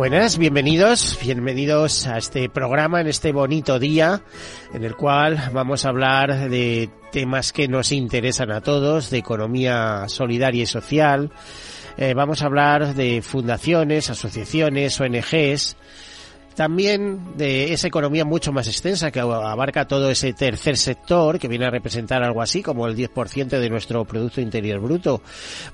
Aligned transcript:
Buenas, 0.00 0.38
bienvenidos, 0.38 1.18
bienvenidos 1.20 2.06
a 2.06 2.16
este 2.16 2.48
programa 2.48 3.02
en 3.02 3.06
este 3.06 3.32
bonito 3.32 3.78
día 3.78 4.22
en 4.72 4.82
el 4.82 4.96
cual 4.96 5.50
vamos 5.52 5.84
a 5.84 5.90
hablar 5.90 6.48
de 6.48 6.88
temas 7.12 7.52
que 7.52 7.68
nos 7.68 7.92
interesan 7.92 8.50
a 8.50 8.62
todos, 8.62 9.10
de 9.10 9.18
economía 9.18 10.04
solidaria 10.08 10.62
y 10.62 10.66
social. 10.66 11.30
Eh, 11.98 12.14
vamos 12.14 12.40
a 12.40 12.46
hablar 12.46 12.94
de 12.94 13.20
fundaciones, 13.20 14.08
asociaciones, 14.08 14.98
ONGs, 14.98 15.76
también 16.54 17.36
de 17.36 17.72
esa 17.72 17.86
economía 17.86 18.24
mucho 18.24 18.52
más 18.52 18.66
extensa 18.66 19.10
que 19.10 19.20
abarca 19.20 19.86
todo 19.86 20.10
ese 20.10 20.32
tercer 20.32 20.76
sector 20.76 21.38
que 21.38 21.48
viene 21.48 21.66
a 21.66 21.70
representar 21.70 22.22
algo 22.22 22.42
así 22.42 22.62
como 22.62 22.86
el 22.86 22.96
10% 22.96 23.48
de 23.48 23.70
nuestro 23.70 24.04
Producto 24.04 24.40
Interior 24.40 24.80
Bruto. 24.80 25.22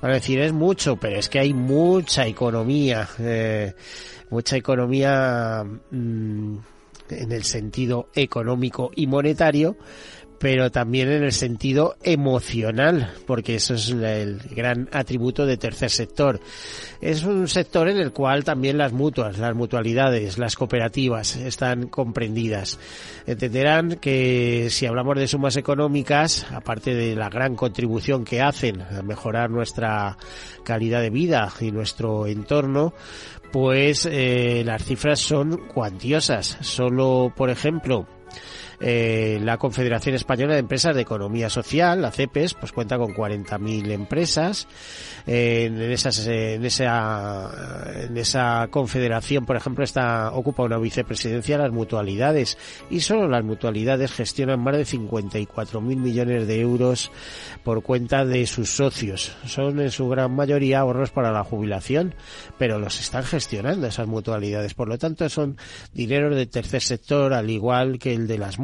Van 0.01 0.11
a 0.11 0.15
decir, 0.15 0.39
es 0.39 0.53
mucho, 0.53 0.95
pero 0.95 1.17
es 1.17 1.29
que 1.29 1.39
hay 1.39 1.53
mucha 1.53 2.25
economía. 2.25 3.07
Eh, 3.19 3.73
mucha 4.29 4.57
economía 4.57 5.63
mm, 5.63 6.57
en 7.09 7.31
el 7.31 7.43
sentido 7.43 8.09
económico 8.13 8.91
y 8.95 9.07
monetario, 9.07 9.77
pero 10.39 10.71
también 10.71 11.09
en 11.09 11.23
el 11.23 11.31
sentido 11.31 11.95
emocional, 12.03 13.13
porque 13.25 13.55
eso 13.55 13.73
es 13.73 13.89
el 13.89 14.39
gran 14.55 14.89
atributo 14.91 15.45
de 15.45 15.57
tercer 15.57 15.89
sector. 15.89 16.39
Es 17.01 17.23
un 17.23 17.47
sector 17.47 17.89
en 17.89 17.97
el 17.97 18.11
cual 18.11 18.43
también 18.43 18.77
las 18.77 18.93
mutuas, 18.93 19.37
las 19.37 19.55
mutualidades, 19.55 20.37
las 20.37 20.55
cooperativas 20.55 21.35
están 21.35 21.87
comprendidas. 21.87 22.79
Entenderán 23.25 23.97
que 23.99 24.67
si 24.69 24.85
hablamos 24.85 25.17
de 25.17 25.27
sumas 25.27 25.57
económicas, 25.57 26.45
aparte 26.51 26.93
de 26.93 27.15
la 27.15 27.29
gran 27.29 27.55
contribución 27.55 28.23
que 28.23 28.41
hacen 28.41 28.81
a 28.81 29.01
mejorar 29.01 29.49
nuestra 29.49 30.17
calidad 30.63 31.01
de 31.01 31.09
vida 31.09 31.51
y 31.59 31.71
nuestro 31.71 32.27
entorno, 32.27 32.93
pues 33.51 34.05
eh, 34.05 34.63
las 34.65 34.83
cifras 34.83 35.19
son 35.19 35.67
cuantiosas. 35.67 36.57
Solo, 36.61 37.33
por 37.35 37.49
ejemplo, 37.49 38.07
eh, 38.79 39.39
la 39.43 39.57
Confederación 39.57 40.15
Española 40.15 40.53
de 40.53 40.59
Empresas 40.59 40.95
de 40.95 41.01
Economía 41.01 41.49
Social, 41.49 42.01
la 42.01 42.11
CEPES, 42.11 42.53
pues 42.53 42.71
cuenta 42.71 42.97
con 42.97 43.13
40.000 43.13 43.91
empresas. 43.91 44.67
en, 45.25 45.81
esas, 45.81 46.25
en, 46.27 46.65
esa, 46.65 48.03
en 48.03 48.17
esa 48.17 48.67
confederación, 48.69 49.45
por 49.45 49.55
ejemplo, 49.55 49.83
está, 49.83 50.31
ocupa 50.31 50.63
una 50.63 50.77
vicepresidencia 50.77 51.57
las 51.57 51.71
mutualidades 51.71 52.57
y 52.89 53.01
solo 53.01 53.27
las 53.27 53.43
mutualidades 53.43 54.11
gestionan 54.11 54.59
más 54.59 54.77
de 54.77 54.85
54.000 54.85 55.81
millones 55.81 56.47
de 56.47 56.59
euros 56.59 57.11
por 57.63 57.83
cuenta 57.83 58.25
de 58.25 58.45
sus 58.47 58.69
socios. 58.69 59.35
Son 59.45 59.79
en 59.79 59.91
su 59.91 60.07
gran 60.07 60.35
mayoría 60.35 60.79
ahorros 60.79 61.11
para 61.11 61.31
la 61.31 61.43
jubilación, 61.43 62.15
pero 62.57 62.79
los 62.79 62.99
están 62.99 63.23
gestionando 63.23 63.87
esas 63.87 64.07
mutualidades. 64.07 64.73
Por 64.73 64.87
lo 64.87 64.97
tanto, 64.97 65.27
son 65.29 65.57
dineros 65.93 66.35
del 66.35 66.49
tercer 66.49 66.81
sector, 66.81 67.33
al 67.33 67.49
igual 67.49 67.99
que 67.99 68.13
el 68.13 68.27
de 68.27 68.37
las 68.37 68.59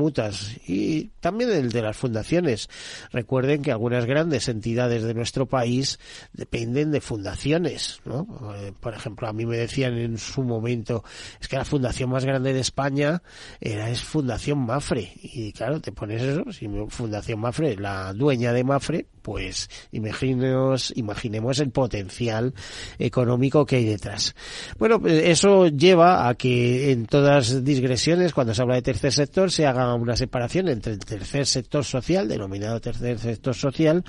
y 0.68 1.11
también 1.20 1.52
el 1.52 1.72
de 1.72 1.82
las 1.82 1.98
fundaciones. 1.98 2.70
Recuerden 3.11 3.61
que 3.61 3.72
algunas 3.72 4.05
grandes 4.05 4.48
entidades 4.50 5.04
de 5.04 5.14
nuestro 5.14 5.45
país 5.45 6.00
dependen 6.33 6.92
de 6.92 7.02
fundaciones, 7.02 8.02
¿no? 8.05 8.27
Eh, 8.55 8.73
por 8.80 8.94
ejemplo, 8.94 9.27
a 9.27 9.33
mí 9.33 9.45
me 9.45 9.58
decían 9.58 9.98
en 9.98 10.17
su 10.17 10.44
momento, 10.44 11.04
es 11.39 11.48
que 11.48 11.58
la 11.58 11.66
fundación 11.66 12.10
más 12.10 12.26
grande 12.26 12.54
de 12.54 12.60
España 12.60 13.22
era 13.60 13.89
es 13.89 14.04
Fundación 14.04 14.60
Mafre. 14.60 15.14
Y 15.22 15.52
claro, 15.54 15.80
te 15.80 15.92
pones 15.92 16.22
eso, 16.22 16.52
si 16.52 16.67
Fundación 16.89 17.39
Mafre, 17.39 17.76
la 17.77 18.14
dueña 18.14 18.54
de 18.54 18.64
Mafre, 18.64 19.08
pues 19.23 19.70
imaginemos, 19.92 20.94
imaginemos 20.95 21.60
el 21.60 21.72
potencial 21.72 22.54
económico 23.00 23.66
que 23.66 23.78
hay 23.78 23.86
detrás. 23.86 24.36
Bueno, 24.78 25.00
pues 25.00 25.23
eso 25.26 25.67
lleva 25.67 26.28
a 26.28 26.36
que 26.36 26.92
en 26.92 27.08
todas 27.08 27.64
digresiones, 27.64 28.33
cuando 28.33 28.54
se 28.54 28.62
habla 28.62 28.76
de 28.76 28.83
tercer 28.83 29.12
sector, 29.12 29.52
se 29.52 29.66
haga 29.66 29.95
una 29.95 30.16
separación 30.16 30.67
entre 30.67 30.94
el 30.94 31.00
tercer 31.00 31.48
sector 31.48 31.83
social, 31.83 32.28
denominado 32.28 32.80
tercer 32.80 33.17
sector 33.17 33.56
social, 33.56 34.04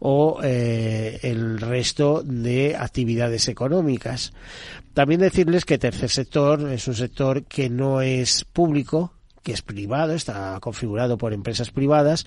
o 0.00 0.40
eh, 0.42 1.20
el 1.22 1.60
resto 1.60 2.22
de 2.24 2.76
actividades 2.76 3.48
económicas. 3.48 4.32
También 4.94 5.20
decirles 5.20 5.64
que 5.64 5.78
tercer 5.78 6.08
sector 6.08 6.70
es 6.70 6.88
un 6.88 6.94
sector 6.94 7.44
que 7.44 7.68
no 7.68 8.00
es 8.00 8.44
público, 8.44 9.13
que 9.44 9.52
es 9.52 9.62
privado, 9.62 10.14
está 10.14 10.58
configurado 10.60 11.18
por 11.18 11.32
empresas 11.32 11.70
privadas, 11.70 12.26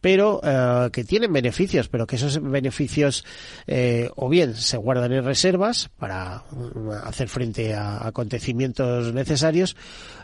pero 0.00 0.40
eh, 0.44 0.90
que 0.92 1.02
tienen 1.02 1.32
beneficios, 1.32 1.88
pero 1.88 2.06
que 2.06 2.16
esos 2.16 2.40
beneficios 2.40 3.24
eh, 3.66 4.10
o 4.14 4.28
bien 4.28 4.54
se 4.54 4.76
guardan 4.76 5.12
en 5.12 5.24
reservas 5.24 5.90
para 5.98 6.44
mm, 6.50 6.90
hacer 7.04 7.28
frente 7.28 7.74
a 7.74 8.06
acontecimientos 8.06 9.12
necesarios, 9.14 9.76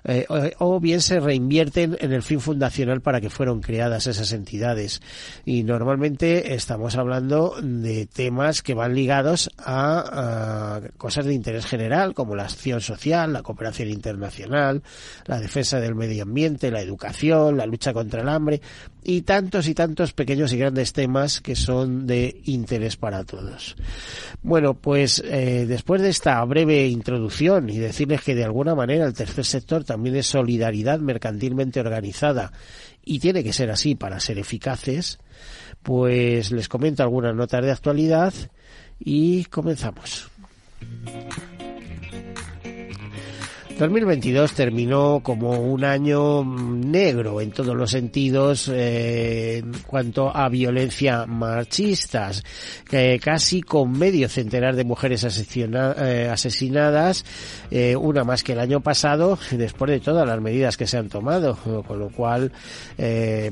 eh, 0.05 0.27
o, 0.59 0.81
bien 0.81 1.01
se 1.01 1.19
reinvierten 1.19 1.97
en 1.99 2.13
el 2.13 2.23
fin 2.23 2.41
fundacional 2.41 3.01
para 3.01 3.23
que 3.23 3.31
fueron 3.31 3.63
creadas 3.63 4.07
esas 4.07 4.33
entidades. 4.33 5.01
Y 5.47 5.63
normalmente 5.63 6.55
estamos 6.55 6.97
hablando 6.97 7.55
de 7.63 8.05
temas 8.05 8.61
que 8.61 8.75
van 8.75 8.95
ligados 8.95 9.51
a, 9.57 10.77
a 10.77 10.81
cosas 10.99 11.25
de 11.25 11.33
interés 11.33 11.65
general, 11.65 12.13
como 12.13 12.37
la 12.37 12.45
acción 12.45 12.83
social, 12.83 13.33
la 13.33 13.43
cooperación 13.43 13.89
internacional, 13.89 14.83
la 15.25 15.41
defensa 15.41 15.81
del 15.81 15.95
medio 15.95 16.25
ambiente, 16.25 16.34
la 16.35 16.81
educación, 16.81 17.57
la 17.57 17.67
lucha 17.67 17.93
contra 17.93 18.23
el 18.23 18.29
hambre 18.29 18.61
y 19.03 19.23
tantos 19.23 19.69
y 19.69 19.75
tantos 19.75 20.13
pequeños 20.13 20.53
y 20.53 20.59
grandes 20.59 20.93
temas 20.93 21.41
que 21.41 21.55
son 21.55 22.07
de 22.07 22.41
interés 22.45 22.97
para 22.97 23.25
todos. 23.25 23.77
Bueno, 24.43 24.75
pues 24.75 25.23
eh, 25.25 25.67
después 25.67 26.03
de 26.03 26.11
esta 26.11 26.45
breve 26.45 26.89
introducción 26.89 27.71
y 27.71 27.79
decirles 27.79 28.23
que 28.23 28.35
de 28.35 28.45
alguna 28.45 28.75
manera 28.75 29.07
el 29.07 29.15
tercer 29.15 29.45
sector 29.45 29.85
también 29.85 30.17
es 30.17 30.27
solidaridad 30.27 30.99
mercantilmente 30.99 31.81
organizada 31.81 32.53
y 33.05 33.19
tiene 33.19 33.45
que 33.45 33.53
ser 33.53 33.71
así 33.71 33.95
para 33.95 34.21
ser 34.21 34.39
eficaces, 34.39 35.19
pues 35.83 36.51
les 36.51 36.69
comento 36.69 37.03
algunas 37.03 37.35
notas 37.35 37.63
de 37.63 37.71
actualidad 37.71 38.35
y 38.99 39.45
comenzamos. 39.45 40.31
2022 43.79 44.55
terminó 44.55 45.21
como 45.21 45.59
un 45.61 45.85
año 45.85 46.45
negro 46.45 47.41
en 47.41 47.51
todos 47.51 47.75
los 47.75 47.91
sentidos 47.91 48.71
eh, 48.73 49.59
en 49.59 49.73
cuanto 49.85 50.35
a 50.35 50.49
violencia 50.49 51.27
machistas, 51.27 52.45
que 52.89 53.19
casi 53.23 53.63
con 53.63 53.91
medio 53.99 54.29
centenar 54.29 54.77
de 54.77 54.85
mujeres 54.85 55.25
eh, 55.25 56.29
asesinadas, 56.31 57.25
eh, 57.73 57.97
una 57.97 58.23
más 58.23 58.45
que 58.45 58.53
el 58.53 58.61
año 58.61 58.81
pasado, 58.81 59.39
después 59.51 59.91
de 59.91 59.99
todas 59.99 60.27
las 60.27 60.41
medidas 60.41 60.77
que 60.77 60.87
se 60.87 60.97
han 60.97 61.09
tomado, 61.09 61.57
con 61.87 61.99
lo 61.99 62.11
cual, 62.11 62.53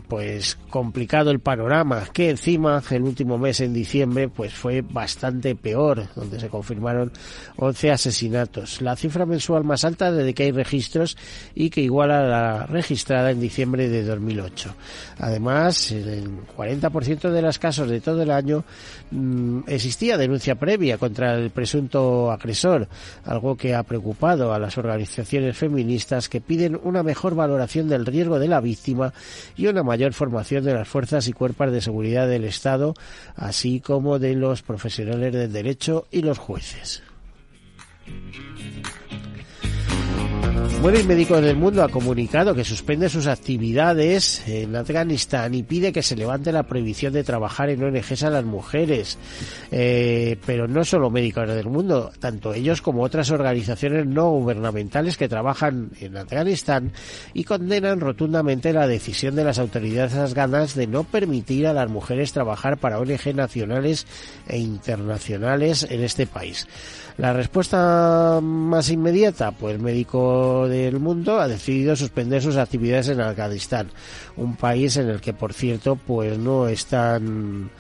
pues 0.09 0.57
complicado 0.71 1.33
el 1.33 1.41
panorama, 1.41 2.05
que 2.13 2.31
encima 2.31 2.83
el 2.91 3.03
último 3.03 3.39
mes 3.39 3.61
en 3.61 3.73
diciembre, 3.73 4.29
pues 4.29 4.53
fue 4.53 4.83
bastante 4.83 5.57
peor, 5.57 6.07
donde 6.15 6.39
se 6.39 6.49
confirmaron 6.49 7.11
11 7.57 7.91
asesinatos. 7.91 8.81
La 8.81 8.95
cifra 8.95 9.27
mensual 9.27 9.65
más 9.65 9.85
alta 9.85 10.12
de 10.13 10.35
que 10.35 10.45
hay 10.45 10.51
registros 10.53 11.17
y 11.55 11.71
que 11.71 11.81
iguala 11.81 12.23
la 12.27 12.67
registrada 12.67 13.31
en 13.31 13.41
diciembre 13.41 13.89
de 13.89 14.05
2008. 14.05 14.75
Además, 15.19 15.93
el 15.93 16.47
40% 16.57 17.31
de 17.31 17.43
los 17.43 17.59
casos 17.59 17.89
de 17.89 18.01
todo 18.01 18.23
el 18.23 18.31
año 18.31 18.65
mm, 19.11 19.61
existía 19.67 20.19
denuncia 20.19 20.57
previa 20.57 20.99
contra 20.99 21.35
el 21.35 21.51
presunto 21.51 22.31
agresor, 22.31 22.89
algo 23.25 23.57
que 23.57 23.75
ha 23.75 23.83
preocupado 23.83 24.53
a 24.53 24.59
las 24.59 24.77
organizaciones 24.79 25.57
feministas 25.57 26.29
que 26.29 26.41
piden 26.41 26.79
una 26.83 27.03
mejor 27.03 27.35
valoración 27.35 27.89
del 27.89 28.07
riesgo 28.07 28.39
de 28.39 28.49
la 28.49 28.61
víctima 28.61 29.13
y 29.57 29.67
una 29.67 29.83
mayor 29.83 30.13
formación 30.13 30.65
de 30.65 30.75
las 30.75 30.89
fuerzas 30.89 31.29
y 31.29 31.33
cuerpos 31.33 31.53
de 31.71 31.81
seguridad 31.81 32.27
del 32.27 32.45
Estado, 32.45 32.95
así 33.37 33.81
como 33.81 34.19
de 34.19 34.35
los 34.35 34.63
profesionales 34.63 35.33
del 35.33 35.53
derecho 35.53 36.07
y 36.11 36.23
los 36.23 36.39
jueces. 36.39 37.03
Bueno, 40.83 40.99
el 40.99 41.07
médico 41.07 41.41
del 41.41 41.55
mundo 41.55 41.85
ha 41.85 41.89
comunicado 41.89 42.57
que 42.57 42.65
suspende 42.65 43.09
sus 43.09 43.29
actividades 43.29 44.43
en 44.49 44.75
Afganistán 44.75 45.55
y 45.55 45.63
pide 45.63 45.93
que 45.93 46.03
se 46.03 46.17
levante 46.17 46.51
la 46.51 46.65
prohibición 46.65 47.13
de 47.13 47.23
trabajar 47.23 47.71
en 47.71 47.85
ONGs 47.85 48.25
a 48.25 48.31
las 48.31 48.45
mujeres. 48.45 49.17
Eh, 49.71 50.37
pero 50.45 50.67
no 50.67 50.83
solo 50.83 51.09
médicos 51.09 51.47
del 51.47 51.69
mundo, 51.69 52.11
tanto 52.19 52.53
ellos 52.53 52.83
como 52.83 53.05
otras 53.05 53.31
organizaciones 53.31 54.09
no 54.09 54.31
gubernamentales 54.31 55.17
que 55.17 55.29
trabajan 55.29 55.93
en 56.01 56.17
Afganistán 56.17 56.91
y 57.33 57.45
condenan 57.45 58.01
rotundamente 58.01 58.73
la 58.73 58.89
decisión 58.89 59.37
de 59.37 59.45
las 59.45 59.61
autoridades 59.61 60.15
afganas 60.15 60.75
de 60.75 60.89
no 60.89 61.05
permitir 61.05 61.69
a 61.69 61.75
las 61.75 61.89
mujeres 61.89 62.33
trabajar 62.33 62.79
para 62.79 62.99
ONG 62.99 63.37
nacionales 63.37 64.05
e 64.49 64.59
internacionales 64.59 65.87
en 65.89 66.03
este 66.03 66.27
país. 66.27 66.67
La 67.19 67.33
respuesta 67.33 68.41
más 68.43 68.91
inmediata, 68.91 69.51
pues 69.53 69.75
el 69.75 69.83
médico 69.83 70.67
del 70.69 70.99
mundo 70.99 71.41
ha 71.41 71.47
decidido 71.47 71.95
suspender 71.95 72.41
sus 72.43 72.57
actividades 72.57 73.09
en 73.09 73.21
Afganistán, 73.21 73.91
un 74.37 74.57
país 74.57 74.97
en 74.97 75.09
el 75.09 75.21
que, 75.21 75.33
por 75.33 75.53
cierto, 75.53 75.97
pues 75.97 76.39
no 76.39 76.69
están 76.69 77.71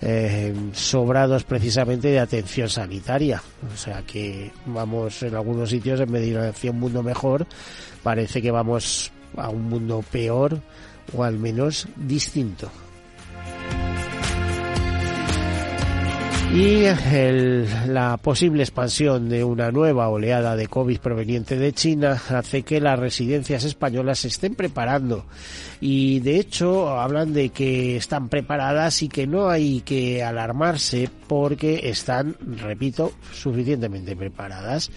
eh, 0.00 0.52
sobrados 0.72 1.44
precisamente 1.44 2.08
de 2.08 2.18
atención 2.18 2.68
sanitaria. 2.68 3.40
O 3.72 3.76
sea 3.76 4.02
que 4.02 4.50
vamos 4.66 5.22
en 5.22 5.36
algunos 5.36 5.70
sitios 5.70 6.00
en 6.00 6.10
vez 6.10 6.60
de 6.60 6.70
un 6.70 6.80
mundo 6.80 7.02
mejor, 7.04 7.46
parece 8.02 8.42
que 8.42 8.50
vamos 8.50 9.12
a 9.36 9.48
un 9.48 9.68
mundo 9.68 10.04
peor 10.10 10.60
o 11.16 11.22
al 11.22 11.38
menos 11.38 11.86
distinto. 11.96 12.70
Y 16.54 16.84
la 17.86 18.18
posible 18.18 18.62
expansión 18.62 19.30
de 19.30 19.42
una 19.42 19.70
nueva 19.70 20.10
oleada 20.10 20.54
de 20.54 20.66
COVID 20.66 20.98
proveniente 20.98 21.56
de 21.56 21.72
China 21.72 22.20
hace 22.28 22.62
que 22.62 22.78
las 22.78 22.98
residencias 22.98 23.64
españolas 23.64 24.18
se 24.18 24.28
estén 24.28 24.54
preparando 24.54 25.24
y 25.80 26.20
de 26.20 26.38
hecho 26.38 26.90
hablan 26.90 27.32
de 27.32 27.48
que 27.48 27.96
están 27.96 28.28
preparadas 28.28 29.02
y 29.02 29.08
que 29.08 29.26
no 29.26 29.48
hay 29.48 29.80
que 29.80 30.22
alarmarse 30.22 31.08
porque 31.26 31.88
están, 31.88 32.36
repito, 32.58 33.12
suficientemente 33.32 34.14
preparadas. 34.14 34.90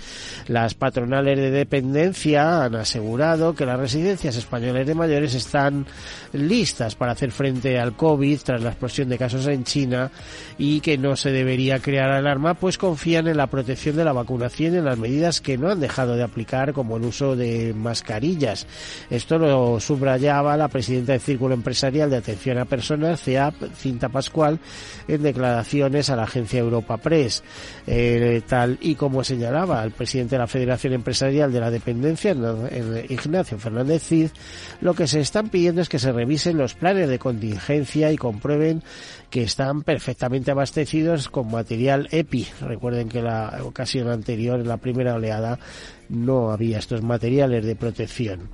Las 0.47 0.73
patronales 0.73 1.37
de 1.37 1.49
dependencia 1.49 2.65
han 2.65 2.75
asegurado 2.75 3.55
que 3.55 3.65
las 3.65 3.79
residencias 3.79 4.35
españolas 4.35 4.85
de 4.85 4.95
mayores 4.95 5.33
están 5.33 5.85
listas 6.33 6.95
para 6.95 7.13
hacer 7.13 7.31
frente 7.31 7.79
al 7.79 7.95
COVID 7.95 8.39
tras 8.41 8.61
la 8.61 8.71
explosión 8.71 9.07
de 9.07 9.17
casos 9.17 9.47
en 9.47 9.63
China 9.63 10.11
y 10.57 10.81
que 10.81 10.97
no 10.97 11.15
se 11.15 11.31
debe 11.31 11.44
debería 11.45 11.79
crear 11.79 12.09
alarma, 12.09 12.55
pues 12.55 12.79
confían 12.79 13.27
en 13.27 13.37
la 13.37 13.45
protección 13.45 13.95
de 13.95 14.03
la 14.03 14.13
vacunación 14.13 14.73
y 14.73 14.77
en 14.77 14.85
las 14.85 14.97
medidas 14.97 15.41
que 15.41 15.59
no 15.59 15.69
han 15.69 15.79
dejado 15.79 16.15
de 16.15 16.23
aplicar, 16.23 16.73
como 16.73 16.97
el 16.97 17.03
uso 17.03 17.35
de 17.35 17.71
mascarillas. 17.75 18.65
Esto 19.11 19.37
lo 19.37 19.79
subrayaba 19.79 20.57
la 20.57 20.69
presidenta 20.69 21.11
del 21.11 21.21
Círculo 21.21 21.53
Empresarial 21.53 22.09
de 22.09 22.17
Atención 22.17 22.57
a 22.57 22.65
Personas, 22.65 23.21
CEAP, 23.21 23.53
Cinta 23.75 24.09
Pascual, 24.09 24.59
en 25.07 25.21
declaraciones 25.21 26.09
a 26.09 26.15
la 26.15 26.23
agencia 26.23 26.59
Europa 26.59 26.97
Press. 26.97 27.43
Eh, 27.85 28.41
tal 28.47 28.79
y 28.81 28.95
como 28.95 29.23
señalaba 29.23 29.83
el 29.83 29.91
presidente 29.91 30.35
de 30.35 30.39
la 30.39 30.47
Federación 30.47 30.93
Empresarial 30.93 31.53
de 31.53 31.59
la 31.59 31.69
Dependencia, 31.69 32.35
Ignacio 33.07 33.59
Fernández 33.59 34.01
Cid, 34.01 34.29
lo 34.81 34.95
que 34.95 35.05
se 35.05 35.19
están 35.19 35.49
pidiendo 35.49 35.81
es 35.81 35.89
que 35.89 35.99
se 35.99 36.11
revisen 36.11 36.57
los 36.57 36.73
planes 36.73 37.07
de 37.07 37.19
contingencia 37.19 38.11
y 38.11 38.17
comprueben 38.17 38.81
que 39.35 39.43
están 39.43 39.81
perfectamente 39.81 40.51
abastecidos 40.51 41.27
con 41.27 41.51
material 41.51 42.07
EPI. 42.09 42.47
Recuerden 42.61 43.09
que 43.09 43.21
la 43.21 43.59
ocasión 43.65 44.07
anterior, 44.07 44.61
en 44.61 44.69
la 44.69 44.77
primera 44.77 45.15
oleada, 45.15 45.59
no 46.07 46.51
había 46.51 46.77
estos 46.77 47.03
materiales 47.03 47.65
de 47.65 47.75
protección. 47.75 48.47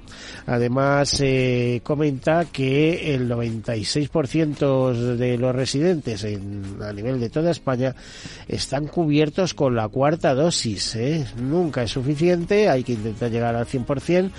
Además, 0.48 1.10
se 1.10 1.82
comenta 1.84 2.46
que 2.46 3.14
el 3.14 3.30
96% 3.30 5.18
de 5.18 5.38
los 5.38 5.56
residentes 5.56 6.26
a 6.26 6.94
nivel 6.94 7.20
de 7.20 7.30
toda 7.30 7.52
España 7.52 7.94
están 8.48 8.88
cubiertos 8.88 9.54
con 9.54 9.76
la 9.76 9.88
cuarta 9.88 10.34
dosis. 10.34 10.96
¿eh? 10.96 11.28
Nunca 11.40 11.84
es 11.84 11.92
suficiente, 11.92 12.70
hay 12.70 12.84
que 12.84 12.94
intentar 12.94 13.30
llegar 13.30 13.56
al 13.56 13.68
100%, 13.68 14.32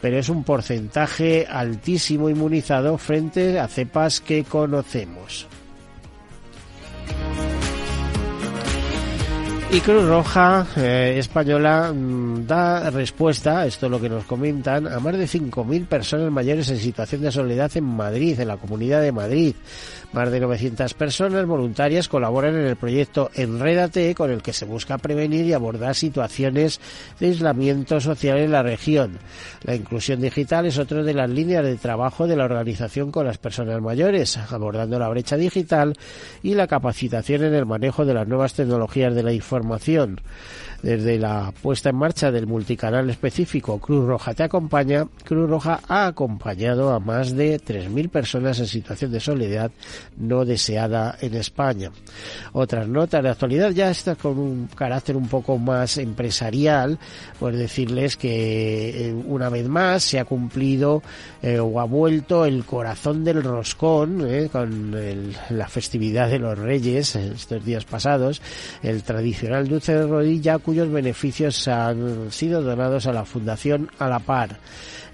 pero 0.00 0.18
es 0.18 0.30
un 0.30 0.44
porcentaje 0.44 1.46
altísimo 1.46 2.30
inmunizado 2.30 2.96
frente 2.96 3.60
a 3.60 3.68
cepas 3.68 4.22
que 4.22 4.44
conocemos. 4.44 5.46
Y 9.72 9.80
Cruz 9.82 10.04
Roja 10.04 10.66
eh, 10.76 11.14
Española 11.18 11.92
mm, 11.94 12.44
da 12.44 12.90
respuesta, 12.90 13.64
esto 13.64 13.86
es 13.86 13.92
lo 13.92 14.00
que 14.00 14.08
nos 14.08 14.24
comentan, 14.24 14.88
a 14.88 14.98
más 14.98 15.16
de 15.16 15.26
5.000 15.26 15.86
personas 15.86 16.32
mayores 16.32 16.68
en 16.70 16.78
situación 16.78 17.22
de 17.22 17.30
soledad 17.30 17.70
en 17.76 17.84
Madrid, 17.84 18.40
en 18.40 18.48
la 18.48 18.56
Comunidad 18.56 19.00
de 19.00 19.12
Madrid. 19.12 19.54
Más 20.12 20.28
de 20.32 20.40
900 20.40 20.92
personas 20.94 21.46
voluntarias 21.46 22.08
colaboran 22.08 22.56
en 22.56 22.66
el 22.66 22.74
proyecto 22.74 23.30
Enrédate, 23.34 24.12
con 24.16 24.32
el 24.32 24.42
que 24.42 24.52
se 24.52 24.64
busca 24.64 24.98
prevenir 24.98 25.46
y 25.46 25.52
abordar 25.52 25.94
situaciones 25.94 26.80
de 27.20 27.28
aislamiento 27.28 28.00
social 28.00 28.38
en 28.38 28.50
la 28.50 28.64
región. 28.64 29.18
La 29.62 29.76
inclusión 29.76 30.20
digital 30.20 30.66
es 30.66 30.78
otra 30.78 31.04
de 31.04 31.14
las 31.14 31.30
líneas 31.30 31.64
de 31.64 31.76
trabajo 31.76 32.26
de 32.26 32.34
la 32.34 32.44
organización 32.44 33.12
con 33.12 33.24
las 33.24 33.38
personas 33.38 33.80
mayores, 33.80 34.36
abordando 34.36 34.98
la 34.98 35.08
brecha 35.08 35.36
digital 35.36 35.96
y 36.42 36.54
la 36.54 36.66
capacitación 36.66 37.44
en 37.44 37.54
el 37.54 37.66
manejo 37.66 38.04
de 38.04 38.14
las 38.14 38.26
nuevas 38.26 38.54
tecnologías 38.54 39.14
de 39.14 39.22
la 39.22 39.32
información. 39.32 40.20
Desde 40.82 41.18
la 41.18 41.52
puesta 41.62 41.90
en 41.90 41.96
marcha 41.96 42.32
del 42.32 42.46
multicanal 42.46 43.10
específico 43.10 43.78
Cruz 43.78 44.06
Roja 44.06 44.32
te 44.32 44.44
acompaña, 44.44 45.06
Cruz 45.24 45.48
Roja 45.48 45.80
ha 45.86 46.06
acompañado 46.06 46.94
a 46.94 46.98
más 46.98 47.36
de 47.36 47.60
3.000 47.60 48.08
personas 48.08 48.58
en 48.60 48.66
situación 48.66 49.12
de 49.12 49.20
soledad 49.20 49.70
no 50.18 50.44
deseada 50.44 51.16
en 51.20 51.34
España. 51.34 51.90
Otras 52.52 52.88
notas 52.88 53.22
de 53.22 53.30
actualidad 53.30 53.70
ya 53.70 53.90
está 53.90 54.14
con 54.16 54.38
un 54.38 54.68
carácter 54.68 55.16
un 55.16 55.28
poco 55.28 55.58
más 55.58 55.98
empresarial, 55.98 56.98
pues 57.38 57.56
decirles 57.56 58.16
que 58.16 59.08
eh, 59.08 59.12
una 59.12 59.48
vez 59.48 59.68
más 59.68 60.02
se 60.02 60.18
ha 60.18 60.24
cumplido 60.24 61.02
eh, 61.42 61.58
o 61.58 61.80
ha 61.80 61.84
vuelto 61.84 62.44
el 62.44 62.64
corazón 62.64 63.24
del 63.24 63.42
roscón 63.42 64.26
eh, 64.26 64.48
con 64.50 64.94
la 65.50 65.68
festividad 65.68 66.28
de 66.28 66.38
los 66.38 66.58
Reyes 66.58 67.16
estos 67.16 67.64
días 67.64 67.84
pasados, 67.84 68.42
el 68.82 69.02
tradicional 69.02 69.68
dulce 69.68 69.94
de 69.94 70.06
rodilla 70.06 70.58
cuyos 70.58 70.90
beneficios 70.90 71.68
han 71.68 72.30
sido 72.30 72.62
donados 72.62 73.06
a 73.06 73.12
la 73.12 73.24
Fundación 73.24 73.90
A 73.98 74.08
la 74.08 74.18
Par. 74.18 74.58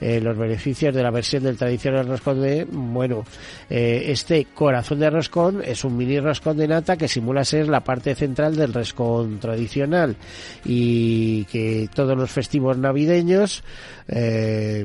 Eh, 0.00 0.20
los 0.20 0.36
beneficios 0.36 0.94
de 0.94 1.02
la 1.02 1.10
versión 1.10 1.42
del 1.42 1.56
tradicional 1.56 2.06
roscón 2.06 2.42
de, 2.42 2.66
bueno, 2.70 3.24
eh, 3.70 4.04
este 4.08 4.46
corazón 4.54 5.00
de 5.00 5.10
roscón 5.10 5.62
es 5.64 5.84
un 5.84 5.96
mini 5.96 6.20
roscón 6.20 6.56
de 6.56 6.68
nata 6.68 6.96
que 6.96 7.08
simula 7.08 7.44
ser 7.44 7.68
la 7.68 7.80
parte 7.80 8.14
central 8.14 8.56
del 8.56 8.72
roscón 8.72 9.38
tradicional 9.38 10.16
y 10.64 11.44
que 11.46 11.88
todos 11.94 12.16
los 12.16 12.30
festivos 12.30 12.76
navideños 12.76 13.64
eh, 14.08 14.84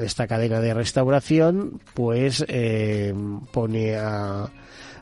esta 0.00 0.26
cadena 0.26 0.60
de 0.60 0.74
restauración 0.74 1.80
pues 1.94 2.44
pone 3.52 3.96
a 3.96 4.50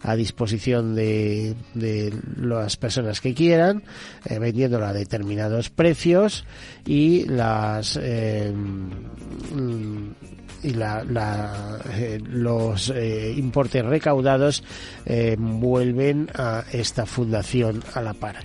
a 0.02 0.16
disposición 0.16 0.94
de, 0.94 1.54
de 1.74 2.12
las 2.36 2.76
personas 2.76 3.20
que 3.20 3.34
quieran, 3.34 3.82
eh, 4.24 4.38
vendiéndola 4.38 4.88
a 4.88 4.92
determinados 4.92 5.70
precios 5.70 6.44
y 6.86 7.24
las 7.26 7.98
eh, 8.00 8.52
y 10.62 10.74
la, 10.74 11.78
eh, 11.94 12.20
los 12.24 12.90
eh, 12.90 13.34
importes 13.36 13.84
recaudados 13.84 14.62
eh, 15.04 15.36
vuelven 15.38 16.28
a 16.34 16.64
esta 16.72 17.04
fundación 17.06 17.82
a 17.94 18.00
la 18.00 18.14
par. 18.14 18.36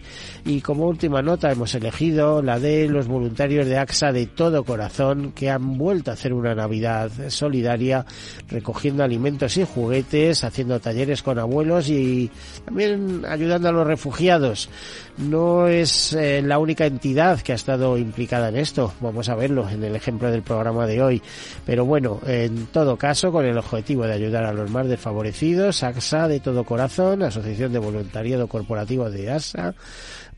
Y 0.45 0.61
como 0.61 0.85
última 0.85 1.21
nota 1.21 1.51
hemos 1.51 1.75
elegido 1.75 2.41
la 2.41 2.59
de 2.59 2.87
los 2.87 3.07
voluntarios 3.07 3.67
de 3.67 3.77
AXA 3.77 4.11
de 4.11 4.27
todo 4.27 4.63
corazón 4.63 5.33
que 5.33 5.49
han 5.49 5.77
vuelto 5.77 6.09
a 6.09 6.13
hacer 6.13 6.33
una 6.33 6.55
Navidad 6.55 7.11
solidaria 7.27 8.05
recogiendo 8.49 9.03
alimentos 9.03 9.57
y 9.57 9.65
juguetes, 9.65 10.43
haciendo 10.43 10.79
talleres 10.79 11.21
con 11.21 11.37
abuelos 11.37 11.89
y 11.89 12.31
también 12.65 13.25
ayudando 13.27 13.69
a 13.69 13.73
los 13.73 13.85
refugiados. 13.85 14.69
No 15.17 15.67
es 15.67 16.15
la 16.17 16.59
única 16.59 16.85
entidad 16.85 17.41
que 17.41 17.51
ha 17.51 17.55
estado 17.55 17.97
implicada 17.97 18.49
en 18.49 18.57
esto, 18.57 18.93
vamos 19.01 19.29
a 19.29 19.35
verlo 19.35 19.67
en 19.67 19.83
el 19.83 19.95
ejemplo 19.95 20.31
del 20.31 20.43
programa 20.43 20.85
de 20.85 21.01
hoy. 21.01 21.21
Pero 21.65 21.85
bueno, 21.85 22.06
en 22.25 22.67
todo 22.67 22.97
caso, 22.97 23.31
con 23.31 23.45
el 23.45 23.57
objetivo 23.57 24.05
de 24.05 24.13
ayudar 24.13 24.45
a 24.45 24.53
los 24.53 24.69
más 24.69 24.87
desfavorecidos, 24.87 25.83
AXA 25.83 26.27
de 26.27 26.39
todo 26.39 26.63
corazón, 26.63 27.23
Asociación 27.23 27.73
de 27.73 27.79
Voluntariado 27.79 28.47
Corporativo 28.47 29.09
de 29.09 29.31
ASA, 29.31 29.75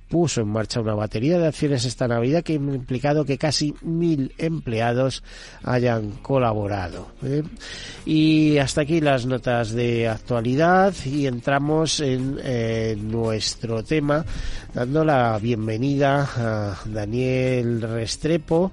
puso 0.09 0.41
en 0.41 0.47
marcha 0.47 0.81
una 0.81 0.95
batería 0.95 1.37
de 1.37 1.47
acciones 1.47 1.85
esta 1.85 2.07
Navidad 2.07 2.43
que 2.43 2.53
ha 2.53 2.55
implicado 2.55 3.25
que 3.25 3.37
casi 3.37 3.75
mil 3.81 4.33
empleados 4.37 5.23
hayan 5.63 6.11
colaborado. 6.23 7.11
¿eh? 7.23 7.43
Y 8.05 8.57
hasta 8.57 8.81
aquí 8.81 9.01
las 9.01 9.27
notas 9.27 9.71
de 9.71 10.07
actualidad 10.07 10.93
y 11.05 11.27
entramos 11.27 11.99
en 11.99 13.11
nuestro 13.11 13.83
tema 13.83 14.25
dando 14.73 15.05
la 15.05 15.37
bienvenida 15.39 16.27
a 16.35 16.79
Daniel 16.85 17.81
Restrepo 17.81 18.71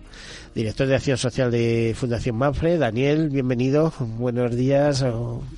director 0.56 0.86
de 0.86 0.94
Acción 0.94 1.18
Social 1.18 1.50
de 1.50 1.94
Fundación 1.94 2.36
Manfred. 2.36 2.80
Daniel, 2.80 3.28
bienvenido, 3.28 3.92
buenos 3.98 4.56
días. 4.56 5.04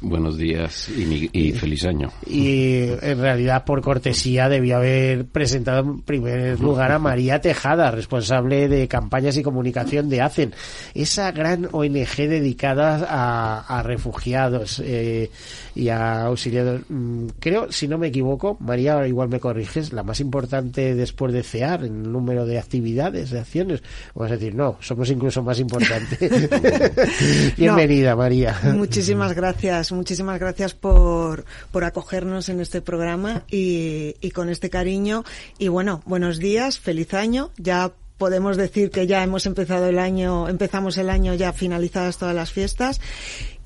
Buenos 0.00 0.37
días 0.37 0.88
y, 0.88 1.52
feliz 1.52 1.85
año. 1.85 2.11
Y 2.26 2.81
en 3.00 3.21
realidad, 3.21 3.64
por 3.64 3.81
cortesía, 3.81 4.49
debía 4.49 4.78
haber 4.78 5.25
presentado 5.26 5.83
en 5.83 6.00
primer 6.00 6.59
lugar 6.59 6.90
a 6.90 6.99
María 6.99 7.40
Tejada, 7.40 7.93
responsable 7.93 8.67
de 8.67 8.88
campañas 8.88 9.37
y 9.37 9.45
comunicación 9.45 10.09
de 10.09 10.21
ACEN, 10.21 10.52
esa 10.95 11.31
gran 11.31 11.69
ONG 11.71 12.17
dedicada 12.17 13.07
a, 13.09 13.83
refugiados 13.85 14.83
eh, 14.85 15.31
y 15.76 15.90
a 15.90 16.25
auxiliados. 16.25 16.81
Mm, 16.88 17.28
creo, 17.38 17.71
si 17.71 17.87
no 17.87 17.99
me 17.99 18.09
equivoco, 18.09 18.57
María, 18.59 19.07
igual 19.07 19.28
me 19.28 19.38
corriges, 19.38 19.93
la 19.93 20.02
más 20.02 20.19
importante 20.19 20.97
después 20.97 21.33
de 21.33 21.45
CEAR 21.45 21.85
en 21.85 22.05
el 22.05 22.11
número 22.11 22.47
de 22.47 22.59
actividades, 22.59 23.31
de 23.31 23.38
acciones. 23.38 23.85
Vamos 24.17 24.33
a 24.33 24.35
decir, 24.35 24.57
no, 24.57 24.76
somos 24.88 25.11
incluso 25.11 25.42
más 25.42 25.61
importantes. 25.61 26.18
Bienvenida, 27.57 28.16
María. 28.16 28.59
Muchísimas 28.75 29.35
gracias, 29.35 29.92
muchísimas 29.92 30.40
gracias 30.40 30.75
por, 30.75 31.45
por 31.71 31.85
acogernos 31.85 32.49
en 32.49 32.61
este 32.61 32.80
programa 32.80 33.45
y, 33.50 34.16
y 34.21 34.30
con 34.30 34.49
este 34.49 34.71
cariño. 34.71 35.25
Y 35.59 35.68
bueno, 35.68 36.02
buenos 36.07 36.38
días, 36.38 36.80
feliz 36.80 37.12
año. 37.12 37.50
Ya 37.59 37.92
podemos 38.16 38.57
decir 38.57 38.90
que 38.90 39.07
ya 39.07 39.23
hemos 39.23 39.47
empezado 39.47 39.87
el 39.87 39.99
año, 39.99 40.49
empezamos 40.49 40.99
el 40.99 41.09
año 41.09 41.35
ya 41.35 41.52
finalizadas 41.52 42.18
todas 42.18 42.35
las 42.35 42.50
fiestas. 42.50 43.00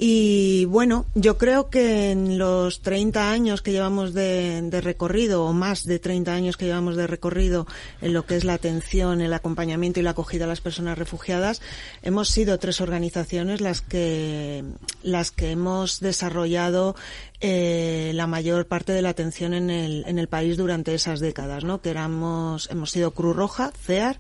Y 0.05 0.65
bueno, 0.65 1.07
yo 1.15 1.39
creo 1.39 1.71
que 1.71 2.11
en 2.11 2.37
los 2.37 2.81
30 2.81 3.31
años 3.31 3.63
que 3.63 3.71
llevamos 3.71 4.13
de, 4.13 4.81
recorrido, 4.83 5.45
o 5.45 5.53
más 5.53 5.85
de 5.85 6.01
30 6.01 6.35
años 6.35 6.57
que 6.57 6.65
llevamos 6.65 6.97
de 6.97 7.07
recorrido 7.07 7.69
en 8.01 8.13
lo 8.13 8.27
que 8.27 8.35
es 8.35 8.43
la 8.43 8.55
atención, 8.55 9.21
el 9.21 9.33
acompañamiento 9.33 10.01
y 10.01 10.03
la 10.03 10.11
acogida 10.11 10.47
a 10.47 10.49
las 10.49 10.61
personas 10.61 10.99
refugiadas, 10.99 11.63
hemos 12.03 12.31
sido 12.31 12.59
tres 12.59 12.81
organizaciones 12.81 13.61
las 13.61 13.81
que, 13.81 14.65
las 15.05 15.31
que 15.31 15.53
hemos 15.53 16.01
desarrollado 16.01 16.97
eh, 17.41 18.11
la 18.17 18.27
mayor 18.27 18.67
parte 18.67 18.93
de 18.93 19.03
la 19.03 19.11
atención 19.11 19.55
en 19.55 19.71
el, 19.71 20.05
en 20.09 20.19
el 20.19 20.27
país 20.27 20.57
durante 20.57 20.95
esas 20.95 21.21
décadas, 21.21 21.63
¿no? 21.63 21.81
Que 21.81 21.91
éramos, 21.91 22.69
hemos 22.73 22.91
sido 22.91 23.13
Cruz 23.13 23.37
Roja, 23.37 23.71
CEAR 23.81 24.19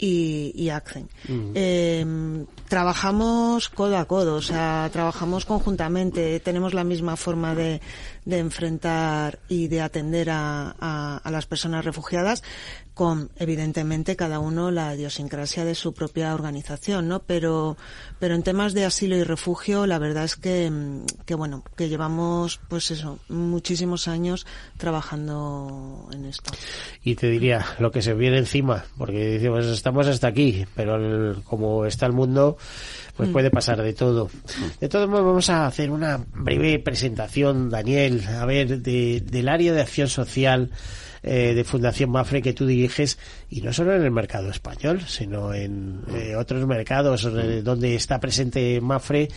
y, 0.00 0.52
y 0.54 0.70
Accent. 0.70 1.10
eh, 1.54 2.44
trabajamos 2.68 3.68
codo 3.68 3.98
a 3.98 4.04
codo, 4.06 4.36
o 4.36 4.42
sea, 4.42 4.88
trabajamos 4.92 5.44
conjuntamente, 5.44 6.40
tenemos 6.40 6.72
la 6.72 6.84
misma 6.84 7.16
forma 7.16 7.54
de, 7.54 7.80
de 8.24 8.38
enfrentar 8.38 9.38
y 9.48 9.68
de 9.68 9.80
atender 9.80 10.30
a, 10.30 10.74
a, 10.78 11.16
a, 11.18 11.30
las 11.30 11.46
personas 11.46 11.84
refugiadas 11.84 12.42
con, 13.00 13.30
evidentemente, 13.36 14.14
cada 14.14 14.40
uno 14.40 14.70
la 14.70 14.94
idiosincrasia 14.94 15.64
de 15.64 15.74
su 15.74 15.94
propia 15.94 16.34
organización, 16.34 17.08
¿no? 17.08 17.20
Pero, 17.20 17.78
pero 18.18 18.34
en 18.34 18.42
temas 18.42 18.74
de 18.74 18.84
asilo 18.84 19.16
y 19.16 19.22
refugio, 19.22 19.86
la 19.86 19.98
verdad 19.98 20.24
es 20.24 20.36
que, 20.36 20.70
que 21.24 21.34
bueno, 21.34 21.64
que 21.76 21.88
llevamos, 21.88 22.60
pues 22.68 22.90
eso, 22.90 23.18
muchísimos 23.30 24.06
años 24.06 24.46
trabajando 24.76 26.08
en 26.12 26.26
esto. 26.26 26.52
Y 27.02 27.14
te 27.14 27.30
diría, 27.30 27.64
lo 27.78 27.90
que 27.90 28.02
se 28.02 28.12
viene 28.12 28.36
encima, 28.36 28.84
porque 28.98 29.38
decimos, 29.38 29.64
estamos 29.64 30.06
hasta 30.06 30.26
aquí, 30.26 30.66
pero 30.74 30.96
el, 30.96 31.42
como 31.44 31.86
está 31.86 32.04
el 32.04 32.12
mundo, 32.12 32.58
pues 33.20 33.28
mm. 33.28 33.32
puede 33.34 33.50
pasar 33.50 33.82
de 33.82 33.92
todo. 33.92 34.30
De 34.80 34.88
todos 34.88 35.06
modos, 35.06 35.26
vamos 35.26 35.50
a 35.50 35.66
hacer 35.66 35.90
una 35.90 36.18
breve 36.32 36.78
presentación, 36.78 37.68
Daniel, 37.68 38.24
a 38.26 38.46
ver, 38.46 38.80
de, 38.80 39.20
del 39.20 39.48
área 39.50 39.74
de 39.74 39.82
acción 39.82 40.08
social 40.08 40.70
eh, 41.22 41.54
de 41.54 41.64
Fundación 41.64 42.10
Mafre 42.10 42.42
que 42.42 42.52
tú 42.52 42.66
diriges 42.66 43.18
y 43.48 43.60
no 43.60 43.72
solo 43.72 43.94
en 43.94 44.02
el 44.02 44.10
mercado 44.10 44.50
español, 44.50 45.00
sino 45.06 45.52
en 45.52 46.02
eh, 46.14 46.34
otros 46.36 46.66
mercados 46.66 47.24
eh, 47.24 47.62
donde 47.62 47.94
está 47.94 48.20
presente 48.20 48.80
Mafre 48.80 49.28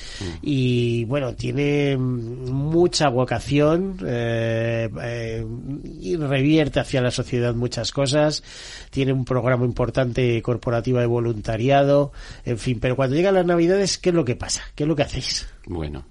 y 0.42 1.06
bueno, 1.06 1.34
tiene 1.36 1.98
mucha 1.98 3.10
vocación 3.10 3.98
eh, 4.06 5.46
y 5.84 6.16
revierte 6.16 6.80
hacia 6.80 7.02
la 7.02 7.12
sociedad 7.12 7.54
muchas 7.54 7.92
cosas, 7.92 8.44
tiene 8.90 9.13
un 9.13 9.25
programa 9.25 9.66
importante 9.66 10.42
corporativo 10.42 11.00
de 11.00 11.06
voluntariado, 11.06 12.12
en 12.46 12.58
fin, 12.58 12.80
pero 12.80 12.96
cuando 12.96 13.16
llegan 13.16 13.36
las 13.36 13.46
navidades, 13.46 13.98
¿qué 13.98 14.10
es 14.10 14.16
lo 14.16 14.25
que 14.25 14.36
pasa? 14.36 14.62
¿Qué 14.75 14.84
es 14.84 14.88
lo 14.88 14.96
que 14.96 15.04
hacéis? 15.04 15.48
Bueno, 15.66 16.06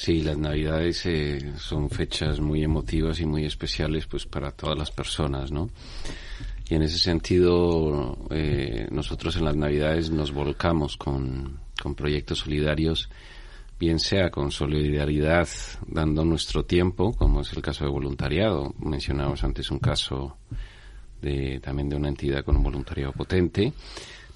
Sí, 0.00 0.22
las 0.22 0.38
Navidades 0.38 1.04
eh, 1.04 1.52
son 1.58 1.90
fechas 1.90 2.40
muy 2.40 2.64
emotivas 2.64 3.20
y 3.20 3.26
muy 3.26 3.44
especiales 3.44 4.06
pues 4.06 4.24
para 4.24 4.50
todas 4.50 4.78
las 4.78 4.90
personas, 4.90 5.52
¿no? 5.52 5.68
Y 6.70 6.74
en 6.74 6.80
ese 6.84 6.96
sentido, 6.96 8.16
eh, 8.30 8.88
nosotros 8.90 9.36
en 9.36 9.44
las 9.44 9.56
Navidades 9.56 10.10
nos 10.10 10.32
volcamos 10.32 10.96
con, 10.96 11.60
con 11.82 11.94
proyectos 11.94 12.38
solidarios, 12.38 13.10
bien 13.78 13.98
sea 13.98 14.30
con 14.30 14.50
solidaridad 14.50 15.46
dando 15.86 16.24
nuestro 16.24 16.64
tiempo, 16.64 17.12
como 17.12 17.42
es 17.42 17.52
el 17.52 17.60
caso 17.60 17.84
de 17.84 17.90
voluntariado. 17.90 18.74
Mencionamos 18.78 19.44
antes 19.44 19.70
un 19.70 19.80
caso 19.80 20.38
de, 21.20 21.60
también 21.60 21.90
de 21.90 21.96
una 21.96 22.08
entidad 22.08 22.42
con 22.42 22.56
un 22.56 22.62
voluntariado 22.62 23.12
potente 23.12 23.74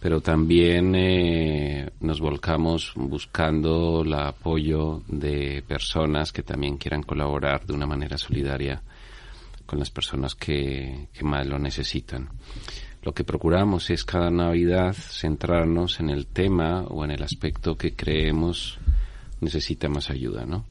pero 0.04 0.20
también 0.20 0.94
eh, 0.94 1.88
nos 2.00 2.20
volcamos 2.20 2.92
buscando 2.94 4.02
el 4.02 4.12
apoyo 4.12 5.00
de 5.08 5.64
personas 5.66 6.30
que 6.30 6.42
también 6.42 6.76
quieran 6.76 7.02
colaborar 7.02 7.64
de 7.64 7.72
una 7.72 7.86
manera 7.86 8.18
solidaria 8.18 8.82
con 9.64 9.78
las 9.78 9.90
personas 9.90 10.34
que, 10.34 11.08
que 11.10 11.24
más 11.24 11.46
lo 11.46 11.58
necesitan. 11.58 12.28
Lo 13.02 13.14
que 13.14 13.24
procuramos 13.24 13.88
es 13.88 14.04
cada 14.04 14.30
Navidad 14.30 14.92
centrarnos 14.92 15.98
en 16.00 16.10
el 16.10 16.26
tema 16.26 16.82
o 16.82 17.02
en 17.06 17.12
el 17.12 17.22
aspecto 17.22 17.78
que 17.78 17.94
creemos 17.94 18.78
necesita 19.40 19.88
más 19.88 20.10
ayuda, 20.10 20.44
¿no? 20.44 20.66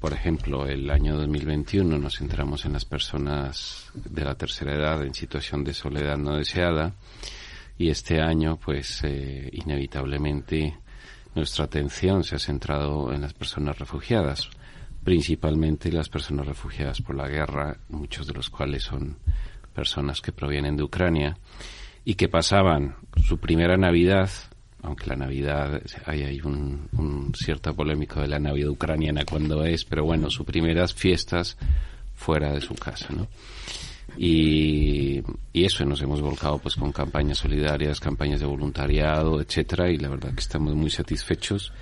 Por 0.00 0.12
ejemplo, 0.12 0.66
el 0.66 0.90
año 0.90 1.16
2021 1.16 1.98
nos 1.98 2.18
centramos 2.18 2.64
en 2.64 2.72
las 2.72 2.84
personas 2.84 3.92
de 3.94 4.24
la 4.24 4.34
tercera 4.34 4.74
edad 4.74 5.04
en 5.04 5.14
situación 5.14 5.62
de 5.62 5.72
soledad 5.72 6.16
no 6.18 6.34
deseada 6.34 6.94
y 7.78 7.90
este 7.90 8.20
año 8.20 8.58
pues 8.62 9.02
eh, 9.04 9.48
inevitablemente 9.52 10.78
nuestra 11.34 11.66
atención 11.66 12.24
se 12.24 12.36
ha 12.36 12.38
centrado 12.38 13.12
en 13.12 13.20
las 13.20 13.34
personas 13.34 13.78
refugiadas, 13.78 14.48
principalmente 15.04 15.92
las 15.92 16.08
personas 16.08 16.46
refugiadas 16.46 17.02
por 17.02 17.14
la 17.14 17.28
guerra, 17.28 17.78
muchos 17.90 18.26
de 18.26 18.32
los 18.32 18.48
cuales 18.48 18.84
son 18.84 19.18
personas 19.74 20.22
que 20.22 20.32
provienen 20.32 20.76
de 20.76 20.82
Ucrania 20.82 21.36
y 22.04 22.14
que 22.14 22.28
pasaban 22.28 22.96
su 23.22 23.38
primera 23.38 23.76
Navidad, 23.76 24.30
aunque 24.82 25.06
la 25.06 25.16
Navidad, 25.16 25.82
hay, 26.06 26.22
hay 26.22 26.40
un, 26.40 26.88
un 26.92 27.34
cierto 27.34 27.74
polémico 27.74 28.20
de 28.20 28.28
la 28.28 28.38
Navidad 28.38 28.70
ucraniana 28.70 29.24
cuando 29.26 29.64
es, 29.64 29.84
pero 29.84 30.04
bueno, 30.04 30.30
sus 30.30 30.46
primeras 30.46 30.94
fiestas 30.94 31.58
fuera 32.14 32.52
de 32.52 32.62
su 32.62 32.74
casa, 32.74 33.08
¿no? 33.10 33.28
Y, 34.16 35.22
y, 35.52 35.64
eso 35.64 35.84
nos 35.84 36.00
hemos 36.00 36.22
volcado 36.22 36.58
pues 36.58 36.76
con 36.76 36.92
campañas 36.92 37.38
solidarias, 37.38 38.00
campañas 38.00 38.40
de 38.40 38.46
voluntariado, 38.46 39.40
etcétera, 39.40 39.90
y 39.90 39.98
la 39.98 40.08
verdad 40.08 40.32
que 40.32 40.40
estamos 40.40 40.74
muy 40.74 40.90
satisfechos 40.90 41.72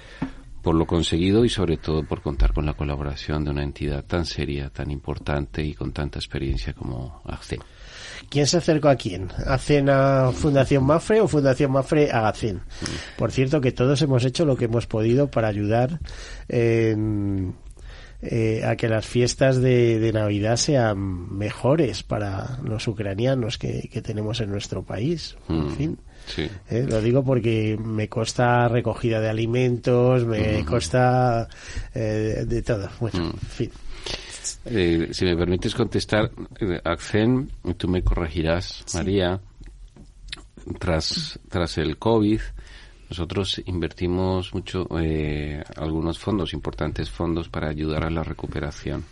por 0.64 0.74
lo 0.74 0.86
conseguido 0.86 1.44
y 1.44 1.50
sobre 1.50 1.76
todo 1.76 2.02
por 2.04 2.22
contar 2.22 2.54
con 2.54 2.64
la 2.64 2.72
colaboración 2.72 3.44
de 3.44 3.50
una 3.50 3.62
entidad 3.62 4.02
tan 4.02 4.24
seria, 4.24 4.70
tan 4.70 4.90
importante 4.90 5.62
y 5.62 5.74
con 5.74 5.92
tanta 5.92 6.18
experiencia 6.18 6.72
como 6.72 7.20
ACEN. 7.26 7.60
¿Quién 8.30 8.46
se 8.46 8.56
acercó 8.56 8.88
a 8.88 8.96
quién? 8.96 9.28
¿ACEN 9.46 9.90
a 9.90 10.32
Fundación 10.32 10.84
Mafre 10.84 11.20
o 11.20 11.28
Fundación 11.28 11.70
Mafre 11.70 12.10
a 12.10 12.28
ACEN? 12.28 12.56
Mm. 12.56 13.18
Por 13.18 13.30
cierto 13.30 13.60
que 13.60 13.72
todos 13.72 14.00
hemos 14.00 14.24
hecho 14.24 14.46
lo 14.46 14.56
que 14.56 14.64
hemos 14.64 14.86
podido 14.86 15.30
para 15.30 15.48
ayudar 15.48 16.00
en 16.48 17.54
eh, 18.24 18.64
a 18.64 18.76
que 18.76 18.88
las 18.88 19.06
fiestas 19.06 19.60
de, 19.60 19.98
de, 19.98 20.12
Navidad 20.12 20.56
sean 20.56 21.36
mejores 21.36 22.02
para 22.02 22.58
los 22.64 22.86
ucranianos 22.88 23.58
que, 23.58 23.88
que 23.92 24.02
tenemos 24.02 24.40
en 24.40 24.50
nuestro 24.50 24.82
país. 24.82 25.36
Mm, 25.48 25.54
en 25.54 25.70
fin. 25.70 25.98
Sí. 26.26 26.48
Eh, 26.70 26.86
lo 26.88 27.00
digo 27.02 27.22
porque 27.22 27.78
me 27.78 28.08
consta 28.08 28.68
recogida 28.68 29.20
de 29.20 29.28
alimentos, 29.28 30.24
me 30.24 30.62
mm. 30.62 30.64
consta 30.64 31.48
eh, 31.94 32.44
de 32.46 32.62
todo. 32.62 32.88
Bueno, 33.00 33.20
mm. 33.20 33.30
en 33.30 33.48
fin. 33.48 33.70
Eh, 34.66 35.08
si 35.12 35.24
me 35.24 35.36
permites 35.36 35.74
contestar, 35.74 36.30
eh, 36.60 36.80
Accen, 36.84 37.50
tú 37.76 37.88
me 37.88 38.02
corregirás, 38.02 38.82
sí. 38.86 38.96
María, 38.96 39.40
tras, 40.78 41.38
tras 41.48 41.78
el 41.78 41.98
COVID, 41.98 42.40
nosotros 43.08 43.62
invertimos 43.66 44.54
mucho, 44.54 44.86
eh, 45.00 45.62
algunos 45.76 46.18
fondos, 46.18 46.52
importantes 46.52 47.10
fondos 47.10 47.48
para 47.48 47.68
ayudar 47.68 48.04
a 48.04 48.10
la 48.10 48.22
recuperación. 48.22 49.04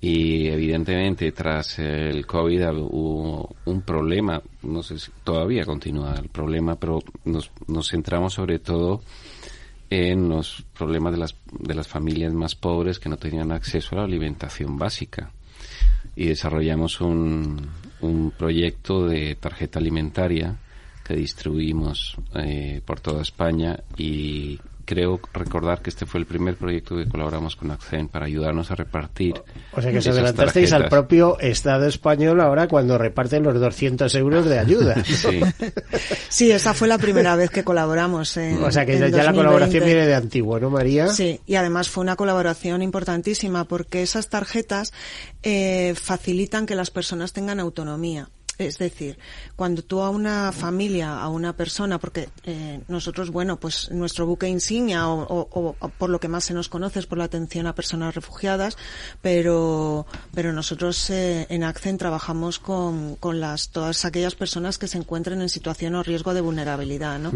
y 0.00 0.46
evidentemente 0.46 1.32
tras 1.32 1.80
el 1.80 2.24
COVID 2.24 2.70
hubo 2.70 3.56
un 3.64 3.82
problema, 3.82 4.40
no 4.62 4.80
sé 4.82 4.96
si 4.98 5.10
todavía 5.24 5.64
continúa 5.64 6.14
el 6.14 6.28
problema, 6.28 6.76
pero 6.76 7.00
nos, 7.24 7.50
nos 7.66 7.90
centramos 7.90 8.34
sobre 8.34 8.60
todo 8.60 9.02
en 9.90 10.28
los 10.28 10.64
problemas 10.76 11.12
de 11.12 11.18
las, 11.18 11.34
de 11.50 11.74
las 11.74 11.88
familias 11.88 12.32
más 12.32 12.54
pobres 12.54 12.98
que 12.98 13.08
no 13.08 13.16
tenían 13.16 13.50
acceso 13.52 13.94
a 13.94 13.98
la 13.98 14.04
alimentación 14.04 14.78
básica. 14.78 15.32
Y 16.14 16.26
desarrollamos 16.26 17.00
un, 17.00 17.68
un 18.00 18.30
proyecto 18.30 19.06
de 19.06 19.34
tarjeta 19.34 19.78
alimentaria 19.78 20.56
que 21.08 21.16
distribuimos 21.16 22.16
eh, 22.34 22.82
por 22.84 23.00
toda 23.00 23.22
España 23.22 23.80
y 23.96 24.60
creo 24.84 25.20
recordar 25.32 25.80
que 25.80 25.88
este 25.88 26.04
fue 26.04 26.20
el 26.20 26.26
primer 26.26 26.56
proyecto 26.56 26.96
que 26.96 27.06
colaboramos 27.06 27.56
con 27.56 27.70
Accent 27.70 28.10
para 28.10 28.26
ayudarnos 28.26 28.70
a 28.70 28.74
repartir. 28.74 29.34
O 29.72 29.80
sea 29.80 29.90
que 29.90 30.02
se 30.02 30.10
adelantasteis 30.10 30.72
al 30.72 30.88
propio 30.88 31.38
Estado 31.40 31.86
español 31.86 32.40
ahora 32.40 32.68
cuando 32.68 32.96
reparten 32.98 33.42
los 33.42 33.58
200 33.58 34.14
euros 34.14 34.46
de 34.46 34.58
ayuda. 34.58 35.02
Sí. 35.04 35.40
sí, 36.28 36.50
esa 36.50 36.74
fue 36.74 36.88
la 36.88 36.98
primera 36.98 37.36
vez 37.36 37.50
que 37.50 37.64
colaboramos. 37.64 38.36
En, 38.36 38.62
o 38.62 38.70
sea 38.70 38.84
que 38.84 38.98
ya 38.98 39.24
la 39.24 39.32
colaboración 39.32 39.84
viene 39.84 40.06
de 40.06 40.14
antiguo, 40.14 40.58
¿no, 40.58 40.70
María? 40.70 41.08
Sí, 41.08 41.40
y 41.46 41.56
además 41.56 41.88
fue 41.88 42.02
una 42.02 42.16
colaboración 42.16 42.82
importantísima 42.82 43.64
porque 43.64 44.02
esas 44.02 44.28
tarjetas 44.28 44.92
eh, 45.42 45.94
facilitan 45.96 46.66
que 46.66 46.74
las 46.74 46.90
personas 46.90 47.32
tengan 47.32 47.60
autonomía. 47.60 48.28
Es 48.58 48.78
decir, 48.78 49.18
cuando 49.54 49.82
tú 49.82 50.00
a 50.02 50.10
una 50.10 50.50
familia, 50.50 51.20
a 51.20 51.28
una 51.28 51.56
persona, 51.56 51.98
porque 51.98 52.28
eh, 52.42 52.80
nosotros, 52.88 53.30
bueno, 53.30 53.60
pues 53.60 53.88
nuestro 53.92 54.26
buque 54.26 54.48
insignia 54.48 55.08
o, 55.08 55.76
por 55.96 56.10
lo 56.10 56.18
que 56.18 56.26
más 56.26 56.44
se 56.44 56.54
nos 56.54 56.68
conoce 56.68 56.98
es 56.98 57.06
por 57.06 57.18
la 57.18 57.24
atención 57.24 57.68
a 57.68 57.74
personas 57.76 58.16
refugiadas, 58.16 58.76
pero, 59.22 60.06
pero 60.34 60.52
nosotros 60.52 61.08
eh, 61.10 61.46
en 61.50 61.62
Accent 61.62 62.00
trabajamos 62.00 62.58
con, 62.58 63.14
con 63.16 63.38
las, 63.38 63.68
todas 63.68 64.04
aquellas 64.04 64.34
personas 64.34 64.76
que 64.76 64.88
se 64.88 64.98
encuentren 64.98 65.40
en 65.40 65.48
situación 65.48 65.94
o 65.94 66.02
riesgo 66.02 66.34
de 66.34 66.40
vulnerabilidad, 66.40 67.20
¿no? 67.20 67.30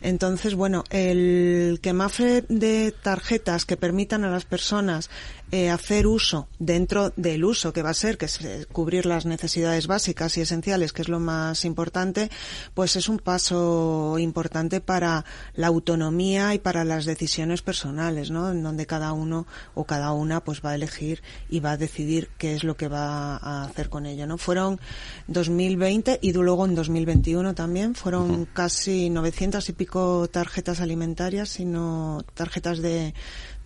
Entonces, 0.00 0.54
bueno, 0.54 0.84
el 0.88 1.78
quemafe 1.82 2.44
de 2.48 2.92
tarjetas 2.92 3.66
que 3.66 3.76
permitan 3.76 4.24
a 4.24 4.30
las 4.30 4.46
personas 4.46 5.10
eh, 5.52 5.70
hacer 5.70 6.06
uso 6.06 6.48
dentro 6.58 7.12
del 7.16 7.44
uso 7.44 7.72
que 7.72 7.82
va 7.82 7.90
a 7.90 7.94
ser, 7.94 8.18
que 8.18 8.24
es 8.26 8.40
eh, 8.40 8.66
cubrir 8.72 9.06
las 9.06 9.24
necesidades 9.24 9.86
básicas 9.86 10.36
y 10.36 10.40
esenciales, 10.40 10.92
que 10.92 11.02
es 11.02 11.08
lo 11.08 11.20
más 11.20 11.64
importante, 11.64 12.30
pues 12.74 12.96
es 12.96 13.08
un 13.08 13.18
paso 13.18 14.16
importante 14.18 14.80
para 14.80 15.24
la 15.54 15.68
autonomía 15.68 16.54
y 16.54 16.58
para 16.58 16.84
las 16.84 17.04
decisiones 17.04 17.62
personales, 17.62 18.30
¿no? 18.30 18.50
En 18.50 18.62
donde 18.62 18.86
cada 18.86 19.12
uno 19.12 19.46
o 19.74 19.84
cada 19.84 20.12
una 20.12 20.42
pues 20.42 20.60
va 20.64 20.70
a 20.70 20.74
elegir 20.74 21.22
y 21.48 21.60
va 21.60 21.72
a 21.72 21.76
decidir 21.76 22.30
qué 22.36 22.54
es 22.54 22.64
lo 22.64 22.76
que 22.76 22.88
va 22.88 23.36
a 23.36 23.64
hacer 23.64 23.90
con 23.90 24.06
ello, 24.06 24.26
¿no? 24.26 24.38
Fueron 24.38 24.80
2020 25.28 26.18
y 26.20 26.32
luego 26.32 26.64
en 26.64 26.74
2021 26.74 27.54
también 27.54 27.94
fueron 27.94 28.46
casi 28.46 29.08
900 29.10 29.68
y 29.68 29.72
pico 29.72 30.28
tarjetas 30.28 30.80
alimentarias, 30.80 31.48
sino 31.48 32.24
tarjetas 32.34 32.78
de, 32.78 33.14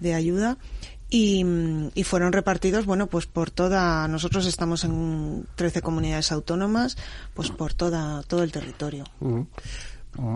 de 0.00 0.14
ayuda 0.14 0.58
y, 1.10 1.44
y, 1.94 2.04
fueron 2.04 2.32
repartidos, 2.32 2.84
bueno, 2.84 3.06
pues 3.06 3.26
por 3.26 3.50
toda, 3.50 4.06
nosotros 4.08 4.46
estamos 4.46 4.84
en 4.84 5.46
13 5.54 5.80
comunidades 5.80 6.32
autónomas, 6.32 6.98
pues 7.34 7.50
por 7.50 7.72
toda, 7.72 8.22
todo 8.24 8.42
el 8.42 8.52
territorio. 8.52 9.04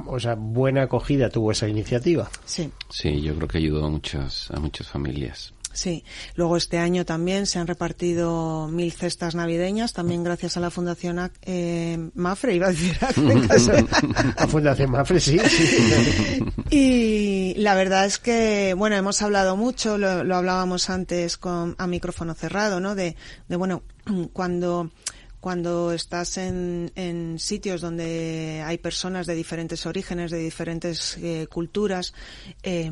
O 0.06 0.20
sea, 0.20 0.34
buena 0.34 0.82
acogida 0.82 1.28
tuvo 1.28 1.52
esa 1.52 1.68
iniciativa. 1.68 2.30
Sí. 2.44 2.70
Sí, 2.88 3.20
yo 3.20 3.34
creo 3.34 3.48
que 3.48 3.58
ayudó 3.58 3.84
a 3.84 3.90
muchas, 3.90 4.50
a 4.50 4.60
muchas 4.60 4.88
familias. 4.88 5.52
Sí, 5.72 6.04
luego 6.34 6.56
este 6.56 6.78
año 6.78 7.04
también 7.04 7.46
se 7.46 7.58
han 7.58 7.66
repartido 7.66 8.68
mil 8.68 8.92
cestas 8.92 9.34
navideñas, 9.34 9.92
también 9.92 10.22
gracias 10.22 10.56
a 10.56 10.60
la 10.60 10.70
Fundación 10.70 11.30
eh, 11.42 12.10
Mafre, 12.14 12.54
iba 12.54 12.66
a 12.66 12.70
decir. 12.70 12.96
la 14.36 14.46
Fundación 14.46 14.90
Mafre, 14.90 15.20
sí, 15.20 15.38
Y 16.70 17.54
la 17.56 17.74
verdad 17.74 18.06
es 18.06 18.18
que, 18.18 18.74
bueno, 18.76 18.96
hemos 18.96 19.20
hablado 19.22 19.56
mucho, 19.56 19.98
lo, 19.98 20.24
lo 20.24 20.36
hablábamos 20.36 20.90
antes 20.90 21.36
con, 21.36 21.74
a 21.78 21.86
micrófono 21.86 22.34
cerrado, 22.34 22.80
¿no? 22.80 22.94
De, 22.94 23.16
de 23.48 23.56
bueno, 23.56 23.82
cuando 24.32 24.90
cuando 25.42 25.92
estás 25.92 26.38
en, 26.38 26.92
en, 26.94 27.40
sitios 27.40 27.80
donde 27.80 28.62
hay 28.64 28.78
personas 28.78 29.26
de 29.26 29.34
diferentes 29.34 29.86
orígenes, 29.86 30.30
de 30.30 30.38
diferentes 30.38 31.18
eh, 31.18 31.48
culturas, 31.50 32.14
eh, 32.62 32.88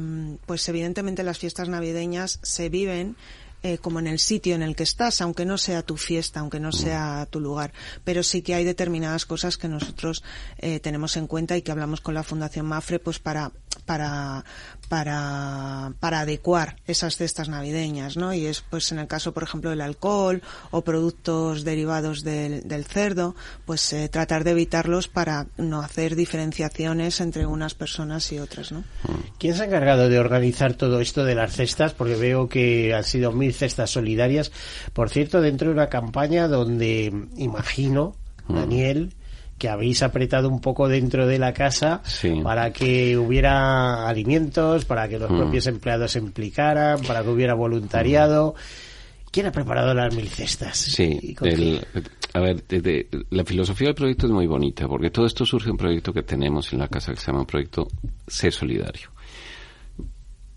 pues 0.47 0.69
evidentemente 0.69 1.23
las 1.23 1.39
fiestas 1.39 1.69
navideñas 1.69 2.41
se 2.43 2.69
viven 2.69 3.15
eh, 3.63 3.77
como 3.77 3.99
en 3.99 4.07
el 4.07 4.19
sitio 4.19 4.55
en 4.55 4.63
el 4.63 4.75
que 4.75 4.85
estás, 4.85 5.21
aunque 5.21 5.45
no 5.45 5.59
sea 5.59 5.83
tu 5.83 5.99
fiesta, 5.99 6.41
aunque 6.41 6.59
no 6.59 6.73
sea 6.73 7.27
tu 7.29 7.41
lugar. 7.41 7.75
Pero 8.05 8.23
sí 8.23 8.41
que 8.41 8.55
hay 8.55 8.65
determinadas 8.65 9.27
cosas 9.27 9.59
que 9.59 9.69
nosotros 9.69 10.25
eh, 10.59 10.81
tenemos 10.81 11.19
en 11.19 11.27
cuenta 11.27 11.59
y 11.59 11.63
que 11.63 11.71
hablamos 11.71 12.01
con 12.01 12.15
la 12.15 12.23
Fundación 12.23 12.65
Mafre, 12.65 12.99
pues 12.99 13.19
para 13.19 13.53
para 13.87 14.45
para 14.89 15.93
para 16.01 16.21
adecuar 16.21 16.77
esas 16.87 17.17
cestas 17.17 17.49
navideñas, 17.49 18.17
¿no? 18.17 18.35
Y 18.35 18.47
es 18.47 18.61
pues 18.61 18.91
en 18.93 18.99
el 18.99 19.07
caso, 19.07 19.33
por 19.33 19.45
ejemplo, 19.45 19.71
del 19.71 19.81
alcohol 19.81 20.43
o 20.71 20.83
productos 20.83 21.65
derivados 21.65 22.25
del, 22.25 22.67
del 22.67 22.85
cerdo, 22.85 23.37
pues 23.67 23.93
eh, 23.93 24.09
tratar 24.09 24.43
de 24.43 24.51
evitarlos 24.51 25.09
para 25.09 25.47
no 25.57 25.81
hacer 25.81 26.17
diferenciaciones 26.17 27.21
entre 27.21 27.47
unas 27.47 27.75
personas 27.75 28.31
y 28.33 28.41
otras, 28.41 28.73
¿no? 28.73 28.85
¿Quién 29.39 29.55
se 29.55 29.63
ha 29.63 29.67
encargado 29.67 30.09
de 30.09 30.19
organizar 30.19 30.75
todo 30.75 31.01
esto 31.01 31.25
de 31.25 31.37
las 31.37 31.53
cestas? 31.53 31.95
Porque 31.95 32.17
veo 32.17 32.49
que 32.49 32.95
han 32.95 33.05
sido 33.05 33.33
mil 33.33 33.55
cestas 33.55 33.91
solidarias. 33.91 34.51
Por 34.93 35.09
cierto, 35.09 35.41
dentro 35.41 35.69
de 35.69 35.75
una 35.75 35.89
campaña 35.89 36.49
donde 36.49 37.13
imagino, 37.37 38.17
Daniel, 38.49 39.15
que 39.61 39.69
habéis 39.69 40.03
apretado 40.03 40.49
un 40.49 40.59
poco 40.59 40.89
dentro 40.89 41.27
de 41.27 41.39
la 41.39 41.53
casa 41.53 42.03
para 42.43 42.73
que 42.73 43.19
hubiera 43.19 44.09
alimentos, 44.09 44.87
para 44.87 45.07
que 45.07 45.19
los 45.19 45.29
propios 45.29 45.67
empleados 45.67 46.13
se 46.13 46.19
implicaran, 46.19 47.03
para 47.03 47.23
que 47.23 47.29
hubiera 47.29 47.53
voluntariado. 47.53 48.55
¿Quién 49.31 49.47
ha 49.47 49.53
preparado 49.53 49.93
las 49.93 50.17
mil 50.17 50.29
cestas? 50.29 50.79
Sí, 50.79 51.37
a 52.33 52.41
ver, 52.41 52.65
la 53.29 53.45
filosofía 53.45 53.89
del 53.89 53.95
proyecto 53.95 54.27
es 54.27 54.33
muy 54.33 54.47
bonita, 54.47 54.89
porque 54.89 55.11
todo 55.11 55.27
esto 55.27 55.45
surge 55.45 55.67
de 55.67 55.73
un 55.73 55.77
proyecto 55.77 56.15
que 56.15 56.23
tenemos 56.23 56.73
en 56.73 56.79
la 56.79 56.89
casa 56.89 57.13
que 57.13 57.21
se 57.21 57.27
llama 57.31 57.47
Proyecto 57.47 57.87
Ser 58.27 58.55
Solidario. 58.55 59.11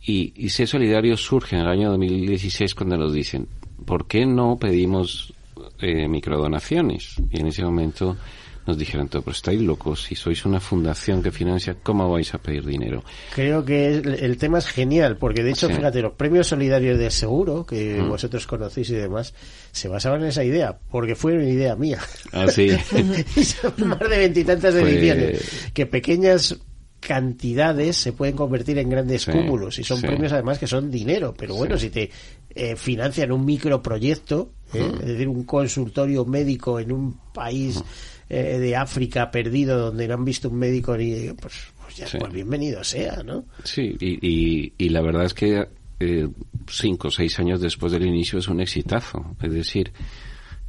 Y, 0.02 0.34
y 0.38 0.50
Ser 0.50 0.70
Solidario 0.70 1.18
surge 1.18 1.58
en 1.58 1.64
el 1.64 1.68
año 1.68 1.90
2016 1.90 2.74
cuando 2.74 2.96
nos 2.96 3.14
dicen, 3.14 3.50
¿por 3.86 4.08
qué 4.08 4.26
no 4.26 4.58
pedimos 4.58 5.34
eh, 5.80 6.08
microdonaciones? 6.08 7.18
Y 7.32 7.42
en 7.42 7.48
ese 7.48 7.66
momento 7.66 8.16
nos 8.66 8.78
dijeron 8.78 9.08
todo, 9.08 9.22
pero 9.22 9.36
estáis 9.36 9.62
locos, 9.62 10.04
si 10.04 10.16
sois 10.16 10.46
una 10.46 10.60
fundación 10.60 11.22
que 11.22 11.32
financia, 11.32 11.76
¿cómo 11.82 12.10
vais 12.10 12.34
a 12.34 12.38
pedir 12.38 12.66
dinero? 12.66 13.04
Creo 13.34 13.64
que 13.66 13.88
el 13.88 14.38
tema 14.38 14.60
es 14.60 14.68
genial, 14.68 15.18
porque 15.18 15.44
de 15.44 15.52
hecho, 15.52 15.70
fíjate, 15.70 16.02
los 16.02 16.14
premios 16.14 16.48
solidarios 16.48 16.98
de 16.98 17.12
seguro, 17.12 17.66
que 17.66 18.02
mm. 18.02 18.10
vosotros 18.10 18.48
conocéis 18.48 18.90
y 18.92 18.96
demás, 18.96 19.34
se 19.72 19.88
basaban 19.88 20.22
en 20.22 20.28
esa 20.28 20.44
idea, 20.44 20.78
porque 20.92 21.16
fue 21.16 21.34
una 21.34 21.50
idea 21.50 21.76
mía. 21.76 22.00
Ah, 22.32 22.48
sí. 22.48 22.70
más 23.78 24.00
de 24.00 24.18
veintitantas 24.18 24.76
ediciones, 24.76 25.72
que 25.74 25.86
pequeñas 25.86 26.58
cantidades 27.04 27.98
se 27.98 28.14
pueden 28.14 28.36
convertir 28.36 28.78
en 28.78 28.90
grandes 28.90 29.26
cúmulos 29.26 29.78
y 29.78 29.84
son 29.84 30.02
premios 30.02 30.32
además 30.32 30.58
que 30.58 30.68
son 30.68 30.90
dinero 30.90 31.34
pero 31.38 31.56
bueno 31.56 31.78
si 31.78 31.90
te 31.90 32.10
eh, 32.56 32.76
financian 32.76 33.32
un 33.32 33.44
microproyecto 33.46 34.52
¿eh? 34.74 34.82
mm. 34.82 35.02
es 35.02 35.08
decir 35.08 35.28
un 35.28 35.44
consultorio 35.44 36.24
médico 36.26 36.80
en 36.80 36.92
un 36.92 37.20
país 37.34 37.80
mm. 37.80 38.13
Eh, 38.30 38.58
de 38.58 38.76
África 38.76 39.30
perdido 39.30 39.78
donde 39.78 40.08
no 40.08 40.14
han 40.14 40.26
visto 40.26 40.50
un 40.50 40.58
médico 40.58 40.96
ni 40.98 41.34
pues, 41.34 41.54
pues 41.82 41.98
ya 41.98 42.08
pues 42.18 42.32
bienvenido 42.32 42.82
sea 42.84 43.22
no 43.22 43.46
sí 43.64 43.96
y, 44.00 44.74
y, 44.78 44.90
la 44.90 45.02
verdad 45.02 45.26
es 45.26 45.34
que 45.34 45.68
eh, 46.00 46.28
cinco 46.68 47.10
o 47.10 47.12
seis 47.12 47.38
años 47.40 47.60
después 47.60 47.92
del 47.92 48.06
inicio 48.06 48.40
es 48.40 48.48
un 48.48 48.62
exitazo 48.62 49.36
es 49.42 49.54
decir 49.54 49.92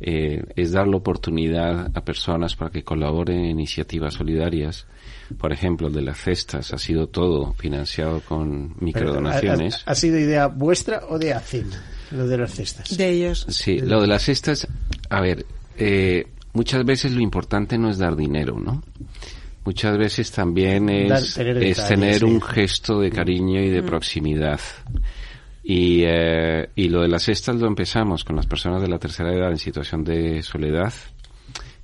eh, 0.00 0.42
es 0.56 0.72
dar 0.72 0.88
la 0.88 0.96
oportunidad 0.96 1.90
a 1.96 2.04
personas 2.04 2.56
para 2.56 2.72
que 2.72 2.82
colaboren 2.82 3.38
en 3.38 3.50
iniciativas 3.50 4.14
solidarias 4.14 4.86
por 5.38 5.52
ejemplo, 5.52 5.88
el 5.88 5.94
de 5.94 6.02
las 6.02 6.18
cestas 6.18 6.72
ha 6.72 6.78
sido 6.78 7.08
todo 7.08 7.54
financiado 7.54 8.20
con 8.20 8.74
microdonaciones. 8.80 9.82
¿Ha, 9.86 9.94
sido 9.94 10.18
idea 10.18 10.46
vuestra 10.46 11.02
o 11.08 11.18
de 11.18 11.32
ACIN, 11.32 11.70
lo 12.10 12.26
de 12.26 12.38
las 12.38 12.54
cestas? 12.54 12.96
De 12.96 13.08
ellos. 13.08 13.46
Sí, 13.48 13.78
lo 13.78 14.00
de 14.00 14.06
las 14.06 14.22
cestas, 14.22 14.68
a 15.08 15.20
ver, 15.20 15.46
eh, 15.78 16.26
muchas 16.54 16.84
veces 16.84 17.12
lo 17.12 17.20
importante 17.20 17.76
no 17.76 17.90
es 17.90 17.98
dar 17.98 18.16
dinero, 18.16 18.58
¿no? 18.58 18.82
Muchas 19.64 19.96
veces 19.98 20.30
también 20.30 20.88
es, 20.90 21.34
tener, 21.88 22.24
un 22.24 22.40
gesto 22.40 23.00
de 23.00 23.10
cariño 23.10 23.60
y 23.60 23.70
de 23.70 23.82
proximidad. 23.82 24.60
Y, 25.62 26.02
eh, 26.04 26.68
y 26.74 26.88
lo 26.88 27.00
de 27.00 27.08
las 27.08 27.22
cestas 27.22 27.56
lo 27.56 27.66
empezamos 27.66 28.24
con 28.24 28.36
las 28.36 28.46
personas 28.46 28.82
de 28.82 28.88
la 28.88 28.98
tercera 28.98 29.32
edad 29.32 29.50
en 29.50 29.58
situación 29.58 30.04
de 30.04 30.42
soledad. 30.42 30.92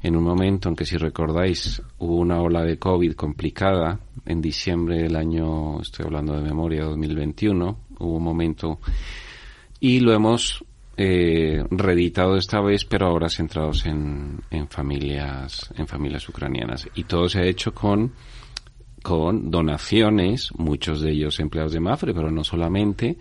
En 0.02 0.14
un 0.14 0.24
momento 0.24 0.68
en 0.68 0.76
que, 0.76 0.84
si 0.84 0.98
recordáis, 0.98 1.82
hubo 1.98 2.16
una 2.16 2.40
ola 2.40 2.62
de 2.62 2.78
COVID 2.78 3.14
complicada 3.14 3.98
en 4.26 4.42
diciembre 4.42 5.02
del 5.02 5.16
año, 5.16 5.80
estoy 5.80 6.06
hablando 6.06 6.34
de 6.34 6.42
memoria, 6.42 6.84
2021, 6.84 7.78
hubo 7.98 8.16
un 8.16 8.22
momento 8.22 8.78
y 9.80 10.00
lo 10.00 10.12
hemos 10.12 10.64
eh, 10.96 11.64
reeditado 11.70 12.36
esta 12.36 12.60
vez, 12.60 12.84
pero 12.84 13.06
ahora 13.06 13.28
centrados 13.28 13.86
en, 13.86 14.40
en 14.50 14.68
familias, 14.68 15.70
en 15.76 15.86
familias 15.86 16.28
ucranianas. 16.28 16.88
Y 16.94 17.04
todo 17.04 17.28
se 17.28 17.40
ha 17.40 17.44
hecho 17.44 17.72
con 17.72 18.12
con 19.02 19.50
donaciones, 19.50 20.50
muchos 20.56 21.00
de 21.00 21.12
ellos 21.12 21.40
empleados 21.40 21.72
de 21.72 21.80
Mafre, 21.80 22.12
pero 22.12 22.30
no 22.30 22.44
solamente, 22.44 23.16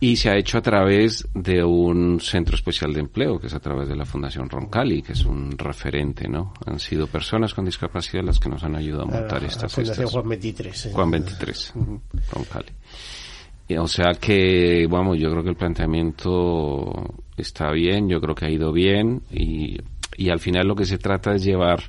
y 0.00 0.16
se 0.16 0.30
ha 0.30 0.36
hecho 0.36 0.58
a 0.58 0.62
través 0.62 1.28
de 1.34 1.64
un 1.64 2.20
centro 2.20 2.56
especial 2.56 2.92
de 2.92 3.00
empleo, 3.00 3.38
que 3.38 3.46
es 3.46 3.54
a 3.54 3.60
través 3.60 3.88
de 3.88 3.96
la 3.96 4.04
Fundación 4.04 4.48
Roncali, 4.48 5.02
que 5.02 5.12
es 5.12 5.24
un 5.24 5.56
referente, 5.56 6.28
¿no? 6.28 6.54
Han 6.66 6.78
sido 6.78 7.06
personas 7.06 7.54
con 7.54 7.64
discapacidad 7.64 8.22
las 8.22 8.38
que 8.38 8.48
nos 8.48 8.62
han 8.64 8.76
ayudado 8.76 9.04
a 9.04 9.06
montar 9.06 9.42
La 9.42 9.48
estas 9.48 9.74
Fundación 9.74 9.96
cestas. 9.96 10.12
Juan 10.12 10.28
23. 10.28 10.86
eh. 10.86 10.90
Juan 10.92 11.10
23, 11.10 11.72
Roncali. 12.32 12.72
Y, 13.68 13.76
O 13.76 13.86
sea 13.86 14.12
que, 14.20 14.86
vamos, 14.90 15.18
yo 15.18 15.30
creo 15.30 15.42
que 15.42 15.50
el 15.50 15.56
planteamiento 15.56 17.14
está 17.36 17.70
bien, 17.72 18.08
yo 18.08 18.20
creo 18.20 18.34
que 18.34 18.46
ha 18.46 18.50
ido 18.50 18.72
bien 18.72 19.22
y, 19.32 19.78
y 20.16 20.30
al 20.30 20.40
final 20.40 20.66
lo 20.68 20.74
que 20.74 20.84
se 20.84 20.98
trata 20.98 21.34
es 21.34 21.44
llevar, 21.44 21.82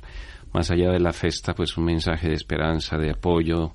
más 0.52 0.70
allá 0.70 0.90
de 0.90 1.00
la 1.00 1.12
festa, 1.12 1.54
pues 1.54 1.76
un 1.76 1.84
mensaje 1.84 2.28
de 2.28 2.34
esperanza, 2.34 2.96
de 2.96 3.10
apoyo 3.10 3.72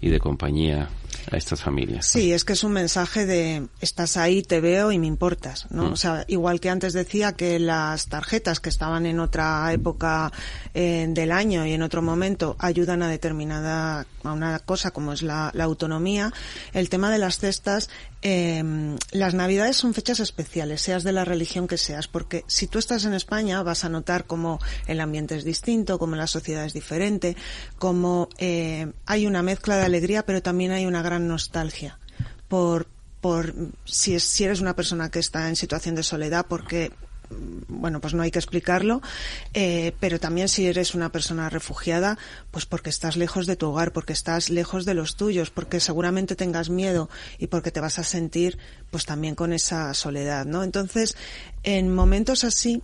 y 0.00 0.08
de 0.08 0.18
compañía 0.18 0.88
a 1.30 1.36
estas 1.36 1.62
familias. 1.62 2.06
Sí, 2.06 2.32
es 2.32 2.44
que 2.44 2.52
es 2.52 2.64
un 2.64 2.72
mensaje 2.72 3.26
de 3.26 3.66
estás 3.80 4.16
ahí, 4.16 4.42
te 4.42 4.60
veo 4.60 4.92
y 4.92 4.98
me 4.98 5.06
importas, 5.06 5.66
¿no? 5.70 5.90
Mm. 5.90 5.92
O 5.92 5.96
sea, 5.96 6.24
igual 6.28 6.60
que 6.60 6.70
antes 6.70 6.92
decía 6.92 7.32
que 7.32 7.58
las 7.58 8.06
tarjetas 8.06 8.60
que 8.60 8.68
estaban 8.68 9.06
en 9.06 9.20
otra 9.20 9.72
época 9.72 10.32
eh, 10.74 11.06
del 11.08 11.32
año 11.32 11.66
y 11.66 11.72
en 11.72 11.82
otro 11.82 12.02
momento 12.02 12.56
ayudan 12.58 13.02
a 13.02 13.08
determinada 13.08 14.06
a 14.22 14.32
una 14.32 14.58
cosa 14.58 14.90
como 14.90 15.12
es 15.12 15.22
la, 15.22 15.50
la 15.54 15.64
autonomía, 15.64 16.32
el 16.72 16.88
tema 16.88 17.10
de 17.10 17.18
las 17.18 17.38
cestas, 17.38 17.88
eh, 18.22 18.64
las 19.12 19.34
navidades 19.34 19.76
son 19.76 19.94
fechas 19.94 20.18
especiales, 20.18 20.80
seas 20.80 21.04
de 21.04 21.12
la 21.12 21.24
religión 21.24 21.68
que 21.68 21.78
seas, 21.78 22.08
porque 22.08 22.44
si 22.48 22.66
tú 22.66 22.80
estás 22.80 23.04
en 23.04 23.14
España 23.14 23.62
vas 23.62 23.84
a 23.84 23.88
notar 23.88 24.24
cómo 24.24 24.58
el 24.88 25.00
ambiente 25.00 25.36
es 25.36 25.44
distinto, 25.44 25.98
cómo 25.98 26.16
la 26.16 26.26
sociedad 26.26 26.64
es 26.64 26.72
diferente, 26.72 27.36
cómo 27.78 28.28
eh, 28.38 28.90
hay 29.06 29.26
una 29.28 29.42
mezcla 29.42 29.76
de 29.76 29.84
alegría, 29.84 30.26
pero 30.26 30.42
también 30.42 30.72
hay 30.72 30.86
una 30.86 31.02
gran 31.02 31.15
nostalgia 31.18 31.98
por 32.48 32.86
por 33.26 33.54
si, 33.84 34.14
es, 34.14 34.22
si 34.22 34.44
eres 34.44 34.60
una 34.60 34.76
persona 34.76 35.10
que 35.10 35.18
está 35.18 35.48
en 35.48 35.56
situación 35.56 35.96
de 35.96 36.04
soledad 36.04 36.46
porque 36.48 36.92
mm, 37.28 37.80
bueno, 37.80 38.00
pues 38.00 38.14
no 38.14 38.22
hay 38.22 38.30
que 38.30 38.38
explicarlo, 38.38 39.02
eh, 39.52 39.94
pero 39.98 40.20
también 40.20 40.48
si 40.48 40.66
eres 40.66 40.94
una 40.94 41.10
persona 41.10 41.50
refugiada, 41.50 42.18
pues 42.52 42.66
porque 42.66 42.88
estás 42.88 43.16
lejos 43.16 43.48
de 43.48 43.56
tu 43.56 43.68
hogar, 43.68 43.92
porque 43.92 44.12
estás 44.12 44.48
lejos 44.48 44.84
de 44.84 44.94
los 44.94 45.16
tuyos, 45.16 45.50
porque 45.50 45.80
seguramente 45.80 46.36
tengas 46.36 46.70
miedo 46.70 47.10
y 47.38 47.48
porque 47.48 47.72
te 47.72 47.80
vas 47.80 47.98
a 47.98 48.04
sentir, 48.04 48.58
pues 48.92 49.06
también 49.06 49.34
con 49.34 49.52
esa 49.52 49.92
soledad, 49.94 50.46
¿no? 50.46 50.62
Entonces, 50.62 51.16
en 51.64 51.92
momentos 51.92 52.44
así, 52.44 52.80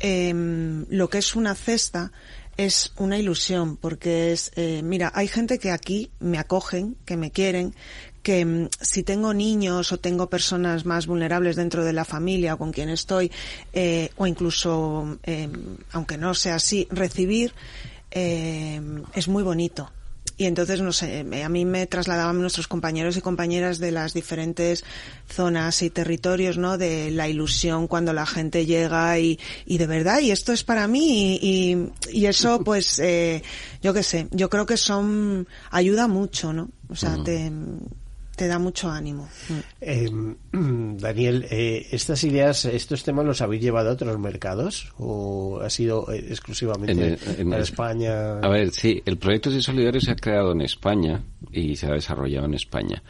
em, 0.00 0.86
lo 0.88 1.10
que 1.10 1.18
es 1.18 1.36
una 1.36 1.54
cesta 1.54 2.12
es 2.56 2.92
una 2.96 3.18
ilusión, 3.18 3.76
porque 3.76 4.32
es, 4.32 4.52
eh, 4.56 4.82
mira, 4.82 5.10
hay 5.14 5.28
gente 5.28 5.58
que 5.58 5.70
aquí 5.70 6.10
me 6.20 6.38
acogen, 6.38 6.96
que 7.04 7.16
me 7.16 7.30
quieren, 7.30 7.74
que 8.22 8.44
mm, 8.44 8.68
si 8.80 9.02
tengo 9.02 9.34
niños 9.34 9.92
o 9.92 9.98
tengo 9.98 10.28
personas 10.28 10.86
más 10.86 11.06
vulnerables 11.06 11.56
dentro 11.56 11.84
de 11.84 11.92
la 11.92 12.04
familia 12.04 12.54
o 12.54 12.58
con 12.58 12.72
quien 12.72 12.88
estoy, 12.88 13.30
eh, 13.72 14.10
o 14.16 14.26
incluso, 14.26 15.18
eh, 15.24 15.48
aunque 15.92 16.16
no 16.16 16.34
sea 16.34 16.56
así, 16.56 16.86
recibir 16.90 17.52
eh, 18.10 18.80
es 19.14 19.28
muy 19.28 19.42
bonito. 19.42 19.90
Y 20.36 20.46
entonces, 20.46 20.80
no 20.80 20.92
sé, 20.92 21.26
a 21.44 21.48
mí 21.48 21.64
me 21.64 21.86
trasladaban 21.86 22.40
nuestros 22.40 22.68
compañeros 22.68 23.16
y 23.16 23.20
compañeras 23.20 23.78
de 23.78 23.92
las 23.92 24.14
diferentes 24.14 24.84
zonas 25.28 25.82
y 25.82 25.90
territorios, 25.90 26.58
¿no? 26.58 26.78
De 26.78 27.10
la 27.10 27.28
ilusión 27.28 27.86
cuando 27.86 28.12
la 28.12 28.26
gente 28.26 28.66
llega 28.66 29.18
y, 29.18 29.38
y 29.66 29.78
de 29.78 29.86
verdad, 29.86 30.20
y 30.20 30.30
esto 30.30 30.52
es 30.52 30.64
para 30.64 30.88
mí, 30.88 31.36
y, 31.36 31.72
y, 31.72 32.18
y 32.20 32.26
eso, 32.26 32.60
pues, 32.64 32.98
eh, 32.98 33.42
yo 33.82 33.92
qué 33.94 34.02
sé, 34.02 34.28
yo 34.30 34.48
creo 34.48 34.66
que 34.66 34.76
son, 34.76 35.46
ayuda 35.70 36.08
mucho, 36.08 36.52
¿no? 36.52 36.70
O 36.88 36.96
sea, 36.96 37.16
te, 37.22 37.50
te 38.42 38.48
da 38.48 38.58
mucho 38.58 38.90
ánimo. 38.90 39.28
Mm. 39.48 39.54
Eh, 39.80 40.10
Daniel, 40.98 41.46
eh, 41.48 41.86
¿estas 41.92 42.24
ideas, 42.24 42.64
estos 42.64 43.04
temas 43.04 43.24
los 43.24 43.40
habéis 43.40 43.62
llevado 43.62 43.90
a 43.90 43.92
otros 43.92 44.18
mercados 44.18 44.92
o 44.98 45.60
ha 45.62 45.70
sido 45.70 46.10
eh, 46.12 46.26
exclusivamente 46.28 46.92
En 46.92 46.98
el- 47.00 47.18
en 47.38 47.50
para 47.50 47.56
el- 47.58 47.62
España? 47.62 48.38
A 48.40 48.48
ver, 48.48 48.72
sí, 48.72 49.00
el 49.06 49.16
proyecto 49.16 49.48
de 49.50 49.62
Solidario 49.62 50.00
se 50.00 50.10
ha 50.10 50.16
creado 50.16 50.50
en 50.50 50.62
España 50.62 51.22
y 51.52 51.76
se 51.76 51.86
ha 51.86 51.92
desarrollado 51.92 52.46
en 52.46 52.54
España. 52.54 53.00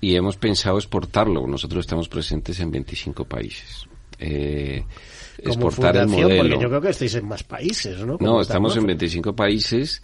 Y 0.00 0.14
hemos 0.14 0.36
pensado 0.36 0.78
exportarlo. 0.78 1.44
Nosotros 1.48 1.80
estamos 1.80 2.08
presentes 2.08 2.60
en 2.60 2.70
25 2.70 3.24
países. 3.24 3.86
Eh, 4.20 4.84
como 5.44 5.66
exportar 5.68 5.96
el 5.96 6.06
modelo. 6.08 6.42
porque 6.42 6.62
yo 6.62 6.68
creo 6.68 6.80
que 6.80 6.90
estáis 6.90 7.14
en 7.16 7.26
más 7.26 7.42
países, 7.42 7.98
¿no? 8.06 8.18
Como 8.18 8.30
No, 8.34 8.40
estamos 8.40 8.72
en 8.76 8.82
Mafre. 8.82 8.94
25 8.94 9.34
países 9.34 10.00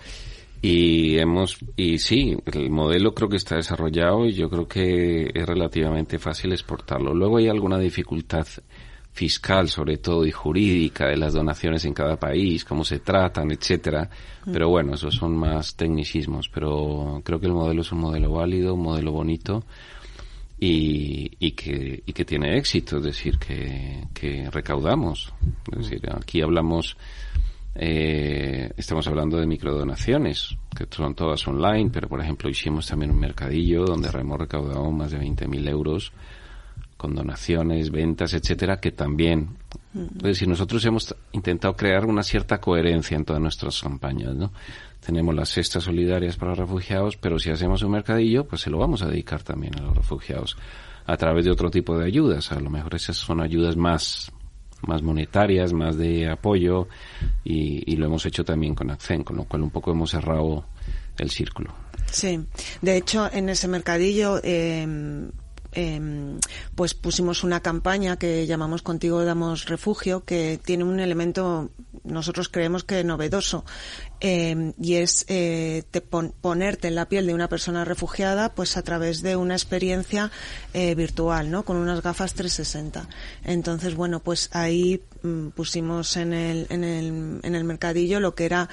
y 0.64 1.18
hemos 1.18 1.58
y 1.76 1.98
sí, 1.98 2.34
el 2.46 2.70
modelo 2.70 3.12
creo 3.12 3.28
que 3.28 3.36
está 3.36 3.56
desarrollado 3.56 4.24
y 4.24 4.32
yo 4.32 4.48
creo 4.48 4.66
que 4.66 5.30
es 5.34 5.46
relativamente 5.46 6.18
fácil 6.18 6.52
exportarlo. 6.52 7.12
Luego 7.12 7.36
hay 7.36 7.48
alguna 7.48 7.78
dificultad 7.78 8.46
fiscal, 9.12 9.68
sobre 9.68 9.98
todo 9.98 10.24
y 10.24 10.30
jurídica 10.30 11.08
de 11.08 11.18
las 11.18 11.34
donaciones 11.34 11.84
en 11.84 11.92
cada 11.92 12.16
país, 12.18 12.64
cómo 12.64 12.82
se 12.82 13.00
tratan, 13.00 13.50
etcétera. 13.50 14.08
Pero 14.50 14.70
bueno, 14.70 14.94
esos 14.94 15.14
son 15.14 15.36
más 15.36 15.76
tecnicismos, 15.76 16.48
pero 16.48 17.20
creo 17.22 17.38
que 17.38 17.46
el 17.46 17.52
modelo 17.52 17.82
es 17.82 17.92
un 17.92 17.98
modelo 17.98 18.32
válido, 18.32 18.72
un 18.72 18.84
modelo 18.84 19.12
bonito 19.12 19.66
y, 20.58 21.30
y 21.40 21.50
que 21.50 22.02
y 22.06 22.12
que 22.14 22.24
tiene 22.24 22.56
éxito, 22.56 22.96
es 22.96 23.04
decir, 23.04 23.38
que, 23.38 24.04
que 24.14 24.48
recaudamos. 24.50 25.30
Es 25.72 25.90
decir, 25.90 26.00
aquí 26.10 26.40
hablamos 26.40 26.96
eh, 27.74 28.33
estamos 28.76 29.06
hablando 29.06 29.36
de 29.38 29.46
microdonaciones, 29.46 30.56
que 30.76 30.86
son 30.90 31.14
todas 31.14 31.46
online, 31.46 31.90
pero 31.92 32.08
por 32.08 32.20
ejemplo 32.20 32.50
hicimos 32.50 32.86
también 32.86 33.10
un 33.10 33.20
mercadillo 33.20 33.84
donde 33.84 34.08
hemos 34.08 34.38
recaudado 34.38 34.90
más 34.90 35.10
de 35.10 35.20
20.000 35.20 35.68
euros 35.68 36.12
con 36.96 37.14
donaciones, 37.14 37.90
ventas, 37.90 38.32
etcétera, 38.32 38.80
que 38.80 38.92
también, 38.92 39.56
es 39.94 40.22
decir, 40.22 40.48
nosotros 40.48 40.84
hemos 40.86 41.14
intentado 41.32 41.76
crear 41.76 42.06
una 42.06 42.22
cierta 42.22 42.60
coherencia 42.60 43.16
en 43.16 43.24
todas 43.24 43.42
nuestras 43.42 43.80
campañas, 43.82 44.34
¿no? 44.34 44.52
Tenemos 45.04 45.34
las 45.34 45.50
cestas 45.50 45.84
solidarias 45.84 46.36
para 46.36 46.54
refugiados, 46.54 47.18
pero 47.18 47.38
si 47.38 47.50
hacemos 47.50 47.82
un 47.82 47.90
mercadillo, 47.90 48.44
pues 48.46 48.62
se 48.62 48.70
lo 48.70 48.78
vamos 48.78 49.02
a 49.02 49.08
dedicar 49.08 49.42
también 49.42 49.78
a 49.78 49.82
los 49.82 49.94
refugiados 49.94 50.56
a 51.06 51.16
través 51.16 51.44
de 51.44 51.50
otro 51.50 51.70
tipo 51.70 51.98
de 51.98 52.06
ayudas. 52.06 52.50
A 52.52 52.60
lo 52.60 52.70
mejor 52.70 52.94
esas 52.94 53.16
son 53.16 53.42
ayudas 53.42 53.76
más 53.76 54.32
más 54.86 55.02
monetarias, 55.02 55.72
más 55.72 55.96
de 55.96 56.28
apoyo 56.28 56.88
y, 57.44 57.82
y 57.92 57.96
lo 57.96 58.06
hemos 58.06 58.24
hecho 58.26 58.44
también 58.44 58.74
con 58.74 58.90
Accent, 58.90 59.24
con 59.24 59.36
lo 59.36 59.44
cual 59.44 59.62
un 59.62 59.70
poco 59.70 59.90
hemos 59.90 60.10
cerrado 60.10 60.64
el 61.18 61.30
círculo. 61.30 61.74
Sí, 62.10 62.40
de 62.82 62.96
hecho 62.96 63.28
en 63.32 63.48
ese 63.48 63.68
mercadillo 63.68 64.40
eh, 64.42 64.86
eh, 65.72 66.38
pues 66.74 66.94
pusimos 66.94 67.42
una 67.42 67.60
campaña 67.60 68.16
que 68.16 68.46
llamamos 68.46 68.82
Contigo 68.82 69.24
damos 69.24 69.66
refugio 69.66 70.24
que 70.24 70.58
tiene 70.64 70.84
un 70.84 71.00
elemento 71.00 71.70
nosotros 72.04 72.48
creemos 72.48 72.84
que 72.84 73.02
novedoso 73.02 73.64
eh, 74.20 74.72
y 74.80 74.94
es 74.94 75.24
eh, 75.28 75.82
te 75.90 76.00
pon- 76.00 76.34
ponerte 76.40 76.88
en 76.88 76.94
la 76.94 77.08
piel 77.08 77.26
de 77.26 77.34
una 77.34 77.48
persona 77.48 77.84
refugiada 77.84 78.54
pues 78.54 78.76
a 78.76 78.82
través 78.82 79.22
de 79.22 79.36
una 79.36 79.54
experiencia 79.54 80.30
eh, 80.72 80.94
virtual, 80.94 81.50
¿no? 81.50 81.64
Con 81.64 81.76
unas 81.76 82.02
gafas 82.02 82.34
360. 82.34 83.08
Entonces, 83.44 83.94
bueno, 83.94 84.20
pues 84.20 84.50
ahí 84.52 85.02
mm, 85.22 85.48
pusimos 85.48 86.16
en 86.16 86.32
el, 86.32 86.66
en 86.70 86.84
el, 86.84 87.40
en 87.42 87.54
el 87.54 87.64
mercadillo 87.64 88.20
lo 88.20 88.34
que 88.34 88.44
era 88.44 88.68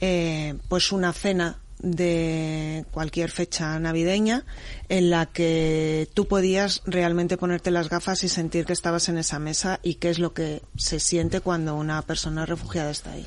eh, 0.00 0.54
pues 0.68 0.92
una 0.92 1.12
cena 1.12 1.58
de 1.82 2.84
cualquier 2.92 3.30
fecha 3.30 3.78
navideña 3.78 4.44
en 4.88 5.10
la 5.10 5.26
que 5.26 6.08
tú 6.14 6.26
podías 6.28 6.82
realmente 6.86 7.36
ponerte 7.36 7.70
las 7.70 7.88
gafas 7.88 8.24
y 8.24 8.28
sentir 8.28 8.64
que 8.64 8.72
estabas 8.72 9.08
en 9.08 9.18
esa 9.18 9.38
mesa 9.38 9.80
y 9.82 9.94
qué 9.94 10.10
es 10.10 10.18
lo 10.18 10.32
que 10.32 10.62
se 10.76 11.00
siente 11.00 11.40
cuando 11.40 11.74
una 11.74 12.00
persona 12.02 12.46
refugiada 12.46 12.90
está 12.90 13.12
ahí. 13.12 13.26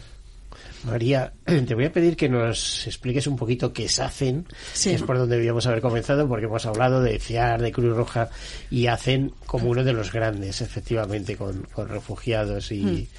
María, 0.86 1.34
te 1.46 1.74
voy 1.76 1.86
a 1.86 1.92
pedir 1.92 2.16
que 2.16 2.30
nos 2.30 2.86
expliques 2.88 3.26
un 3.28 3.36
poquito 3.36 3.74
qué 3.74 3.86
es 3.86 4.00
ACEN, 4.00 4.46
Sí. 4.74 4.90
que 4.90 4.96
es 4.96 5.04
por 5.04 5.18
donde 5.18 5.36
debíamos 5.36 5.66
haber 5.68 5.82
comenzado, 5.82 6.28
porque 6.28 6.46
hemos 6.46 6.66
hablado 6.66 7.02
de 7.02 7.20
FIAR, 7.20 7.62
de 7.62 7.72
Cruz 7.72 7.96
Roja, 7.96 8.30
y 8.70 8.88
ACEN 8.88 9.34
como 9.46 9.70
uno 9.70 9.84
de 9.84 9.94
los 9.94 10.12
grandes, 10.12 10.62
efectivamente, 10.62 11.36
con, 11.38 11.64
con 11.74 11.90
refugiados. 11.90 12.72
y 12.72 13.10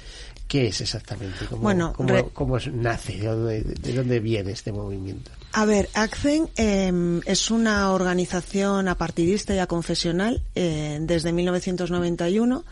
¿Qué 0.47 0.67
es 0.67 0.79
exactamente? 0.81 1.45
¿Cómo. 1.49 1.61
Bueno, 1.63 1.93
cómo, 1.93 2.09
re- 2.09 2.25
cómo 2.33 2.57
es- 2.57 2.71
nace? 2.71 3.17
¿De 3.17 3.27
dónde, 3.27 3.61
¿De 3.63 3.93
dónde 3.93 4.19
viene 4.19 4.51
este 4.51 4.71
movimiento? 4.71 5.31
A 5.53 5.65
ver, 5.65 5.89
ACCEN 5.93 6.49
eh, 6.55 7.21
es 7.25 7.51
una 7.51 7.91
organización 7.91 8.87
apartidista 8.87 9.53
y 9.55 9.59
aconfesional 9.59 10.41
eh, 10.55 10.99
desde 11.01 11.33
1991 11.33 12.63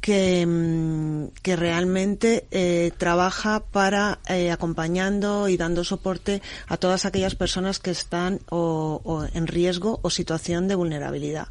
que, 0.00 0.46
mm, 0.46 1.28
que 1.42 1.56
realmente 1.56 2.46
eh, 2.50 2.92
trabaja 2.96 3.60
para 3.72 4.20
eh, 4.28 4.50
acompañando 4.52 5.48
y 5.48 5.56
dando 5.56 5.84
soporte 5.84 6.42
a 6.68 6.76
todas 6.76 7.06
aquellas 7.06 7.34
personas 7.34 7.78
que 7.80 7.90
están 7.90 8.40
o, 8.50 9.00
o 9.04 9.24
en 9.32 9.46
riesgo 9.46 9.98
o 10.02 10.10
situación 10.10 10.68
de 10.68 10.74
vulnerabilidad. 10.74 11.48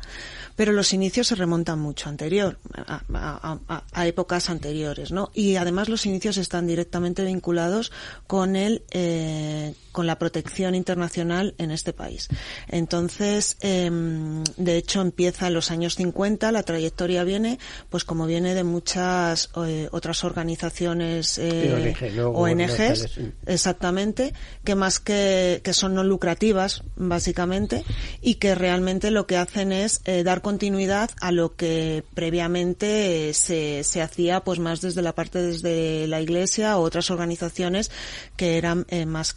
Pero 0.56 0.72
los 0.72 0.94
inicios 0.94 1.28
se 1.28 1.36
remontan 1.36 1.80
mucho 1.80 2.10
anterior, 2.10 2.58
a, 2.74 4.08
épocas 4.08 4.50
anteriores, 4.50 5.12
¿no? 5.12 5.32
Y 5.34 5.56
además 5.56 5.90
los 5.90 6.06
inicios 6.06 6.38
están 6.38 6.68
directamente 6.68 7.24
vinculados 7.24 7.92
con 8.28 8.56
el, 8.56 8.84
eh, 8.92 9.74
con 9.96 10.08
la 10.08 10.20
protección 10.20 10.76
internacional 10.76 11.56
en 11.58 11.72
este 11.72 11.94
país. 11.94 12.28
Entonces, 12.68 13.56
em, 13.62 14.44
de 14.58 14.76
hecho, 14.76 15.00
empieza 15.00 15.48
en 15.48 15.54
los 15.54 15.72
años 15.72 15.96
50, 15.96 16.52
la 16.52 16.64
trayectoria 16.64 17.24
viene, 17.24 17.60
pues 17.90 18.04
como 18.04 18.28
viene 18.28 18.54
de 18.56 18.66
muchas 18.66 19.52
eh, 19.56 19.88
otras 19.94 20.26
organizaciones 20.26 21.38
eh, 21.38 21.96
ONGs, 22.26 23.20
exactamente, 23.46 24.34
que 24.66 24.76
más 24.76 25.00
que, 25.00 25.62
que 25.64 25.72
son 25.72 25.94
no 25.94 26.04
lucrativas, 26.04 26.84
básicamente, 26.98 27.86
y 28.22 28.36
que 28.36 28.54
realmente 28.54 29.12
lo 29.12 29.28
que 29.28 29.38
hacen 29.38 29.72
es 29.72 30.02
eh, 30.04 30.24
dar 30.24 30.42
continuidad 30.42 31.10
a 31.22 31.32
lo 31.32 31.56
que 31.56 32.04
previamente 32.14 33.34
se, 33.34 33.86
se 33.86 34.02
hacía, 34.02 34.44
pues 34.44 34.60
más 34.60 34.82
desde 34.82 35.02
la 35.02 35.16
parte 35.16 35.42
desde 35.42 36.06
la 36.08 36.20
Iglesia 36.20 36.78
o 36.78 36.82
otras 36.82 37.10
organizaciones 37.12 37.92
que 38.36 38.58
eran 38.58 38.86
más 39.08 39.36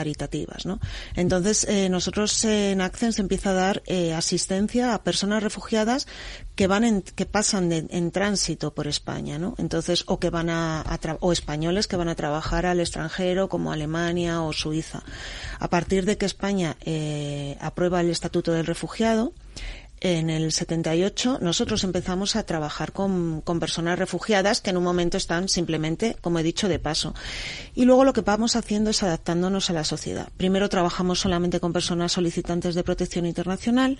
caritativas, 0.00 0.64
¿no? 0.64 0.80
Entonces, 1.14 1.66
nosotros 1.90 2.44
en 2.44 2.80
Accent 2.80 3.14
se 3.14 3.22
empieza 3.22 3.50
a 3.50 3.54
dar 3.54 3.82
asistencia 4.16 4.94
a 4.94 5.02
personas 5.02 5.42
refugiadas 5.42 6.06
que 6.54 6.66
van 6.66 6.84
en, 6.84 7.02
que 7.02 7.26
pasan 7.26 7.70
en 7.72 8.10
tránsito 8.10 8.72
por 8.74 8.86
España, 8.86 9.38
¿no? 9.38 9.54
Entonces, 9.58 10.04
o 10.06 10.18
que 10.18 10.30
van 10.30 10.48
a, 10.50 10.84
o 11.20 11.32
españoles 11.32 11.86
que 11.86 11.96
van 11.96 12.08
a 12.08 12.14
trabajar 12.14 12.66
al 12.66 12.80
extranjero 12.80 13.48
como 13.48 13.72
Alemania 13.72 14.42
o 14.42 14.52
Suiza. 14.52 15.02
A 15.58 15.68
partir 15.68 16.04
de 16.04 16.16
que 16.16 16.26
España 16.26 16.76
eh, 16.84 17.56
aprueba 17.60 18.00
el 18.00 18.10
Estatuto 18.10 18.52
del 18.52 18.66
Refugiado, 18.66 19.32
en 20.00 20.30
el 20.30 20.50
78 20.50 21.38
nosotros 21.42 21.84
empezamos 21.84 22.34
a 22.36 22.44
trabajar 22.44 22.92
con, 22.92 23.42
personas 23.60 23.98
refugiadas 23.98 24.60
que 24.60 24.70
en 24.70 24.78
un 24.78 24.84
momento 24.84 25.16
están 25.16 25.48
simplemente, 25.48 26.16
como 26.20 26.38
he 26.38 26.42
dicho, 26.42 26.68
de 26.68 26.78
paso. 26.78 27.14
Y 27.74 27.84
luego 27.84 28.04
lo 28.04 28.12
que 28.12 28.22
vamos 28.22 28.56
haciendo 28.56 28.90
es 28.90 29.02
adaptándonos 29.02 29.68
a 29.68 29.74
la 29.74 29.84
sociedad. 29.84 30.28
Primero 30.36 30.68
trabajamos 30.68 31.20
solamente 31.20 31.60
con 31.60 31.72
personas 31.72 32.12
solicitantes 32.12 32.74
de 32.74 32.84
protección 32.84 33.26
internacional. 33.26 33.98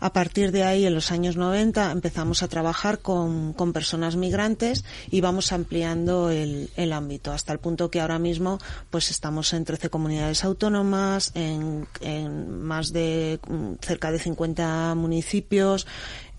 A 0.00 0.12
partir 0.12 0.52
de 0.52 0.62
ahí, 0.62 0.86
en 0.86 0.94
los 0.94 1.10
años 1.10 1.36
90, 1.36 1.90
empezamos 1.90 2.42
a 2.42 2.48
trabajar 2.48 3.00
con, 3.00 3.54
personas 3.72 4.16
migrantes 4.16 4.84
y 5.10 5.20
vamos 5.20 5.52
ampliando 5.52 6.30
el, 6.30 6.92
ámbito 6.92 7.32
hasta 7.32 7.52
el 7.52 7.58
punto 7.58 7.90
que 7.90 8.00
ahora 8.00 8.18
mismo 8.18 8.58
pues 8.90 9.10
estamos 9.10 9.52
en 9.52 9.64
13 9.64 9.90
comunidades 9.90 10.44
autónomas, 10.44 11.32
en, 11.34 11.86
en 12.00 12.62
más 12.62 12.92
de 12.92 13.40
mm, 13.46 13.74
cerca 13.80 14.10
de 14.10 14.18
50 14.18 14.94
municipios, 14.94 15.86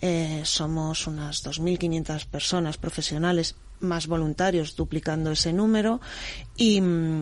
eh, 0.01 0.41
somos 0.45 1.07
unas 1.07 1.43
2.500 1.43 2.25
personas 2.25 2.77
profesionales 2.77 3.55
más 3.79 4.07
voluntarios, 4.07 4.75
duplicando 4.75 5.31
ese 5.31 5.53
número. 5.53 5.99
Y, 6.55 6.81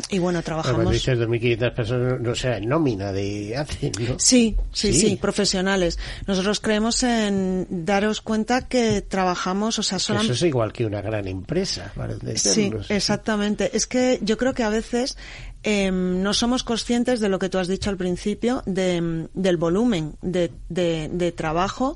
y 0.09 0.19
bueno, 0.19 0.41
trabajamos. 0.41 0.77
Cuando 0.77 0.91
dices 0.91 1.19
2.500 1.19 1.73
personas, 1.75 2.21
no 2.21 2.33
sea 2.33 2.57
en 2.57 2.67
nómina 2.67 3.11
de 3.11 3.55
hace, 3.55 3.91
¿no? 3.99 4.15
Sí, 4.17 4.55
sí, 4.71 4.93
sí, 4.93 5.15
profesionales. 5.17 5.99
Nosotros 6.25 6.59
creemos 6.59 7.03
en 7.03 7.67
daros 7.69 8.21
cuenta 8.21 8.67
que 8.67 9.01
trabajamos, 9.01 9.77
o 9.77 9.83
sea, 9.83 9.99
solamente. 9.99 10.33
Eso 10.33 10.45
es 10.45 10.49
igual 10.49 10.73
que 10.73 10.85
una 10.85 11.01
gran 11.01 11.27
empresa, 11.27 11.91
para 11.95 12.15
Sí, 12.35 12.71
exactamente. 12.89 13.69
Es 13.73 13.85
que 13.85 14.19
yo 14.23 14.37
creo 14.37 14.53
que 14.53 14.63
a 14.63 14.69
veces 14.69 15.17
eh, 15.63 15.91
no 15.91 16.33
somos 16.33 16.63
conscientes 16.63 17.19
de 17.19 17.29
lo 17.29 17.39
que 17.39 17.49
tú 17.49 17.57
has 17.57 17.67
dicho 17.67 17.89
al 17.89 17.97
principio, 17.97 18.63
de, 18.65 19.27
del 19.33 19.57
volumen 19.57 20.13
de, 20.21 20.51
de, 20.69 21.09
de, 21.11 21.31
trabajo 21.31 21.93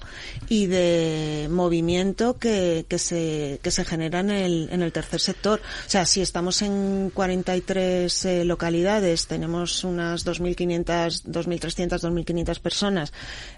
y 0.49 0.65
de 0.65 1.47
movimiento 1.49 2.37
que, 2.37 2.85
que, 2.89 2.97
se, 2.97 3.59
que 3.61 3.71
se 3.71 3.85
genera 3.85 4.19
en 4.19 4.31
el, 4.31 4.50
en 4.69 4.81
el 4.81 4.91
tercer 4.91 5.19
sector. 5.19 5.59
O 5.59 5.89
sea, 5.89 6.05
si 6.05 6.21
estamos 6.21 6.61
en 6.61 7.11
43 7.13 8.25
eh, 8.25 8.45
localidades, 8.45 9.27
tenemos 9.27 9.83
unas 9.83 10.25
2.500, 10.25 11.23
2.300, 11.25 11.99
2.500 11.99 12.59
personas 12.59 13.13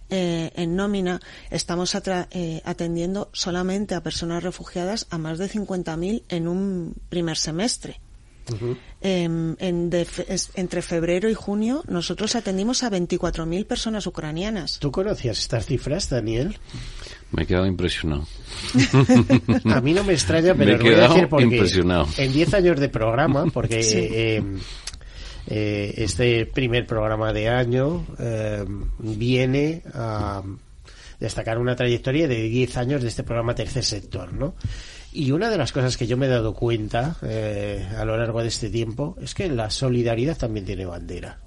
eh, 0.09 0.51
en 0.55 0.75
nómina, 0.75 1.19
estamos 1.49 1.95
eh, 1.95 2.61
atendiendo 2.65 3.29
solamente 3.33 3.95
a 3.95 4.03
personas 4.03 4.43
refugiadas 4.43 5.07
a 5.09 5.17
más 5.17 5.37
de 5.37 5.49
50.000 5.49 6.23
en 6.29 6.47
un 6.47 6.95
primer 7.09 7.37
semestre. 7.37 7.99
Em, 9.01 9.55
en 9.59 9.89
entre 10.55 10.81
febrero 10.81 11.29
y 11.29 11.33
junio 11.33 11.83
nosotros 11.87 12.35
atendimos 12.35 12.83
a 12.83 12.91
24.000 12.91 13.65
personas 13.65 14.07
ucranianas. 14.07 14.79
¿Tú 14.79 14.91
conocías 14.91 15.39
estas 15.39 15.65
cifras, 15.65 16.09
Daniel? 16.09 16.57
Me 17.31 17.43
he 17.43 17.45
quedado 17.45 17.65
impresionado. 17.65 18.27
a 19.65 19.81
mí 19.81 19.93
no 19.93 20.03
me 20.03 20.13
extraña, 20.13 20.53
pero 20.55 20.71
me 20.71 20.75
he 20.75 20.79
quedado 20.79 21.13
decir 21.13 21.29
porque 21.29 21.45
impresionado. 21.45 22.07
en 22.17 22.33
10 22.33 22.53
años 22.53 22.79
de 22.79 22.89
programa, 22.89 23.45
porque 23.47 24.35
em, 24.37 24.59
eh, 25.47 25.93
este 25.97 26.45
primer 26.45 26.85
programa 26.85 27.33
de 27.33 27.49
año 27.49 28.05
em, 28.19 28.85
viene 28.99 29.81
a 29.93 30.43
destacar 31.19 31.57
una 31.57 31.75
trayectoria 31.75 32.27
de 32.27 32.43
10 32.43 32.77
años 32.77 33.01
de 33.01 33.07
este 33.07 33.23
programa 33.23 33.55
Tercer 33.55 33.83
Sector, 33.83 34.33
¿no? 34.33 34.55
Y 35.13 35.31
una 35.31 35.49
de 35.49 35.57
las 35.57 35.71
cosas 35.71 35.95
que 35.95 36.07
yo 36.07 36.17
me 36.17 36.25
he 36.25 36.29
dado 36.29 36.53
cuenta 36.55 37.17
eh, 37.21 37.87
a 37.97 38.03
lo 38.03 38.17
largo 38.17 38.41
de 38.41 38.47
este 38.47 38.69
tiempo 38.69 39.15
es 39.21 39.35
que 39.35 39.47
la 39.47 39.69
solidaridad 39.69 40.37
también 40.37 40.65
tiene 40.65 40.85
bandera. 40.85 41.39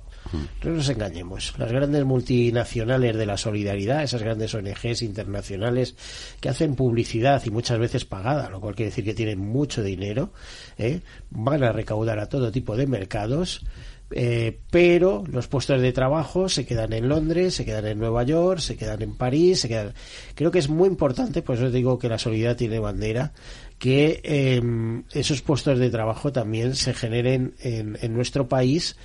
No 0.64 0.70
nos 0.72 0.88
engañemos. 0.88 1.54
Las 1.58 1.70
grandes 1.70 2.04
multinacionales 2.04 3.16
de 3.16 3.26
la 3.26 3.36
solidaridad, 3.36 4.02
esas 4.02 4.22
grandes 4.22 4.54
ONGs 4.54 5.02
internacionales 5.02 5.94
que 6.40 6.48
hacen 6.48 6.74
publicidad 6.74 7.42
y 7.44 7.50
muchas 7.50 7.78
veces 7.78 8.04
pagada, 8.04 8.50
lo 8.50 8.60
cual 8.60 8.74
quiere 8.74 8.90
decir 8.90 9.04
que 9.04 9.14
tienen 9.14 9.38
mucho 9.38 9.82
dinero, 9.82 10.32
¿eh? 10.78 11.00
van 11.30 11.62
a 11.62 11.72
recaudar 11.72 12.18
a 12.18 12.28
todo 12.28 12.50
tipo 12.50 12.76
de 12.76 12.86
mercados 12.86 13.64
eh, 14.10 14.60
pero 14.70 15.24
los 15.26 15.48
puestos 15.48 15.80
de 15.80 15.92
trabajo 15.92 16.48
se 16.48 16.64
quedan 16.64 16.92
en 16.92 17.08
Londres, 17.08 17.54
se 17.54 17.64
quedan 17.64 17.86
en 17.86 17.98
Nueva 17.98 18.22
York, 18.22 18.60
se 18.60 18.76
quedan 18.76 19.02
en 19.02 19.16
París, 19.16 19.60
se 19.60 19.68
quedan. 19.68 19.94
Creo 20.34 20.50
que 20.50 20.60
es 20.60 20.68
muy 20.68 20.88
importante, 20.88 21.42
por 21.42 21.56
eso 21.56 21.70
digo 21.70 21.98
que 21.98 22.08
la 22.08 22.18
solidaridad 22.18 22.56
tiene 22.56 22.78
bandera, 22.78 23.32
que 23.78 24.20
em, 24.22 25.04
esos 25.12 25.42
puestos 25.42 25.78
de 25.78 25.90
trabajo 25.90 26.32
también 26.32 26.76
se 26.76 26.94
generen 26.94 27.54
en, 27.60 27.98
en 28.00 28.14
nuestro 28.14 28.48
país, 28.48 28.96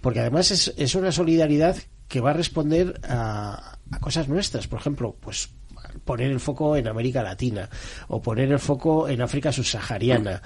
porque 0.00 0.20
además 0.20 0.50
es, 0.50 0.72
es, 0.76 0.94
una 0.94 1.10
solidaridad 1.10 1.76
que 2.08 2.20
va 2.20 2.30
a 2.30 2.34
responder 2.34 3.00
a, 3.02 3.78
a 3.90 4.00
cosas 4.00 4.28
nuestras, 4.28 4.68
por 4.68 4.78
ejemplo, 4.78 5.16
pues 5.20 5.50
poner 6.04 6.30
el 6.30 6.40
foco 6.40 6.76
en 6.76 6.88
América 6.88 7.22
Latina 7.22 7.68
o 8.08 8.20
poner 8.20 8.50
el 8.52 8.58
foco 8.58 9.08
en 9.08 9.20
África 9.22 9.52
subsahariana. 9.52 10.40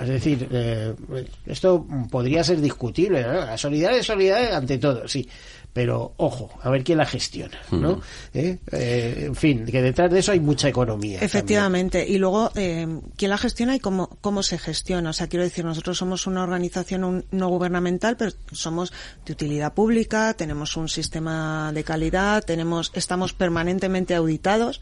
Es 0.00 0.08
decir, 0.08 0.48
eh, 0.50 0.94
esto 1.46 1.86
podría 2.10 2.44
ser 2.44 2.60
discutible. 2.60 3.22
La 3.22 3.58
solidaridad 3.58 4.00
es 4.00 4.06
solidaridad 4.06 4.54
ante 4.56 4.78
todo, 4.78 5.06
sí 5.08 5.28
pero 5.76 6.14
ojo, 6.16 6.48
a 6.62 6.70
ver 6.70 6.82
quién 6.84 6.96
la 6.96 7.04
gestiona, 7.04 7.58
¿no? 7.70 8.00
¿Eh? 8.32 8.60
Eh, 8.72 9.24
en 9.26 9.34
fin, 9.34 9.66
que 9.66 9.82
detrás 9.82 10.10
de 10.10 10.20
eso 10.20 10.32
hay 10.32 10.40
mucha 10.40 10.70
economía. 10.70 11.18
Efectivamente, 11.20 12.02
y 12.08 12.16
luego 12.16 12.50
eh, 12.54 12.88
quién 13.14 13.30
la 13.30 13.36
gestiona 13.36 13.76
y 13.76 13.78
cómo, 13.78 14.08
cómo 14.22 14.42
se 14.42 14.56
gestiona. 14.56 15.10
O 15.10 15.12
sea, 15.12 15.26
quiero 15.26 15.44
decir, 15.44 15.66
nosotros 15.66 15.98
somos 15.98 16.26
una 16.26 16.42
organización 16.42 17.26
no 17.30 17.48
gubernamental, 17.48 18.16
pero 18.16 18.32
somos 18.52 18.90
de 19.26 19.34
utilidad 19.34 19.74
pública, 19.74 20.32
tenemos 20.32 20.78
un 20.78 20.88
sistema 20.88 21.72
de 21.74 21.84
calidad, 21.84 22.42
tenemos, 22.42 22.90
estamos 22.94 23.34
permanentemente 23.34 24.14
auditados 24.14 24.80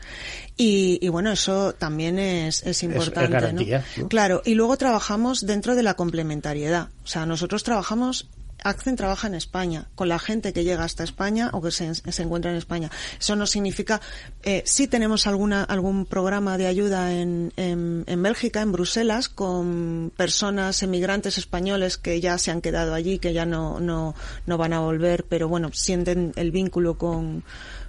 y, 0.56 1.00
y 1.02 1.08
bueno, 1.08 1.32
eso 1.32 1.72
también 1.72 2.20
es, 2.20 2.62
es 2.62 2.84
importante. 2.84 3.82
¿no? 3.96 4.08
Claro, 4.08 4.42
y 4.44 4.54
luego 4.54 4.76
trabajamos 4.76 5.44
dentro 5.44 5.74
de 5.74 5.82
la 5.82 5.94
complementariedad. 5.94 6.90
O 7.02 7.08
sea, 7.08 7.26
nosotros 7.26 7.64
trabajamos 7.64 8.28
Accent 8.64 8.96
trabaja 8.96 9.28
en 9.28 9.34
España, 9.34 9.88
con 9.94 10.08
la 10.08 10.18
gente 10.18 10.52
que 10.52 10.64
llega 10.64 10.84
hasta 10.84 11.04
España 11.04 11.50
o 11.52 11.60
que 11.62 11.70
se, 11.70 11.92
encuentra 12.22 12.50
en 12.50 12.56
España. 12.56 12.90
Eso 13.20 13.36
no 13.36 13.46
significa, 13.46 14.00
eh, 14.42 14.62
sí 14.64 14.88
tenemos 14.88 15.26
alguna, 15.26 15.62
algún 15.62 16.06
programa 16.06 16.58
de 16.58 16.66
ayuda 16.66 17.12
en, 17.12 17.52
en, 17.56 18.04
en, 18.06 18.22
Bélgica, 18.22 18.62
en 18.62 18.72
Bruselas, 18.72 19.28
con 19.28 20.12
personas 20.16 20.82
emigrantes 20.82 21.38
españoles 21.38 21.98
que 21.98 22.20
ya 22.20 22.38
se 22.38 22.50
han 22.50 22.62
quedado 22.62 22.94
allí, 22.94 23.18
que 23.18 23.34
ya 23.34 23.44
no, 23.44 23.80
no, 23.80 24.14
no 24.46 24.58
van 24.58 24.72
a 24.72 24.80
volver, 24.80 25.24
pero 25.24 25.46
bueno, 25.46 25.70
sienten 25.72 26.32
el 26.36 26.50
vínculo 26.50 26.96
con, 26.96 27.44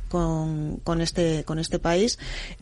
con, 0.09 0.77
con, 0.83 1.01
este, 1.01 1.43
con 1.43 1.59
este 1.59 1.79
país. 1.79 2.19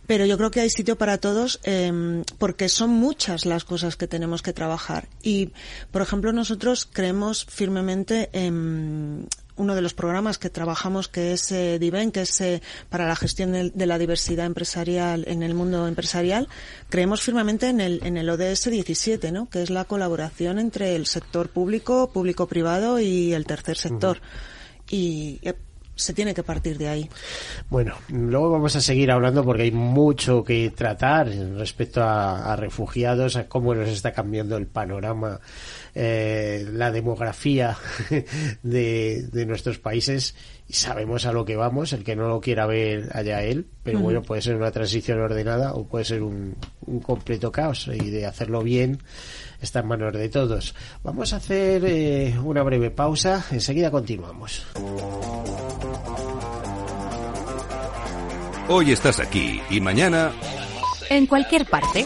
Pero 0.08 0.26
yo 0.26 0.38
creo 0.38 0.52
que 0.52 0.62
hay 0.62 0.70
sitio 0.70 0.98
para 0.98 1.18
todos 1.18 1.60
eh, 1.64 2.24
porque 2.38 2.70
son 2.70 2.90
muchas 2.92 3.46
las 3.46 3.64
cosas 3.64 3.96
que 3.96 4.08
tenemos 4.08 4.42
que 4.42 4.54
trabajar. 4.54 5.08
Y, 5.22 5.52
por 5.92 6.02
ejemplo, 6.02 6.34
nosotros 6.34 6.88
creemos 6.92 7.46
firmemente 7.46 8.30
en 8.34 9.28
uno 9.56 9.76
de 9.76 9.82
los 9.82 9.94
programas 9.94 10.38
que 10.38 10.50
trabajamos 10.50 11.08
que 11.08 11.34
es 11.34 11.52
eh, 11.52 11.78
DIVEN, 11.80 12.12
que 12.12 12.22
es 12.22 12.42
eh, 12.42 12.62
para 12.90 13.08
la 13.08 13.16
gestión 13.16 13.52
de, 13.52 13.70
de, 13.70 13.86
la 13.86 14.00
diversidad 14.00 14.46
empresarial 14.46 15.26
en 15.28 15.44
el 15.44 15.54
mundo 15.54 15.88
empresarial, 15.88 16.48
creemos 16.90 17.22
firmemente 17.22 17.70
en 17.70 17.80
el, 17.80 18.00
en 18.04 18.18
el 18.18 18.30
ODS 18.30 18.70
17, 18.70 19.32
¿no? 19.32 19.50
que 19.50 19.62
es 19.62 19.70
la 19.70 19.86
colaboración 19.86 20.60
entre 20.60 20.96
el 20.96 21.06
sector 21.06 21.50
público, 21.50 22.12
público-privado 22.12 23.00
y 23.00 23.34
el 23.34 23.46
tercer 23.46 23.78
sector. 23.78 24.22
Y 24.90 25.40
eh, 25.44 25.54
se 25.96 26.14
tiene 26.14 26.34
que 26.34 26.44
partir 26.44 26.78
de 26.78 26.88
ahí. 26.88 27.10
Bueno, 27.70 27.96
luego 28.10 28.50
vamos 28.50 28.76
a 28.76 28.82
seguir 28.82 29.12
hablando 29.12 29.44
porque 29.44 29.64
hay 29.64 29.72
mucho 29.72 30.44
que 30.44 30.72
tratar 30.72 31.28
respecto 31.28 32.02
a, 32.04 32.56
refugiados, 32.56 33.36
a 33.36 33.48
cómo 33.48 33.76
nos 33.76 33.90
está 33.90 34.12
cambiando 34.12 34.58
el 34.58 34.68
panorama, 34.68 35.40
eh, 35.94 36.68
la 36.72 36.92
demografía 36.92 37.78
de, 38.64 39.28
de 39.32 39.46
nuestros 39.46 39.78
países. 39.80 40.36
Y 40.68 40.74
sabemos 40.74 41.26
a 41.26 41.34
lo 41.34 41.46
que 41.46 41.58
vamos, 41.58 41.94
el 41.94 42.04
que 42.04 42.16
no 42.16 42.28
lo 42.30 42.40
quiera 42.40 42.66
ver 42.66 43.10
allá 43.14 43.44
él, 43.44 43.68
pero 43.84 44.00
bueno, 44.00 44.24
puede 44.24 44.42
ser 44.42 44.56
una 44.56 44.72
transición 44.72 45.20
ordenada 45.20 45.74
o 45.74 45.86
puede 45.86 46.06
ser 46.06 46.24
un, 46.24 46.56
un 46.86 47.00
completo 47.02 47.52
caos 47.52 47.90
y 47.94 48.10
de 48.10 48.26
hacerlo 48.26 48.64
bien 48.64 49.00
está 49.64 49.80
en 49.80 49.88
manos 49.88 50.14
de 50.14 50.30
todos. 50.30 50.76
Vamos 51.04 51.34
a 51.34 51.38
hacer 51.38 51.84
eh, 51.86 52.38
una 52.44 52.64
breve 52.64 52.92
pausa, 52.92 53.46
enseguida 53.52 53.90
continuamos. 53.90 54.66
Hoy 58.70 58.92
estás 58.92 59.20
aquí 59.20 59.62
y 59.70 59.82
mañana... 59.82 60.32
En 61.10 61.28
cualquier 61.28 61.66
parte. 61.66 62.06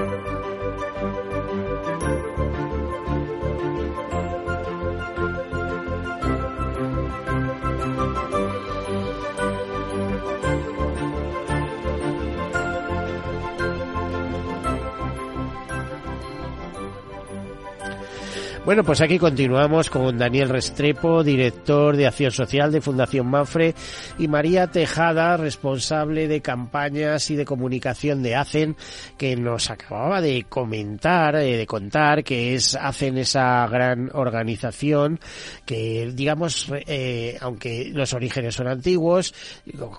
Bueno, 18.63 18.83
pues 18.83 19.01
aquí 19.01 19.17
continuamos 19.17 19.89
con 19.89 20.19
Daniel 20.19 20.49
Restrepo, 20.49 21.23
director 21.23 21.97
de 21.97 22.05
Acción 22.05 22.29
Social 22.29 22.71
de 22.71 22.79
Fundación 22.79 23.25
Mafre, 23.25 23.73
y 24.19 24.27
María 24.27 24.67
Tejada, 24.67 25.35
responsable 25.35 26.27
de 26.27 26.41
campañas 26.41 27.31
y 27.31 27.35
de 27.35 27.43
comunicación 27.43 28.21
de 28.21 28.35
ACEN, 28.35 28.75
que 29.17 29.35
nos 29.35 29.71
acababa 29.71 30.21
de 30.21 30.45
comentar, 30.47 31.37
eh, 31.37 31.57
de 31.57 31.65
contar 31.65 32.23
que 32.23 32.53
es 32.53 32.75
ACEN 32.75 33.17
esa 33.17 33.65
gran 33.65 34.11
organización 34.13 35.19
que, 35.65 36.11
digamos, 36.13 36.71
eh, 36.85 37.39
aunque 37.41 37.89
los 37.91 38.13
orígenes 38.13 38.53
son 38.53 38.67
antiguos, 38.67 39.33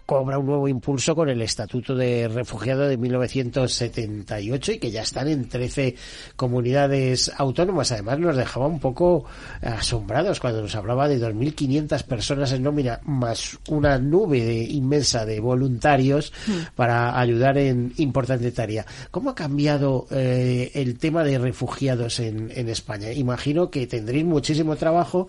cobra 0.07 0.39
un 0.39 0.47
nuevo 0.47 0.69
impulso 0.69 1.17
con 1.17 1.29
el 1.29 1.43
Estatuto 1.43 1.97
de 1.97 2.29
Refugiado 2.29 2.87
de 2.87 2.97
1978 2.97 4.73
y 4.73 4.79
que 4.79 4.93
ya 4.93 5.03
están 5.03 5.27
en 5.27 5.49
13 5.49 5.97
comunidades 6.37 7.33
autónomas. 7.37 7.91
Además, 7.91 8.21
nos 8.21 8.37
un 8.61 8.81
poco 8.81 9.25
asombrados 9.61 10.41
cuando 10.41 10.63
nos 10.63 10.75
hablaba 10.75 11.09
de 11.09 11.21
2.500 11.21 12.03
personas 12.05 12.53
en 12.53 12.63
nómina 12.63 13.01
más 13.05 13.59
una 13.69 13.99
nube 13.99 14.45
de, 14.45 14.65
inmensa 14.65 15.25
de 15.25 15.41
voluntarios 15.41 16.33
hmm. 16.47 16.75
para 16.75 17.19
ayudar 17.19 17.59
en 17.59 17.93
importante 17.97 18.51
tarea. 18.53 18.87
¿Cómo 19.11 19.31
ha 19.31 19.35
cambiado 19.35 20.07
eh, 20.11 20.71
el 20.75 20.99
tema 20.99 21.25
de 21.25 21.39
refugiados 21.39 22.21
en, 22.21 22.51
en, 22.55 22.69
España? 22.69 23.13
Imagino 23.13 23.71
que 23.71 23.87
tendréis 23.87 24.25
muchísimo 24.25 24.77
trabajo. 24.77 25.29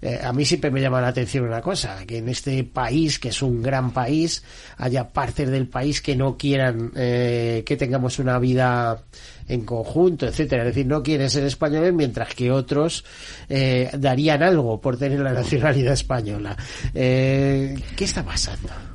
Eh, 0.00 0.20
a 0.22 0.32
mí 0.32 0.44
siempre 0.44 0.70
me 0.70 0.80
llama 0.80 1.00
la 1.00 1.08
atención 1.08 1.44
una 1.44 1.60
cosa, 1.60 2.04
que 2.06 2.18
en 2.18 2.28
este 2.28 2.64
país, 2.64 3.18
que 3.18 3.28
es 3.28 3.42
un 3.42 3.62
gran 3.62 3.92
país, 3.92 4.42
haya 4.76 5.08
partes 5.08 5.50
del 5.50 5.68
país 5.68 6.00
que 6.00 6.16
no 6.16 6.36
quieran 6.36 6.92
eh, 6.94 7.62
que 7.66 7.76
tengamos 7.76 8.18
una 8.18 8.38
vida 8.38 9.02
en 9.48 9.64
conjunto, 9.64 10.26
etcétera. 10.26 10.62
Es 10.62 10.74
decir, 10.74 10.86
no 10.86 11.02
quieren 11.02 11.30
ser 11.30 11.44
españoles 11.44 11.92
mientras 11.92 12.34
que 12.34 12.50
otros 12.50 13.04
eh, 13.48 13.90
darían 13.98 14.42
algo 14.42 14.80
por 14.80 14.96
tener 14.96 15.20
la 15.20 15.32
nacionalidad 15.32 15.94
española. 15.94 16.56
Eh, 16.94 17.78
¿Qué 17.96 18.04
está 18.04 18.22
pasando? 18.24 18.91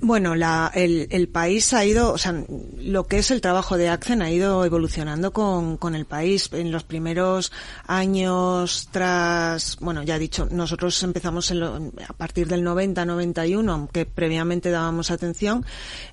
Bueno, 0.00 0.34
la, 0.34 0.70
el, 0.74 1.08
el, 1.10 1.28
país 1.28 1.72
ha 1.72 1.84
ido, 1.84 2.12
o 2.12 2.18
sea, 2.18 2.34
lo 2.78 3.06
que 3.06 3.18
es 3.18 3.30
el 3.30 3.40
trabajo 3.40 3.78
de 3.78 3.88
Accen 3.88 4.20
ha 4.20 4.30
ido 4.30 4.64
evolucionando 4.64 5.32
con, 5.32 5.78
con 5.78 5.94
el 5.94 6.04
país. 6.04 6.50
En 6.52 6.70
los 6.70 6.84
primeros 6.84 7.52
años 7.86 8.88
tras, 8.90 9.76
bueno, 9.80 10.02
ya 10.02 10.16
he 10.16 10.18
dicho, 10.18 10.46
nosotros 10.50 11.02
empezamos 11.02 11.50
en 11.50 11.62
a 11.62 12.12
partir 12.12 12.48
del 12.48 12.62
90-91, 12.64 13.70
aunque 13.70 14.04
previamente 14.04 14.70
dábamos 14.70 15.10
atención. 15.10 15.64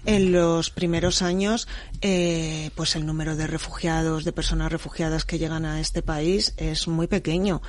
En 0.06 0.32
los 0.32 0.70
primeros 0.70 1.22
años, 1.22 1.68
eh, 2.02 2.72
pues 2.76 2.96
el 2.96 3.06
número 3.06 3.36
de 3.36 3.48
refugiados, 3.48 4.24
de 4.24 4.32
personas 4.32 4.72
refugiadas 4.72 5.26
que 5.26 5.38
llegan 5.38 5.66
a 5.66 5.82
este 5.82 6.02
país 6.02 6.54
es 6.58 6.88
muy 6.88 7.08
pequeño. 7.08 7.62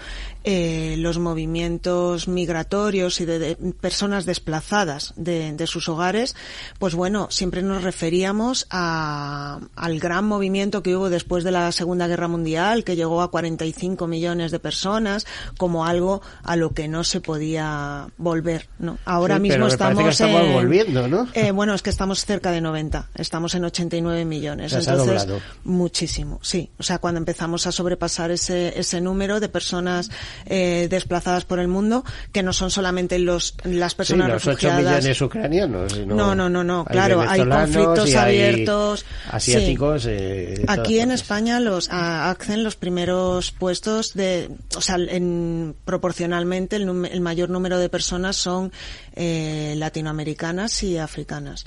Eh, 0.45 0.97
los 0.99 1.19
movimientos 1.19 2.29
migratorios 2.29 3.21
y 3.21 3.25
de, 3.25 3.39
de 3.39 3.57
personas 3.81 4.25
desplazadas 4.25 5.15
de, 5.17 5.53
de 5.53 5.67
sus 5.67 5.89
hogares 5.89 6.35
pues 6.79 6.95
bueno, 6.95 7.29
siempre 7.31 7.63
nos 7.63 7.83
referíamos 7.83 8.67
a, 8.71 9.61
al 9.77 10.01
gran 10.01 10.25
movimiento 10.25 10.83
que 10.83 10.97
hubo 10.97 11.11
después 11.11 11.45
de 11.45 11.53
la 11.53 11.71
Segunda 11.73 12.07
Guerra 12.07 12.29
Mundial, 12.29 12.85
que 12.85 12.97
llegó 12.97 13.23
a 13.23 13.31
45 13.31 14.07
millones 14.07 14.51
de 14.51 14.59
personas, 14.59 15.27
como 15.57 15.87
algo 15.87 16.23
a 16.43 16.57
lo 16.57 16.73
que 16.73 16.89
no 16.89 17.05
se 17.05 17.21
podía 17.21 18.09
volver, 18.17 18.69
¿no? 18.79 18.99
Ahora 19.05 19.39
mismo 19.39 19.67
estamos, 19.67 20.19
volviendo, 20.53 21.09
¿no? 21.09 21.29
Eh, 21.35 21.51
bueno, 21.51 21.75
es 21.75 21.83
que 21.83 21.91
estamos 21.91 22.25
cerca 22.25 22.51
de 22.51 22.61
90, 22.61 23.11
estamos 23.15 23.55
en 23.55 23.65
89 23.65 24.25
millones, 24.25 24.73
entonces 24.73 25.27
muchísimo, 25.65 26.41
sí. 26.43 26.71
O 26.79 26.83
sea, 26.83 26.99
cuando 26.99 27.19
empezamos 27.19 27.67
a 27.67 27.73
sobrepasar 27.73 28.31
ese 28.31 28.79
ese 28.79 29.01
número 29.01 29.41
de 29.41 29.49
personas 29.49 30.11
eh, 30.47 30.87
desplazadas 30.91 31.45
por 31.45 31.59
el 31.59 31.69
mundo, 31.69 32.05
que 32.33 32.43
no 32.43 32.53
son 32.53 32.71
solamente 32.71 33.19
los 33.19 33.55
las 33.65 33.95
personas 33.95 34.27
sí, 34.27 34.33
los 34.33 34.45
refugiadas. 34.45 34.79
8 34.81 34.89
millones 34.89 35.21
ucranianos 35.21 35.93
sino 35.93 36.15
No, 36.15 36.35
no, 36.35 36.49
no, 36.49 36.65
no, 36.65 36.85
claro, 36.85 37.21
hay 37.21 37.47
conflictos 37.47 38.15
hay 38.15 38.41
abiertos. 38.41 39.05
asiáticos. 39.31 40.07
eh, 40.09 40.65
Aquí 40.69 40.99
en 40.99 41.09
partes. 41.09 41.23
España 41.23 41.61
los 41.61 41.89
a- 41.91 42.31
acceden 42.31 42.65
los 42.65 42.77
primeros 42.77 43.51
puestos 43.53 44.15
de, 44.15 44.49
o 44.77 44.81
sea, 44.81 44.97
en, 44.97 45.75
proporcionalmente 45.85 46.77
el, 46.77 46.83
el 47.07 47.21
mayor 47.21 47.51
número 47.51 47.79
de 47.79 47.89
personas 47.89 48.37
son 48.37 48.73
eh, 49.15 49.75
latinoamericanas 49.77 50.83
y 50.83 50.99
africanas. 50.99 51.65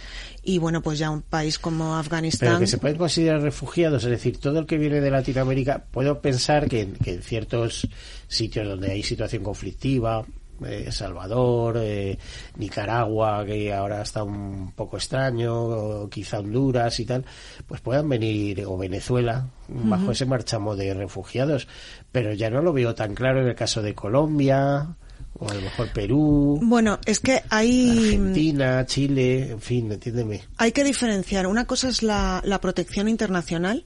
Y 0.48 0.60
bueno, 0.60 0.82
pues 0.82 1.00
ya 1.00 1.10
un 1.10 1.24
país 1.24 1.58
como 1.58 1.86
Pero 1.86 1.96
Afganistán. 1.96 2.60
que 2.60 2.68
se 2.68 2.78
pueden 2.78 2.98
considerar 2.98 3.42
refugiados, 3.42 4.04
es 4.04 4.10
decir, 4.12 4.38
todo 4.40 4.60
el 4.60 4.68
que 4.68 4.78
viene 4.78 5.02
de 5.02 5.10
Latinoamérica, 5.10 5.86
puedo 5.92 6.22
pensar 6.22 6.70
que, 6.70 6.82
en- 6.82 6.94
que 6.94 7.16
en 7.16 7.22
ciertos 7.24 7.88
sitios 8.28 8.68
donde 8.68 8.92
hay 8.92 9.02
situación 9.02 9.42
conflictiva, 9.44 10.24
eh, 10.66 10.90
Salvador, 10.92 11.78
eh, 11.80 12.18
Nicaragua, 12.58 13.44
que 13.46 13.74
ahora 13.74 14.02
está 14.04 14.24
un 14.24 14.72
poco 14.74 14.98
extraño, 14.98 15.54
o 15.54 16.10
quizá 16.10 16.40
Honduras 16.40 17.00
y 17.00 17.06
tal, 17.06 17.26
pues 17.68 17.82
puedan 17.82 18.08
venir, 18.08 18.64
o 18.66 18.78
Venezuela, 18.78 19.48
bajo 19.68 20.12
ese 20.12 20.26
marchamo 20.26 20.76
de 20.76 20.94
refugiados. 20.94 21.68
Pero 22.12 22.34
ya 22.34 22.50
no 22.50 22.62
lo 22.62 22.72
veo 22.72 22.94
tan 22.96 23.16
claro 23.16 23.42
en 23.42 23.48
el 23.48 23.56
caso 23.56 23.82
de 23.82 23.94
Colombia, 23.96 24.96
o 25.38 25.50
a 25.50 25.54
lo 25.54 25.62
mejor 25.62 25.92
Perú, 25.94 26.60
Bueno, 26.64 27.00
es 27.06 27.20
que 27.20 27.42
hay 27.50 27.90
Argentina, 27.92 28.86
Chile, 28.86 29.52
en 29.52 29.62
fin, 29.62 29.92
entiéndeme. 29.92 30.44
hay 30.58 30.72
que 30.72 30.84
diferenciar. 30.84 31.48
Una 31.48 31.66
cosa 31.66 31.90
es 31.90 32.04
la, 32.04 32.42
la 32.46 32.60
protección 32.62 33.08
internacional, 33.08 33.86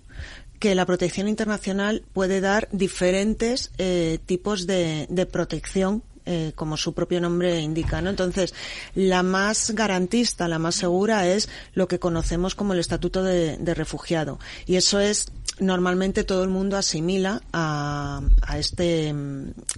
que 0.60 0.76
la 0.76 0.86
protección 0.86 1.28
internacional 1.28 2.04
puede 2.14 2.41
dar 2.41 2.68
diferentes 2.72 3.72
eh, 3.78 4.20
tipos 4.26 4.68
de, 4.68 5.08
de 5.10 5.26
protección. 5.26 6.04
eh, 6.26 6.52
como 6.54 6.78
su 6.78 6.93
propio 6.93 7.20
nombre 7.20 7.60
indica, 7.60 8.02
¿no? 8.04 8.10
Entonces, 8.12 8.54
la 8.93 9.24
más 9.24 9.72
garantista, 9.72 10.47
la 10.47 10.60
más 10.60 10.76
segura 10.76 11.26
es 11.28 11.50
lo 11.74 11.88
que 11.88 11.97
conocemos 11.97 12.54
como 12.54 12.74
el 12.74 12.80
estatuto 12.80 13.24
de, 13.24 13.58
de 13.58 13.74
refugiado. 13.74 14.38
Y 14.68 14.76
eso 14.76 15.00
es, 15.00 15.32
normalmente 15.60 16.24
todo 16.24 16.43
el 16.43 16.49
mundo 16.49 16.78
asimila 16.78 17.41
a, 17.53 18.22
a 18.41 18.57
este, 18.57 19.14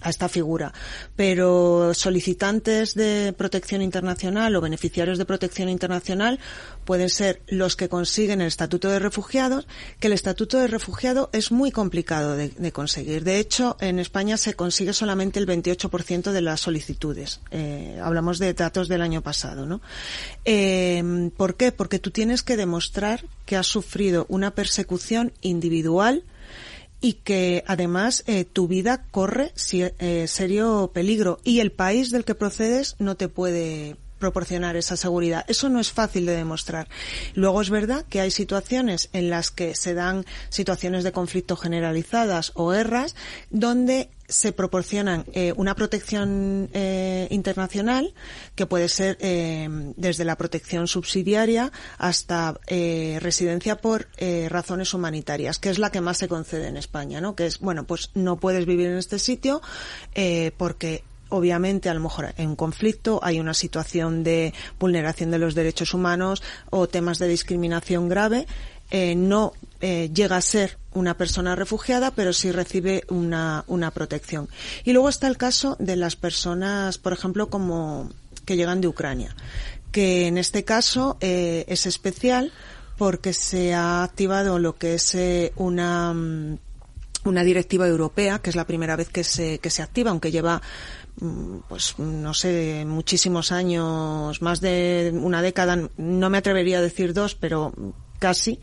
a 0.02 0.10
esta 0.10 0.30
figura. 0.30 0.74
Pero 1.16 1.94
solicitantes 1.94 2.94
de 2.94 3.34
protección 3.38 3.82
internacional 3.82 4.56
o 4.56 4.62
beneficiarios 4.62 5.18
de 5.18 5.26
protección 5.26 5.70
internacional 5.70 6.40
pueden 6.86 7.10
ser 7.10 7.42
los 7.48 7.76
que 7.76 7.90
consiguen 7.90 8.42
el 8.42 8.48
estatuto 8.48 8.90
de 8.90 9.00
refugiados, 9.00 9.68
que 10.00 10.08
el 10.08 10.14
estatuto 10.14 10.58
de 10.58 10.68
refugiado 10.68 11.30
es 11.34 11.52
muy 11.52 11.72
complicado 11.72 12.36
de, 12.36 12.50
de 12.50 12.72
conseguir. 12.72 13.24
De 13.24 13.40
hecho, 13.40 13.78
en 13.80 14.00
España 14.00 14.38
se 14.38 14.54
consigue 14.54 14.94
solamente 14.94 15.40
el 15.40 15.48
28% 15.48 16.32
de 16.32 16.42
las 16.42 16.62
solicitudes. 16.62 17.42
Eh, 17.52 18.00
hablamos 18.02 18.40
de 18.40 18.54
datos 18.54 18.88
del 18.88 19.02
año 19.02 19.22
pasado, 19.22 19.66
¿no? 19.66 19.82
Eh, 20.46 21.32
¿Por 21.38 21.56
qué? 21.56 21.72
Porque 21.72 22.00
tú 22.00 22.12
tienes 22.12 22.44
que 22.44 22.58
demostrar 22.58 23.26
que 23.52 23.58
has 23.58 23.68
sufrido 23.68 24.26
una 24.30 24.56
persecución 24.56 25.34
individual 25.42 26.24
y 27.02 27.16
que 27.16 27.66
además 27.68 28.24
eh, 28.26 28.46
tu 28.46 28.70
vida 28.70 29.08
corre 29.12 29.52
eh, 29.74 30.26
serio 30.30 30.92
peligro. 30.94 31.38
Y 31.44 31.60
el 31.60 31.74
país 31.74 32.12
del 32.12 32.24
que 32.24 32.34
procedes 32.34 32.96
no 32.98 33.16
te 33.16 33.28
puede 33.28 33.98
proporcionar 34.22 34.78
esa 34.78 34.96
seguridad. 34.96 35.44
Eso 35.50 35.68
no 35.68 35.82
es 35.82 35.92
fácil 35.92 36.26
de 36.26 36.38
demostrar. 36.38 36.88
Luego 37.34 37.62
es 37.62 37.70
verdad 37.70 38.06
que 38.10 38.22
hay 38.22 38.32
situaciones 38.32 39.10
en 39.12 39.30
las 39.30 39.52
que 39.52 39.76
se 39.76 39.94
dan 39.94 40.26
situaciones 40.48 41.04
de 41.04 41.12
conflicto 41.12 41.58
generalizadas 41.58 42.54
o 42.56 42.70
guerras 42.70 43.16
donde 43.50 44.10
se 44.30 44.54
proporcionan 44.54 45.26
eh, 45.34 45.54
una 45.58 45.76
protección 45.76 46.70
eh, 46.72 47.28
internacional 47.32 48.14
que 48.56 48.66
puede 48.66 48.88
ser 48.88 49.18
eh, 49.20 49.68
desde 49.98 50.24
la 50.24 50.38
protección 50.38 50.88
subsidiaria 50.88 51.72
hasta 51.98 52.58
eh, 52.68 53.20
residencia 53.22 53.82
por 53.82 54.08
eh, 54.16 54.48
razones 54.50 54.94
humanitarias, 54.94 55.60
que 55.60 55.70
es 55.70 55.80
la 55.80 55.92
que 55.92 56.00
más 56.00 56.18
se 56.18 56.30
concede 56.30 56.68
en 56.68 56.78
España, 56.78 57.20
¿no? 57.20 57.36
Que 57.36 57.46
es 57.46 57.60
bueno, 57.60 57.86
pues 57.86 58.12
no 58.14 58.38
puedes 58.38 58.66
vivir 58.66 58.88
en 58.88 58.98
este 58.98 59.20
sitio 59.20 59.62
eh, 60.16 60.52
porque 60.56 61.04
obviamente 61.32 61.90
a 61.90 61.94
lo 61.94 62.02
mejor 62.02 62.34
en 62.38 62.56
conflicto 62.56 63.20
hay 63.24 63.40
una 63.40 63.54
situación 63.54 64.24
de 64.24 64.54
vulneración 64.80 65.32
de 65.32 65.40
los 65.40 65.56
derechos 65.56 65.94
humanos 65.94 66.44
o 66.70 66.88
temas 66.88 67.18
de 67.18 67.28
discriminación 67.28 68.10
grave 68.10 68.46
eh, 68.92 69.16
no 69.16 69.54
eh, 69.80 70.12
llega 70.14 70.36
a 70.36 70.42
ser 70.42 70.78
una 70.94 71.16
persona 71.16 71.56
refugiada, 71.56 72.12
pero 72.12 72.34
sí 72.34 72.52
recibe 72.52 73.06
una, 73.08 73.64
una 73.68 73.90
protección. 73.92 74.50
Y 74.84 74.92
luego 74.92 75.08
está 75.08 75.28
el 75.28 75.38
caso 75.38 75.78
de 75.80 75.96
las 75.96 76.18
personas, 76.18 76.98
por 76.98 77.14
ejemplo, 77.14 77.50
como 77.50 78.10
que 78.46 78.58
llegan 78.58 78.82
de 78.82 78.90
Ucrania, 78.90 79.34
que 79.94 80.28
en 80.28 80.38
este 80.38 80.66
caso 80.66 81.18
eh, 81.22 81.64
es 81.70 81.86
especial 81.86 82.52
porque 82.98 83.32
se 83.32 83.74
ha 83.74 84.04
activado 84.04 84.60
lo 84.60 84.76
que 84.76 84.96
es 84.96 85.18
una 85.56 86.14
una 87.24 87.44
directiva 87.44 87.88
europea, 87.88 88.40
que 88.40 88.50
es 88.50 88.56
la 88.56 88.66
primera 88.66 88.96
vez 88.96 89.10
que 89.10 89.24
se, 89.24 89.60
que 89.60 89.70
se 89.70 89.82
activa, 89.82 90.12
aunque 90.12 90.32
lleva 90.32 90.62
pues 91.68 91.98
no 92.00 92.34
sé, 92.34 92.86
muchísimos 92.86 93.52
años, 93.52 94.42
más 94.42 94.62
de 94.62 95.12
una 95.14 95.42
década, 95.42 95.90
no 95.98 96.30
me 96.30 96.38
atrevería 96.38 96.80
a 96.80 96.82
decir 96.82 97.14
dos, 97.14 97.36
pero 97.36 97.74
casi, 98.20 98.60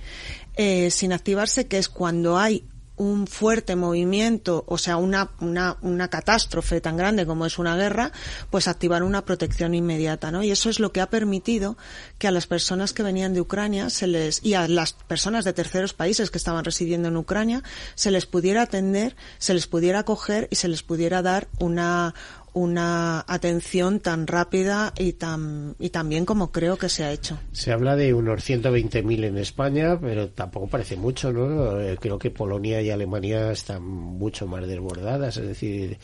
eh, 0.56 0.90
sin 0.90 1.12
activarse, 1.12 1.66
que 1.66 1.78
es 1.78 1.88
cuando 1.88 2.38
hay 2.38 2.64
un 2.98 3.26
fuerte 3.26 3.76
movimiento, 3.76 4.64
o 4.66 4.76
sea, 4.76 4.96
una, 4.96 5.30
una, 5.40 5.78
una 5.82 6.08
catástrofe 6.08 6.80
tan 6.80 6.96
grande 6.96 7.26
como 7.26 7.46
es 7.46 7.58
una 7.58 7.76
guerra, 7.76 8.12
pues 8.50 8.68
activar 8.68 9.02
una 9.02 9.24
protección 9.24 9.74
inmediata, 9.74 10.30
¿no? 10.30 10.42
Y 10.42 10.50
eso 10.50 10.68
es 10.68 10.80
lo 10.80 10.92
que 10.92 11.00
ha 11.00 11.08
permitido 11.08 11.78
que 12.18 12.26
a 12.26 12.32
las 12.32 12.46
personas 12.46 12.92
que 12.92 13.04
venían 13.04 13.34
de 13.34 13.40
Ucrania 13.40 13.88
se 13.88 14.08
les, 14.08 14.44
y 14.44 14.54
a 14.54 14.66
las 14.66 14.92
personas 14.92 15.44
de 15.44 15.52
terceros 15.52 15.94
países 15.94 16.30
que 16.30 16.38
estaban 16.38 16.64
residiendo 16.64 17.08
en 17.08 17.16
Ucrania, 17.16 17.62
se 17.94 18.10
les 18.10 18.26
pudiera 18.26 18.62
atender, 18.62 19.16
se 19.38 19.54
les 19.54 19.66
pudiera 19.68 20.00
acoger 20.00 20.48
y 20.50 20.56
se 20.56 20.68
les 20.68 20.82
pudiera 20.82 21.22
dar 21.22 21.48
una, 21.60 22.14
una 22.58 23.24
atención 23.26 24.00
tan 24.00 24.26
rápida 24.26 24.92
y 24.98 25.14
tan, 25.14 25.76
y 25.78 25.90
tan 25.90 26.08
bien 26.08 26.24
como 26.24 26.50
creo 26.52 26.76
que 26.76 26.88
se 26.88 27.04
ha 27.04 27.12
hecho. 27.12 27.38
Se 27.52 27.72
habla 27.72 27.96
de 27.96 28.12
unos 28.12 28.48
120.000 28.48 29.24
en 29.24 29.38
España, 29.38 29.98
pero 30.00 30.28
tampoco 30.28 30.68
parece 30.68 30.96
mucho, 30.96 31.32
¿no? 31.32 31.80
Eh, 31.80 31.96
Creo 32.00 32.18
que 32.18 32.30
Polonia 32.30 32.80
y 32.82 32.90
Alemania 32.90 33.52
están 33.52 33.82
mucho 33.82 34.46
más 34.46 34.66
desbordadas, 34.66 35.36
es 35.36 35.46
decir, 35.46 35.98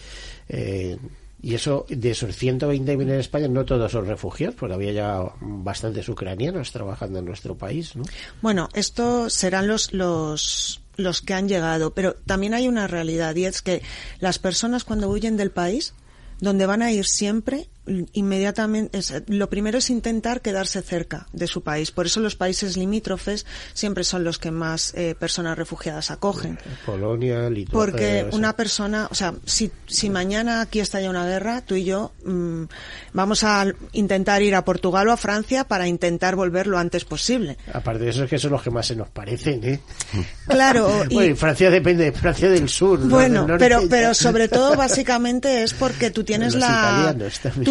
eh, 0.49 0.97
y 1.45 1.55
eso, 1.55 1.85
de 1.91 2.11
esos 2.11 2.31
120.000 2.41 3.03
en 3.03 3.11
España, 3.11 3.49
no 3.49 3.67
todos 3.67 3.93
son 3.93 4.07
refugiados, 4.07 4.55
porque 4.55 4.75
había 4.75 4.93
ya 4.93 5.21
bastantes 5.41 6.09
ucranianos 6.09 6.73
trabajando 6.73 7.19
en 7.19 7.27
nuestro 7.27 7.55
país, 7.55 7.95
¿no? 7.97 8.05
Bueno, 8.41 8.71
estos 8.73 9.35
serán 9.35 9.67
los, 9.67 9.93
los, 9.93 10.81
los 10.97 11.21
que 11.21 11.35
han 11.35 11.47
llegado, 11.47 11.93
pero 11.93 12.15
también 12.15 12.55
hay 12.55 12.67
una 12.67 12.87
realidad 12.87 13.37
y 13.37 13.45
es 13.45 13.61
que 13.61 13.83
las 14.21 14.39
personas 14.39 14.85
cuando 14.85 15.11
huyen 15.11 15.37
del 15.37 15.51
país, 15.51 15.93
donde 16.41 16.67
van 16.67 16.83
a 16.83 16.93
ir 16.93 17.07
siempre, 17.07 17.69
inmediatamente, 18.13 18.99
es- 18.99 19.23
lo 19.29 19.49
primero 19.51 19.79
es 19.79 19.91
intentar 19.91 20.41
quedarse 20.41 20.83
cerca 20.83 21.27
de 21.33 21.47
su 21.47 21.63
país. 21.63 21.91
Por 21.91 22.07
eso 22.07 22.21
los 22.21 22.37
países 22.37 22.77
limítrofes 22.77 23.47
siempre 23.73 24.05
son 24.05 24.25
los 24.25 24.39
que 24.39 24.51
más 24.51 24.93
eh, 24.95 25.15
personas 25.19 25.57
refugiadas 25.59 26.11
acogen. 26.11 26.59
Polonia, 26.87 27.49
Lituania. 27.51 27.71
Porque 27.73 28.27
sea, 28.29 28.29
una 28.33 28.57
persona, 28.57 29.09
o 29.11 29.15
sea, 29.15 29.35
si, 29.45 29.71
si 29.87 30.11
mañana 30.11 30.61
aquí 30.61 30.81
estalla 30.81 31.11
una 31.11 31.27
guerra, 31.27 31.61
tú 31.63 31.75
y 31.75 31.85
yo 31.85 32.13
mm, 32.25 32.65
vamos 33.13 33.45
a 33.45 33.67
intentar 33.93 34.43
ir 34.43 34.55
a 34.55 34.65
Portugal 34.65 35.09
o 35.09 35.13
a 35.13 35.17
Francia 35.17 35.65
para 35.65 35.87
intentar 35.87 36.37
volver 36.37 36.67
lo 36.67 36.79
antes 36.79 37.05
posible. 37.05 37.59
Aparte 37.73 38.05
de 38.05 38.11
eso, 38.11 38.25
es 38.25 38.31
que 38.31 38.39
son 38.39 38.53
los 38.53 38.63
que 38.63 38.71
más 38.71 38.87
se 38.87 38.97
nos 38.97 39.09
parecen, 39.11 39.63
¿eh? 39.65 39.81
Claro, 40.49 41.05
y, 41.11 41.15
Bueno, 41.15 41.31
y 41.33 41.35
Francia 41.35 41.71
depende 41.71 42.05
de 42.05 42.13
Francia 42.13 42.49
del 42.49 42.69
sur. 42.69 42.99
¿no? 43.01 43.09
Bueno, 43.09 43.47
Del 43.47 43.59
pero, 43.59 43.83
pero 43.89 44.15
sobre 44.15 44.49
todo 44.49 44.77
básicamente 44.77 45.63
es 45.63 45.75
porque 45.75 46.11
tú 46.11 46.25
tienes 46.25 46.55
Los 46.55 46.61
la... 46.63 47.15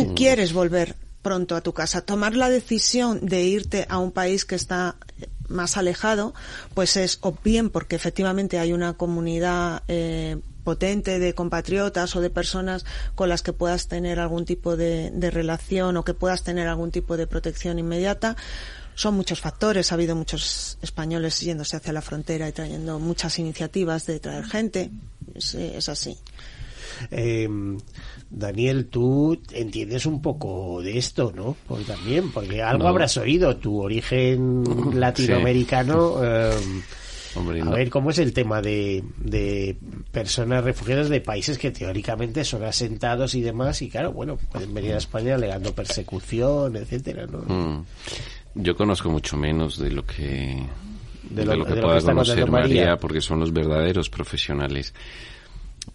Tú 0.08 0.16
quieres 0.16 0.54
volver 0.54 0.96
pronto 1.22 1.56
a 1.56 1.62
tu 1.62 1.74
casa. 1.74 2.02
Tomar 2.02 2.36
la 2.36 2.50
decisión 2.50 3.26
de 3.26 3.44
irte 3.44 3.86
a 3.90 3.98
un 3.98 4.12
país 4.12 4.46
que 4.46 4.56
está 4.56 4.96
más 5.48 5.78
alejado, 5.78 6.34
pues 6.74 6.98
es 6.98 7.20
o 7.22 7.36
bien 7.44 7.70
porque 7.70 7.96
efectivamente 7.96 8.60
hay 8.60 8.74
una 8.74 8.94
comunidad 8.94 9.84
eh, 9.88 10.38
potente 10.64 11.20
de 11.20 11.34
compatriotas 11.34 12.16
o 12.16 12.22
de 12.22 12.30
personas 12.30 12.86
con 13.16 13.30
las 13.30 13.42
que 13.42 13.54
puedas 13.54 13.88
tener 13.88 14.20
algún 14.20 14.46
tipo 14.46 14.76
de, 14.76 15.12
de 15.12 15.32
relación 15.32 15.98
o 15.98 16.04
que 16.04 16.14
puedas 16.14 16.44
tener 16.44 16.68
algún 16.68 16.92
tipo 16.92 17.18
de 17.18 17.28
protección 17.28 17.80
inmediata. 17.80 18.36
Son 18.96 19.16
muchos 19.16 19.42
factores. 19.42 19.92
Ha 19.92 19.96
habido 19.96 20.16
muchos 20.16 20.78
españoles 20.82 21.40
yéndose 21.40 21.78
hacia 21.78 21.94
la 21.94 22.02
frontera 22.02 22.48
y 22.48 22.52
trayendo 22.52 23.00
muchas 23.00 23.40
iniciativas 23.40 24.06
de 24.06 24.20
traer 24.20 24.46
gente. 24.46 24.92
Es, 25.34 25.56
es 25.56 25.90
así. 25.90 26.18
Eh, 27.12 27.48
Daniel, 28.30 28.88
tú 28.88 29.40
entiendes 29.52 30.06
un 30.06 30.22
poco 30.22 30.82
de 30.82 30.98
esto, 30.98 31.32
¿no? 31.36 31.56
Porque 31.68 31.86
también, 31.86 32.32
porque 32.32 32.62
algo 32.62 32.84
No. 32.84 32.90
habrás 32.90 33.16
oído, 33.18 33.56
tu 33.58 33.82
origen 33.82 34.64
latinoamericano. 35.00 36.18
eh, 36.24 36.52
a 37.36 37.70
ver, 37.72 37.90
¿cómo 37.90 38.12
es 38.12 38.20
el 38.20 38.32
tema 38.32 38.62
de, 38.62 39.04
de 39.18 39.76
personas 40.12 40.64
refugiadas 40.64 41.10
de 41.10 41.20
países 41.20 41.58
que 41.58 41.72
teóricamente 41.72 42.44
son 42.46 42.64
asentados 42.64 43.34
y 43.34 43.42
demás? 43.42 43.82
Y 43.82 43.90
claro, 43.90 44.12
bueno, 44.12 44.38
pueden 44.52 44.72
venir 44.74 44.94
a 44.94 44.98
España 44.98 45.34
alegando 45.36 45.74
persecución, 45.74 46.76
etcétera, 46.76 47.26
¿no? 47.26 47.40
Mm. 47.40 47.86
Yo 48.56 48.76
conozco 48.76 49.10
mucho 49.10 49.36
menos 49.36 49.80
de 49.80 49.90
lo 49.90 50.06
que 50.06 50.64
de 51.30 51.46
lo, 51.46 51.66
que 51.66 51.74
pueda 51.76 52.02
conocer 52.02 52.50
María, 52.52 52.98
porque 52.98 53.22
son 53.22 53.40
los 53.40 53.52
verdaderos 53.52 54.10
profesionales. 54.10 54.94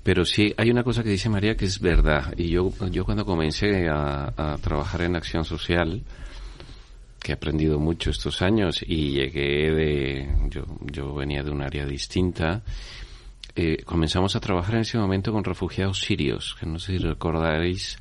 Pero 0.02 0.24
sí, 0.24 0.54
hay 0.56 0.70
una 0.70 0.84
cosa 0.84 1.02
que 1.02 1.10
dice 1.10 1.28
María 1.28 1.56
que 1.56 1.64
es 1.64 1.80
verdad. 1.80 2.34
Y 2.36 2.48
yo, 2.48 2.72
yo 2.90 3.04
cuando 3.04 3.24
comencé 3.24 3.88
a, 3.88 4.56
trabajar 4.60 5.02
en 5.02 5.16
acción 5.16 5.44
social, 5.44 6.02
que 7.20 7.32
he 7.32 7.34
aprendido 7.34 7.78
mucho 7.78 8.10
estos 8.10 8.42
años 8.42 8.82
y 8.86 9.12
llegué 9.12 9.72
de, 9.72 10.28
yo, 10.50 10.64
yo 10.82 11.14
venía 11.14 11.42
de 11.42 11.50
un 11.50 11.62
área 11.62 11.84
distinta, 11.84 12.62
eh, 13.56 13.82
comenzamos 13.84 14.36
a 14.36 14.40
trabajar 14.40 14.76
en 14.76 14.82
ese 14.82 14.98
momento 14.98 15.32
con 15.32 15.42
refugiados 15.42 16.00
sirios, 16.00 16.56
que 16.60 16.66
no 16.66 16.78
sé 16.78 16.92
si 16.92 16.98
recordaréis 16.98 17.98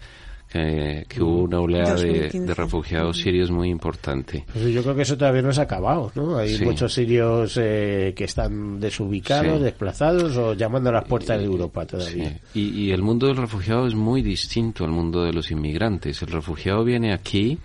que, 0.50 1.06
hubo 1.20 1.44
una 1.44 1.60
oleada 1.60 1.96
de, 1.96 2.54
refugiados 2.56 3.18
sirios 3.18 3.52
muy 3.52 3.70
importante. 3.70 4.46
Pues 4.52 4.74
yo 4.74 4.82
creo 4.82 4.96
que 4.96 5.02
eso 5.02 5.18
todavía 5.18 5.42
no 5.42 5.52
se 5.52 5.62
ha 5.62 5.64
acabado, 5.64 6.12
¿no? 6.16 6.38
Hay 6.38 6.60
muchos 6.60 6.94
sirios 6.94 7.58
eh, 7.62 8.14
que 8.16 8.24
están 8.24 8.80
desubicados, 8.80 9.62
desplazados 9.62 10.38
o 10.38 10.54
llamando 10.54 10.90
a 10.90 10.94
las 10.94 11.06
puertas 11.06 11.40
de 11.40 11.46
Europa 11.46 11.86
todavía. 11.86 12.40
Y, 12.54 12.70
y 12.70 12.92
el 12.92 13.02
mundo 13.02 13.28
del 13.28 13.38
refugiado 13.38 13.88
es 13.88 13.96
muy 13.96 14.22
distinto 14.22 14.86
al 14.86 14.92
mundo 14.92 15.24
de 15.24 15.34
los 15.34 15.52
inmigrantes. 15.52 16.22
El 16.22 16.30
refugiado 16.30 16.84
viene 16.84 17.14
aquí 17.14 17.60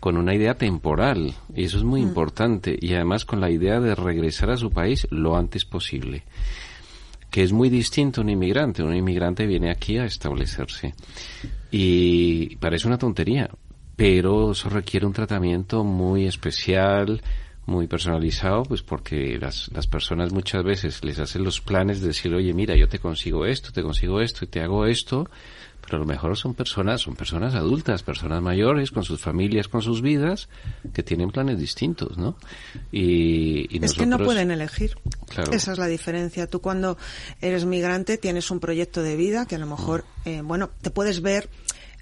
con 0.00 0.16
una 0.16 0.34
idea 0.34 0.54
temporal 0.54 1.34
y 1.54 1.64
eso 1.64 1.78
es 1.78 1.84
muy 1.84 2.00
mm. 2.02 2.08
importante 2.08 2.78
y 2.80 2.94
además 2.94 3.24
con 3.24 3.40
la 3.40 3.50
idea 3.50 3.80
de 3.80 3.94
regresar 3.94 4.50
a 4.50 4.56
su 4.56 4.70
país 4.70 5.06
lo 5.10 5.36
antes 5.36 5.64
posible 5.64 6.22
que 7.36 7.42
es 7.42 7.52
muy 7.52 7.68
distinto 7.68 8.22
a 8.22 8.24
un 8.24 8.30
inmigrante. 8.30 8.82
Un 8.82 8.96
inmigrante 8.96 9.46
viene 9.46 9.70
aquí 9.70 9.98
a 9.98 10.06
establecerse 10.06 10.94
y 11.70 12.56
parece 12.56 12.86
una 12.86 12.96
tontería 12.96 13.50
pero 13.94 14.52
eso 14.52 14.70
requiere 14.70 15.04
un 15.04 15.12
tratamiento 15.12 15.84
muy 15.84 16.24
especial 16.24 17.20
muy 17.66 17.88
personalizado, 17.88 18.62
pues 18.62 18.82
porque 18.82 19.38
las, 19.38 19.70
las 19.74 19.86
personas 19.86 20.32
muchas 20.32 20.64
veces 20.64 21.04
les 21.04 21.18
hacen 21.18 21.44
los 21.44 21.60
planes 21.60 22.00
de 22.00 22.08
decir, 22.08 22.32
oye, 22.32 22.54
mira, 22.54 22.74
yo 22.74 22.88
te 22.88 23.00
consigo 23.00 23.44
esto, 23.44 23.70
te 23.70 23.82
consigo 23.82 24.22
esto 24.22 24.44
y 24.44 24.48
te 24.48 24.60
hago 24.60 24.86
esto, 24.86 25.28
pero 25.86 25.98
a 25.98 26.00
lo 26.00 26.06
mejor 26.06 26.36
son 26.36 26.54
personas, 26.54 27.00
son 27.00 27.16
personas 27.16 27.54
adultas, 27.54 28.02
personas 28.02 28.42
mayores, 28.42 28.90
con 28.90 29.04
sus 29.04 29.20
familias, 29.20 29.68
con 29.68 29.82
sus 29.82 30.02
vidas, 30.02 30.48
que 30.92 31.02
tienen 31.02 31.30
planes 31.30 31.58
distintos, 31.58 32.18
¿no? 32.18 32.36
Y, 32.92 33.82
es 33.84 33.94
que 33.94 34.06
no 34.06 34.18
pueden 34.18 34.50
elegir. 34.50 34.96
Esa 35.52 35.72
es 35.72 35.78
la 35.78 35.86
diferencia. 35.86 36.46
Tú 36.46 36.60
cuando 36.60 36.98
eres 37.40 37.64
migrante 37.64 38.18
tienes 38.18 38.50
un 38.50 38.60
proyecto 38.60 39.02
de 39.02 39.16
vida 39.16 39.46
que 39.46 39.54
a 39.54 39.58
lo 39.58 39.66
mejor, 39.66 40.04
eh, 40.24 40.42
bueno, 40.42 40.70
te 40.82 40.90
puedes 40.90 41.22
ver 41.22 41.48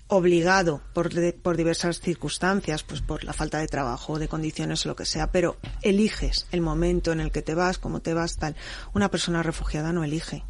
obligado 0.09 0.83
por, 0.93 1.11
por 1.35 1.57
diversas 1.57 2.01
circunstancias, 2.01 2.83
pues 2.83 3.01
por 3.01 3.25
la 3.25 3.33
falta 3.33 3.59
de 3.59 3.69
trabajo, 3.69 4.19
de 4.19 4.29
condiciones 4.29 4.85
o 4.85 4.91
lo 4.91 4.97
que 4.97 5.07
sea, 5.07 5.31
pero 5.31 5.57
eliges 5.83 6.47
el 6.53 6.61
momento 6.61 7.13
en 7.13 7.21
el 7.21 7.31
que 7.31 7.43
te 7.43 7.55
vas, 7.55 7.79
cómo 7.79 8.01
te 8.01 8.15
vas, 8.15 8.37
tal. 8.37 8.57
Una 8.93 9.11
persona 9.11 9.43
refugiada 9.43 9.93
no 9.93 10.05
elige. 10.05 10.45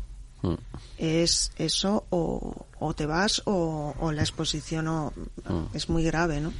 Mm. 0.44 0.54
Es 0.98 1.52
eso 1.56 2.04
o, 2.10 2.66
o 2.78 2.94
te 2.94 3.06
vas 3.06 3.42
o, 3.46 4.12
la 4.12 4.22
exposición 4.22 4.86
mm. 4.86 5.74
es 5.74 5.88
muy 5.88 6.04
grave, 6.04 6.40
¿no? 6.40 6.52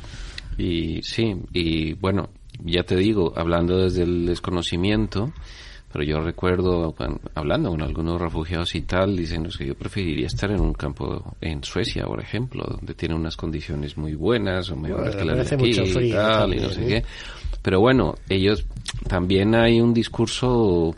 Y 0.57 1.03
sí, 1.03 1.37
y 1.53 1.93
bueno, 1.95 2.30
ya 2.64 2.85
te 2.85 2.97
digo, 2.97 3.32
hablando 3.37 3.78
desde 3.78 4.03
el 4.03 4.26
desconocimiento, 4.26 5.32
pero 5.93 6.05
yo 6.05 6.20
recuerdo 6.20 6.95
hablando 7.35 7.70
con 7.70 7.82
algunos 7.82 8.20
refugiados 8.20 8.74
y 8.74 8.82
tal, 8.82 9.16
diciendo 9.16 9.51
que 9.57 9.66
yo 9.66 9.74
preferiría 9.74 10.26
estar 10.26 10.51
en 10.51 10.61
un 10.61 10.72
campo 10.72 11.37
en 11.41 11.62
Suecia, 11.62 12.05
por 12.05 12.20
ejemplo, 12.20 12.64
donde 12.64 12.95
tiene 12.95 13.14
unas 13.14 13.37
condiciones 13.37 13.97
muy 13.97 14.14
buenas 14.14 14.70
o 14.70 14.76
mejores 14.76 15.14
que 15.14 15.24
las 15.24 15.51
de 15.51 15.57
aquí 15.57 15.70
y 15.70 16.11
tal, 16.12 16.55
y 16.55 16.61
no 16.61 16.70
sé 16.70 16.85
¿eh? 16.85 16.87
qué. 16.89 17.05
Pero 17.62 17.80
bueno, 17.80 18.14
ellos 18.28 18.66
también 19.09 19.55
hay 19.55 19.80
un 19.80 19.93
discurso 19.95 20.95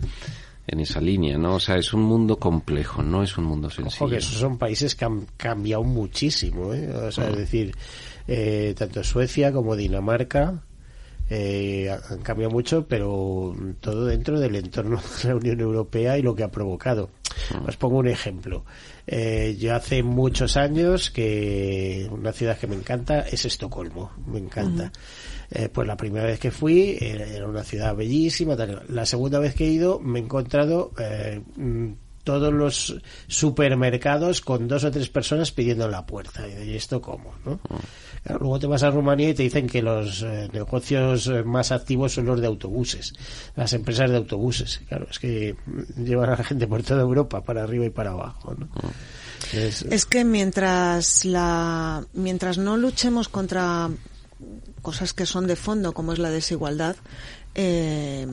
en 0.66 0.80
esa 0.80 1.00
línea, 1.00 1.38
¿no? 1.38 1.54
O 1.54 1.60
sea, 1.60 1.76
es 1.76 1.92
un 1.92 2.02
mundo 2.02 2.38
complejo, 2.38 3.02
no 3.02 3.22
es 3.22 3.38
un 3.38 3.44
mundo 3.44 3.70
sencillo. 3.70 4.04
Ojo 4.04 4.10
que 4.10 4.16
esos 4.16 4.38
son 4.38 4.58
países 4.58 4.94
que 4.94 5.04
han 5.04 5.26
cambiado 5.36 5.84
muchísimo, 5.84 6.74
¿eh? 6.74 6.90
O 6.90 7.12
sea, 7.12 7.28
es 7.28 7.34
mm. 7.34 7.38
decir, 7.38 7.76
eh, 8.26 8.74
tanto 8.76 9.04
Suecia 9.04 9.52
como 9.52 9.76
Dinamarca 9.76 10.62
eh, 11.30 11.88
han 12.10 12.18
cambiado 12.20 12.52
mucho, 12.52 12.86
pero 12.86 13.54
todo 13.80 14.06
dentro 14.06 14.38
del 14.38 14.56
entorno 14.56 15.00
de 15.22 15.28
la 15.28 15.36
Unión 15.36 15.60
Europea 15.60 16.18
y 16.18 16.22
lo 16.22 16.34
que 16.34 16.42
ha 16.42 16.50
provocado. 16.50 17.10
Os 17.66 17.76
pongo 17.76 17.98
un 17.98 18.08
ejemplo. 18.08 18.64
Eh, 19.06 19.56
yo 19.58 19.74
hace 19.74 20.02
muchos 20.02 20.56
años 20.56 21.10
que 21.10 22.08
una 22.10 22.32
ciudad 22.32 22.58
que 22.58 22.66
me 22.66 22.76
encanta 22.76 23.20
es 23.20 23.44
Estocolmo, 23.44 24.12
me 24.26 24.38
encanta. 24.38 24.92
Eh, 25.50 25.68
pues 25.68 25.86
la 25.86 25.96
primera 25.96 26.26
vez 26.26 26.40
que 26.40 26.50
fui 26.50 26.98
era, 27.00 27.46
una 27.46 27.62
ciudad 27.62 27.94
bellísima. 27.94 28.56
La 28.88 29.06
segunda 29.06 29.38
vez 29.38 29.54
que 29.54 29.66
he 29.66 29.70
ido 29.70 30.00
me 30.00 30.18
he 30.18 30.22
encontrado 30.22 30.92
eh, 30.98 31.40
mm, 31.56 31.92
todos 32.26 32.52
los 32.52 32.96
supermercados 33.28 34.40
con 34.40 34.66
dos 34.66 34.82
o 34.82 34.90
tres 34.90 35.08
personas 35.08 35.52
pidiendo 35.52 35.88
la 35.88 36.04
puerta. 36.04 36.42
¿Y 36.48 36.74
esto 36.74 37.00
cómo? 37.00 37.32
¿no? 37.44 37.60
luego 38.40 38.58
te 38.58 38.66
vas 38.66 38.82
a 38.82 38.90
Rumanía 38.90 39.30
y 39.30 39.34
te 39.34 39.44
dicen 39.44 39.68
que 39.68 39.80
los 39.80 40.22
eh, 40.22 40.48
negocios 40.52 41.30
más 41.44 41.70
activos 41.70 42.14
son 42.14 42.26
los 42.26 42.40
de 42.40 42.48
autobuses, 42.48 43.14
las 43.54 43.72
empresas 43.74 44.10
de 44.10 44.16
autobuses. 44.16 44.80
Claro, 44.88 45.06
es 45.08 45.20
que 45.20 45.54
llevan 45.96 46.30
a 46.30 46.36
la 46.36 46.42
gente 46.42 46.66
por 46.66 46.82
toda 46.82 47.02
Europa, 47.02 47.44
para 47.44 47.62
arriba 47.62 47.86
y 47.86 47.90
para 47.90 48.10
abajo. 48.10 48.56
¿no? 48.58 48.68
Es, 49.52 49.82
es 49.82 50.04
que 50.04 50.24
mientras 50.24 51.24
la 51.24 52.04
mientras 52.12 52.58
no 52.58 52.76
luchemos 52.76 53.28
contra 53.28 53.88
cosas 54.82 55.12
que 55.12 55.26
son 55.26 55.46
de 55.46 55.54
fondo, 55.54 55.94
como 55.94 56.12
es 56.12 56.18
la 56.18 56.30
desigualdad, 56.30 56.96
eh, 57.54 58.26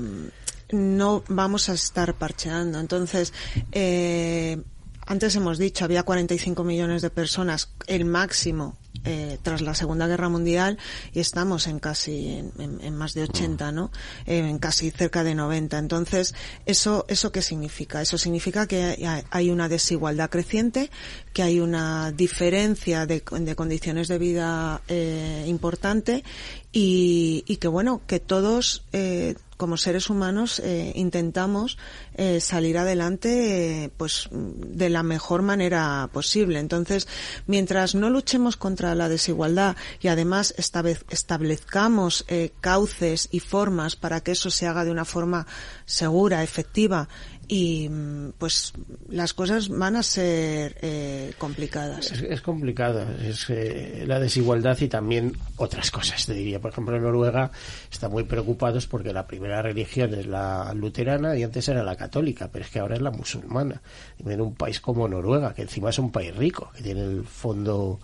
no 0.74 1.24
vamos 1.28 1.70
a 1.70 1.74
estar 1.74 2.16
parcheando. 2.16 2.80
Entonces, 2.80 3.34
eh, 3.72 4.62
antes 5.06 5.36
hemos 5.36 5.58
dicho, 5.58 5.86
había 5.86 6.04
45 6.04 6.64
millones 6.64 7.02
de 7.02 7.10
personas, 7.10 7.70
el 7.88 8.06
máximo 8.06 8.78
eh, 9.06 9.38
tras 9.42 9.62
la 9.62 9.76
Segunda 9.76 10.08
Guerra 10.08 10.30
Mundial 10.30 10.78
y 11.12 11.20
estamos 11.20 11.68
en 11.68 11.80
casi 11.80 12.42
en, 12.58 12.96
más 12.96 13.14
de 13.14 13.24
80, 13.24 13.74
¿no? 13.74 13.92
En 14.26 14.60
casi 14.60 14.92
cerca 14.92 15.26
de 15.26 15.36
90. 15.36 15.78
Entonces, 15.78 16.34
eso 16.66 17.04
eso 17.10 17.32
qué 17.34 17.42
significa? 17.42 18.02
Eso 18.02 18.18
significa 18.18 18.66
que 18.66 19.06
hay 19.30 19.50
una 19.50 19.68
desigualdad 19.68 20.30
creciente, 20.30 20.90
que 21.34 21.44
hay 21.44 21.60
una 21.60 22.14
diferencia 22.14 23.06
de, 23.06 23.22
de 23.40 23.56
condiciones 23.56 24.08
de 24.08 24.18
vida 24.18 24.82
eh, 24.88 25.44
importante 25.48 26.24
y, 26.72 27.44
y, 27.46 27.58
que 27.58 27.68
bueno 27.68 28.02
que 28.08 28.22
todos 28.22 28.86
eh, 28.94 29.36
como 29.64 29.78
seres 29.78 30.10
humanos 30.10 30.60
eh, 30.60 30.92
intentamos 30.94 31.78
eh, 32.16 32.42
salir 32.42 32.78
adelante 32.78 33.90
pues 33.96 34.28
de 34.30 34.90
la 34.90 35.04
mejor 35.04 35.42
manera 35.42 36.10
posible. 36.12 36.60
Entonces 36.60 37.08
mientras 37.48 37.96
no 37.96 38.10
luchemos 38.10 38.58
contra 38.58 38.94
la 38.94 39.08
desigualdad 39.08 39.78
y 40.02 40.10
además 40.10 40.54
establezcamos 40.58 42.26
cauces 42.60 43.30
y 43.32 43.40
formas 43.40 43.96
para 43.96 44.20
que 44.20 44.34
eso 44.34 44.52
se 44.52 44.68
haga 44.68 44.84
de 44.84 44.92
una 44.92 45.06
forma 45.06 45.48
segura 45.86 46.44
efectiva 46.44 47.08
y 47.48 47.90
mm, 47.90 48.34
pues 48.38 48.74
las 49.10 49.34
cosas 49.34 49.70
van 49.70 49.96
a 49.96 50.04
ser 50.04 50.78
eh, 50.82 51.34
complicadas. 51.38 52.12
Es, 52.12 52.22
es 52.22 52.42
complicado, 52.42 53.06
es 53.22 53.50
eh, 53.50 54.04
la 54.08 54.20
desigualdad 54.20 54.78
y 54.80 54.88
también 54.88 55.34
otras 55.58 55.92
cosas, 55.92 56.26
te 56.26 56.34
diría. 56.34 56.60
Por 56.60 56.72
ejemplo, 56.72 57.00
Noruega 57.00 57.52
están 57.92 58.12
muy 58.12 58.24
preocupados 58.24 58.88
porque 58.88 59.14
la 59.14 59.28
primera 59.28 59.62
religión 59.62 60.14
es 60.14 60.28
la 60.28 60.74
luterana 60.74 61.36
y 61.36 61.44
antes 61.44 61.68
era 61.68 61.84
la 61.84 61.96
católica, 61.96 62.50
pero 62.52 62.66
es 62.66 62.72
que 62.72 62.80
ahora 62.80 62.96
es 62.96 63.02
la 63.02 63.12
musulmana. 63.12 63.82
En 64.26 64.42
un 64.42 64.56
país 64.56 64.80
como 64.80 65.08
Noruega, 65.08 65.54
que 65.54 65.64
encima 65.64 65.90
es 65.90 66.00
un 66.00 66.12
país 66.12 66.36
rico, 66.36 66.72
que 66.76 66.82
tiene 66.82 67.04
el 67.04 67.24
fondo 67.26 68.00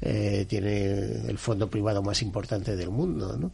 eh, 0.00 0.46
tiene 0.48 1.28
el 1.28 1.38
fondo 1.38 1.68
privado 1.68 2.02
más 2.02 2.22
importante 2.22 2.76
del 2.76 2.90
mundo, 2.90 3.36
¿no? 3.36 3.50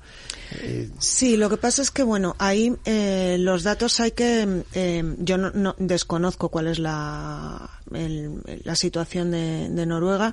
Eh, 0.62 0.90
sí, 0.98 1.36
lo 1.36 1.48
que 1.48 1.56
pasa 1.56 1.82
es 1.82 1.90
que, 1.90 2.02
bueno, 2.02 2.36
ahí 2.38 2.74
eh, 2.84 3.36
los 3.38 3.62
datos 3.62 3.98
hay 4.00 4.12
que... 4.12 4.64
Eh, 4.74 5.14
yo 5.18 5.38
no, 5.38 5.74
desconozco 5.78 6.50
cuál 6.50 6.66
es 6.66 6.78
la, 6.78 7.70
la 7.90 8.76
situación 8.76 9.30
de 9.30 9.86
Noruega, 9.86 10.32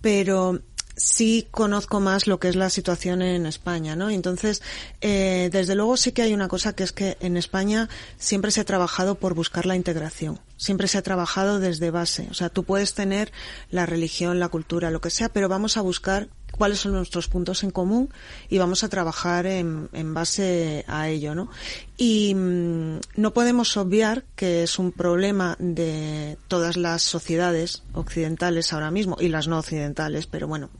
pero 0.00 0.60
sí 0.96 1.46
conozco 1.50 2.00
más 2.00 2.26
lo 2.26 2.40
que 2.40 2.48
es 2.48 2.56
la 2.56 2.70
situación 2.70 3.22
en 3.22 3.46
España, 3.46 3.94
¿no? 3.94 4.10
Entonces, 4.10 4.62
eh, 5.02 5.50
desde 5.52 5.74
luego 5.74 5.96
sí 5.96 6.12
que 6.12 6.22
hay 6.22 6.32
una 6.32 6.48
cosa 6.48 6.72
que 6.74 6.84
es 6.84 6.92
que 6.92 7.16
en 7.20 7.36
España 7.36 7.88
siempre 8.18 8.50
se 8.50 8.62
ha 8.62 8.64
trabajado 8.64 9.16
por 9.16 9.34
buscar 9.34 9.66
la 9.66 9.76
integración. 9.76 10.40
Siempre 10.56 10.88
se 10.88 10.98
ha 10.98 11.02
trabajado 11.02 11.60
desde 11.60 11.90
base. 11.90 12.28
O 12.30 12.34
sea, 12.34 12.48
tú 12.48 12.64
puedes 12.64 12.94
tener 12.94 13.30
la 13.70 13.84
religión, 13.84 14.40
la 14.40 14.48
cultura, 14.48 14.90
lo 14.90 15.02
que 15.02 15.10
sea, 15.10 15.28
pero 15.28 15.48
vamos 15.48 15.76
a 15.76 15.82
buscar 15.82 16.28
cuáles 16.56 16.80
son 16.80 16.92
nuestros 16.92 17.28
puntos 17.28 17.62
en 17.62 17.70
común 17.70 18.10
y 18.48 18.58
vamos 18.58 18.84
a 18.84 18.88
trabajar 18.88 19.46
en, 19.46 19.88
en 19.92 20.14
base 20.14 20.84
a 20.88 21.08
ello, 21.08 21.34
¿no? 21.34 21.50
Y 21.96 22.34
mm, 22.34 23.00
no 23.16 23.32
podemos 23.32 23.76
obviar 23.76 24.24
que 24.34 24.62
es 24.62 24.78
un 24.78 24.92
problema 24.92 25.56
de 25.58 26.38
todas 26.48 26.76
las 26.76 27.02
sociedades 27.02 27.82
occidentales 27.92 28.72
ahora 28.72 28.90
mismo 28.90 29.16
y 29.20 29.28
las 29.28 29.48
no 29.48 29.58
occidentales, 29.58 30.26
pero 30.26 30.48
bueno, 30.48 30.70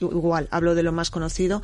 igual, 0.00 0.48
hablo 0.50 0.74
de 0.74 0.82
lo 0.82 0.92
más 0.92 1.10
conocido, 1.10 1.62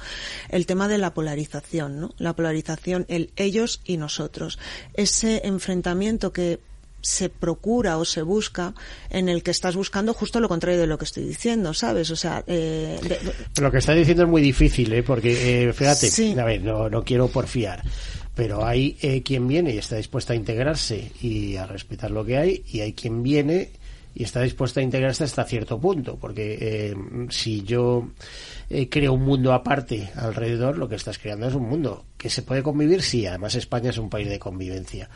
el 0.48 0.66
tema 0.66 0.88
de 0.88 0.98
la 0.98 1.14
polarización, 1.14 2.00
¿no? 2.00 2.14
La 2.18 2.34
polarización, 2.34 3.06
el 3.08 3.30
ellos 3.36 3.80
y 3.84 3.96
nosotros. 3.96 4.58
Ese 4.94 5.42
enfrentamiento 5.44 6.32
que 6.32 6.60
se 7.00 7.28
procura 7.28 7.98
o 7.98 8.04
se 8.04 8.22
busca 8.22 8.74
en 9.10 9.28
el 9.28 9.42
que 9.42 9.50
estás 9.50 9.76
buscando 9.76 10.12
justo 10.12 10.40
lo 10.40 10.48
contrario 10.48 10.80
de 10.80 10.86
lo 10.86 10.98
que 10.98 11.04
estoy 11.04 11.24
diciendo, 11.24 11.72
¿sabes? 11.74 12.10
O 12.10 12.16
sea, 12.16 12.42
eh, 12.46 12.98
lo 13.60 13.70
que 13.70 13.78
estás 13.78 13.96
diciendo 13.96 14.24
es 14.24 14.28
muy 14.28 14.42
difícil, 14.42 14.92
¿eh? 14.92 15.02
Porque, 15.02 15.68
eh, 15.68 15.72
fíjate, 15.72 16.10
a 16.40 16.44
ver, 16.44 16.62
no, 16.62 16.88
no 16.88 17.04
quiero 17.04 17.28
porfiar 17.28 17.82
pero 18.36 18.66
hay 18.66 18.98
eh, 19.00 19.22
quien 19.22 19.48
viene 19.48 19.74
y 19.74 19.78
está 19.78 19.96
dispuesto 19.96 20.34
a 20.34 20.36
integrarse 20.36 21.10
y 21.22 21.56
a 21.56 21.66
respetar 21.66 22.10
lo 22.10 22.22
que 22.22 22.36
hay 22.36 22.62
y 22.68 22.80
hay 22.80 22.92
quien 22.92 23.22
viene 23.22 23.70
y 24.14 24.24
está 24.24 24.42
dispuesta 24.42 24.80
a 24.80 24.82
integrarse 24.82 25.24
hasta 25.24 25.44
cierto 25.44 25.78
punto, 25.78 26.16
porque 26.16 26.56
eh, 26.60 26.94
si 27.28 27.62
yo 27.62 28.08
eh, 28.70 28.88
creo 28.88 29.14
un 29.14 29.24
mundo 29.24 29.52
aparte 29.52 30.10
alrededor, 30.16 30.78
lo 30.78 30.88
que 30.88 30.96
estás 30.96 31.18
creando 31.18 31.48
es 31.48 31.54
un 31.54 31.68
mundo 31.68 32.04
que 32.16 32.30
se 32.30 32.42
puede 32.42 32.62
convivir, 32.62 33.02
sí, 33.02 33.26
además 33.26 33.54
España 33.54 33.90
es 33.90 33.98
un 33.98 34.08
país 34.08 34.28
de 34.28 34.38
convivencia 34.38 35.10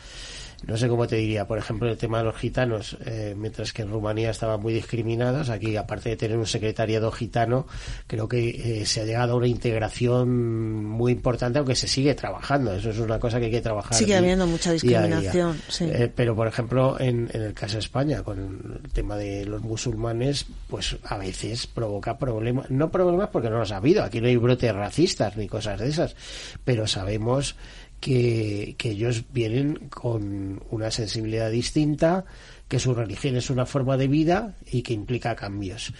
no 0.67 0.77
sé 0.77 0.87
cómo 0.87 1.07
te 1.07 1.15
diría, 1.15 1.47
por 1.47 1.57
ejemplo, 1.57 1.89
el 1.89 1.97
tema 1.97 2.19
de 2.19 2.25
los 2.25 2.35
gitanos, 2.35 2.97
eh, 3.05 3.33
mientras 3.37 3.73
que 3.73 3.81
en 3.81 3.89
Rumanía 3.89 4.29
estaban 4.29 4.61
muy 4.61 4.73
discriminados, 4.73 5.49
aquí 5.49 5.75
aparte 5.75 6.09
de 6.09 6.17
tener 6.17 6.37
un 6.37 6.45
secretariado 6.45 7.11
gitano, 7.11 7.65
creo 8.07 8.27
que 8.27 8.81
eh, 8.81 8.85
se 8.85 9.01
ha 9.01 9.05
llegado 9.05 9.33
a 9.33 9.35
una 9.37 9.47
integración 9.47 10.85
muy 10.85 11.13
importante, 11.13 11.59
aunque 11.59 11.75
se 11.75 11.87
sigue 11.87 12.13
trabajando, 12.13 12.73
eso 12.73 12.91
es 12.91 12.99
una 12.99 13.19
cosa 13.19 13.39
que 13.39 13.45
hay 13.45 13.51
que 13.51 13.61
trabajar. 13.61 13.93
Sigue 13.95 14.15
habiendo 14.15 14.45
mucha 14.45 14.71
discriminación, 14.71 15.59
sí. 15.67 15.85
Eh, 15.85 16.11
pero, 16.13 16.35
por 16.35 16.47
ejemplo, 16.47 16.99
en, 16.99 17.29
en, 17.33 17.41
el 17.41 17.53
caso 17.53 17.73
de 17.73 17.79
España, 17.79 18.21
con 18.21 18.81
el 18.83 18.91
tema 18.91 19.17
de 19.17 19.45
los 19.45 19.61
musulmanes, 19.61 20.45
pues 20.67 20.97
a 21.03 21.17
veces 21.17 21.65
provoca 21.65 22.17
problemas, 22.17 22.69
no 22.69 22.91
problemas 22.91 23.29
porque 23.29 23.49
no 23.49 23.57
los 23.57 23.71
ha 23.71 23.77
habido, 23.77 24.03
aquí 24.03 24.21
no 24.21 24.27
hay 24.27 24.37
brotes 24.37 24.73
racistas 24.75 25.35
ni 25.37 25.47
cosas 25.47 25.79
de 25.79 25.87
esas, 25.87 26.15
pero 26.63 26.85
sabemos 26.85 27.55
que, 28.01 28.75
ellos 28.83 29.23
vienen 29.31 29.87
con 29.89 30.61
una 30.71 30.91
sensibilidad 30.91 31.49
distinta, 31.49 32.25
que 32.67 32.79
su 32.79 32.93
religión 32.93 33.37
es 33.37 33.49
una 33.49 33.65
forma 33.65 33.95
de 33.95 34.07
vida 34.07 34.55
y 34.69 34.81
que 34.81 34.93
implica 34.93 35.35
cambios. 35.35 35.93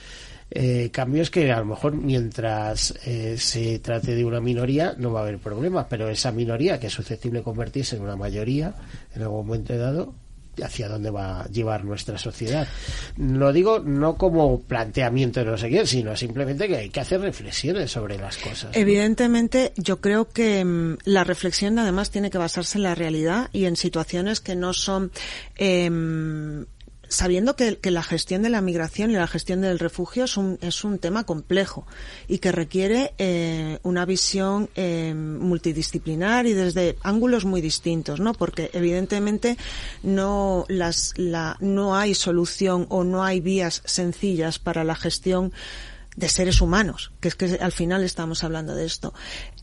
Eh, 0.49 0.89
cambios 0.91 1.29
que 1.29 1.49
a 1.49 1.59
lo 1.59 1.65
mejor 1.65 1.95
mientras 1.95 2.93
eh, 3.05 3.37
se 3.37 3.79
trate 3.79 4.15
de 4.15 4.25
una 4.25 4.41
minoría 4.41 4.95
no 4.97 5.13
va 5.13 5.21
a 5.21 5.23
haber 5.23 5.37
problemas, 5.37 5.85
pero 5.89 6.09
esa 6.09 6.33
minoría 6.33 6.77
que 6.77 6.87
es 6.87 6.93
susceptible 6.93 7.39
de 7.39 7.45
convertirse 7.45 7.95
en 7.95 8.01
una 8.01 8.17
mayoría 8.17 8.73
en 9.15 9.21
algún 9.21 9.45
momento 9.47 9.77
dado 9.77 10.13
hacia 10.63 10.89
dónde 10.89 11.09
va 11.09 11.41
a 11.41 11.47
llevar 11.47 11.85
nuestra 11.85 12.17
sociedad. 12.17 12.67
Lo 13.17 13.53
digo 13.53 13.79
no 13.79 14.15
como 14.17 14.61
planteamiento 14.61 15.39
de 15.39 15.45
no 15.45 15.57
sé 15.57 15.85
sino 15.85 16.15
simplemente 16.15 16.67
que 16.67 16.77
hay 16.77 16.89
que 16.89 16.99
hacer 16.99 17.21
reflexiones 17.21 17.91
sobre 17.91 18.17
las 18.17 18.37
cosas. 18.37 18.75
Evidentemente, 18.75 19.73
yo 19.77 20.01
creo 20.01 20.29
que 20.29 20.63
mm, 20.63 20.97
la 21.05 21.23
reflexión 21.23 21.79
además 21.79 22.11
tiene 22.11 22.29
que 22.29 22.37
basarse 22.37 22.77
en 22.77 22.83
la 22.83 22.95
realidad 22.95 23.49
y 23.53 23.65
en 23.65 23.75
situaciones 23.75 24.41
que 24.41 24.55
no 24.55 24.73
son 24.73 25.11
eh, 25.57 25.89
sabiendo 27.11 27.57
que, 27.57 27.77
la 27.91 28.03
gestión 28.03 28.41
de 28.41 28.49
la 28.49 28.61
migración 28.61 29.11
y 29.11 29.15
la 29.15 29.27
gestión 29.27 29.61
del 29.61 29.79
refugio 29.79 30.23
es 30.23 30.37
un, 30.37 30.57
es 30.61 30.85
un 30.85 30.97
tema 30.97 31.25
complejo 31.25 31.85
y 32.29 32.37
que 32.37 32.53
requiere 32.53 33.13
eh, 33.17 33.79
una 33.83 34.05
visión 34.05 34.69
eh, 34.75 35.13
multidisciplinar 35.13 36.47
y 36.47 36.53
desde 36.53 36.95
ángulos 37.03 37.43
muy 37.43 37.59
distintos, 37.59 38.21
¿no? 38.21 38.33
Porque 38.33 38.69
evidentemente 38.73 39.57
no 40.03 40.65
las 40.69 41.13
la, 41.17 41.57
no 41.59 41.97
hay 41.97 42.15
solución 42.15 42.85
o 42.87 43.03
no 43.03 43.25
hay 43.25 43.41
vías 43.41 43.81
sencillas 43.83 44.57
para 44.57 44.85
la 44.85 44.95
gestión 44.95 45.51
de 46.15 46.29
seres 46.29 46.61
humanos, 46.61 47.11
que 47.19 47.27
es 47.27 47.35
que 47.35 47.57
al 47.59 47.71
final 47.73 48.03
estamos 48.03 48.43
hablando 48.45 48.73
de 48.73 48.85
esto. 48.85 49.13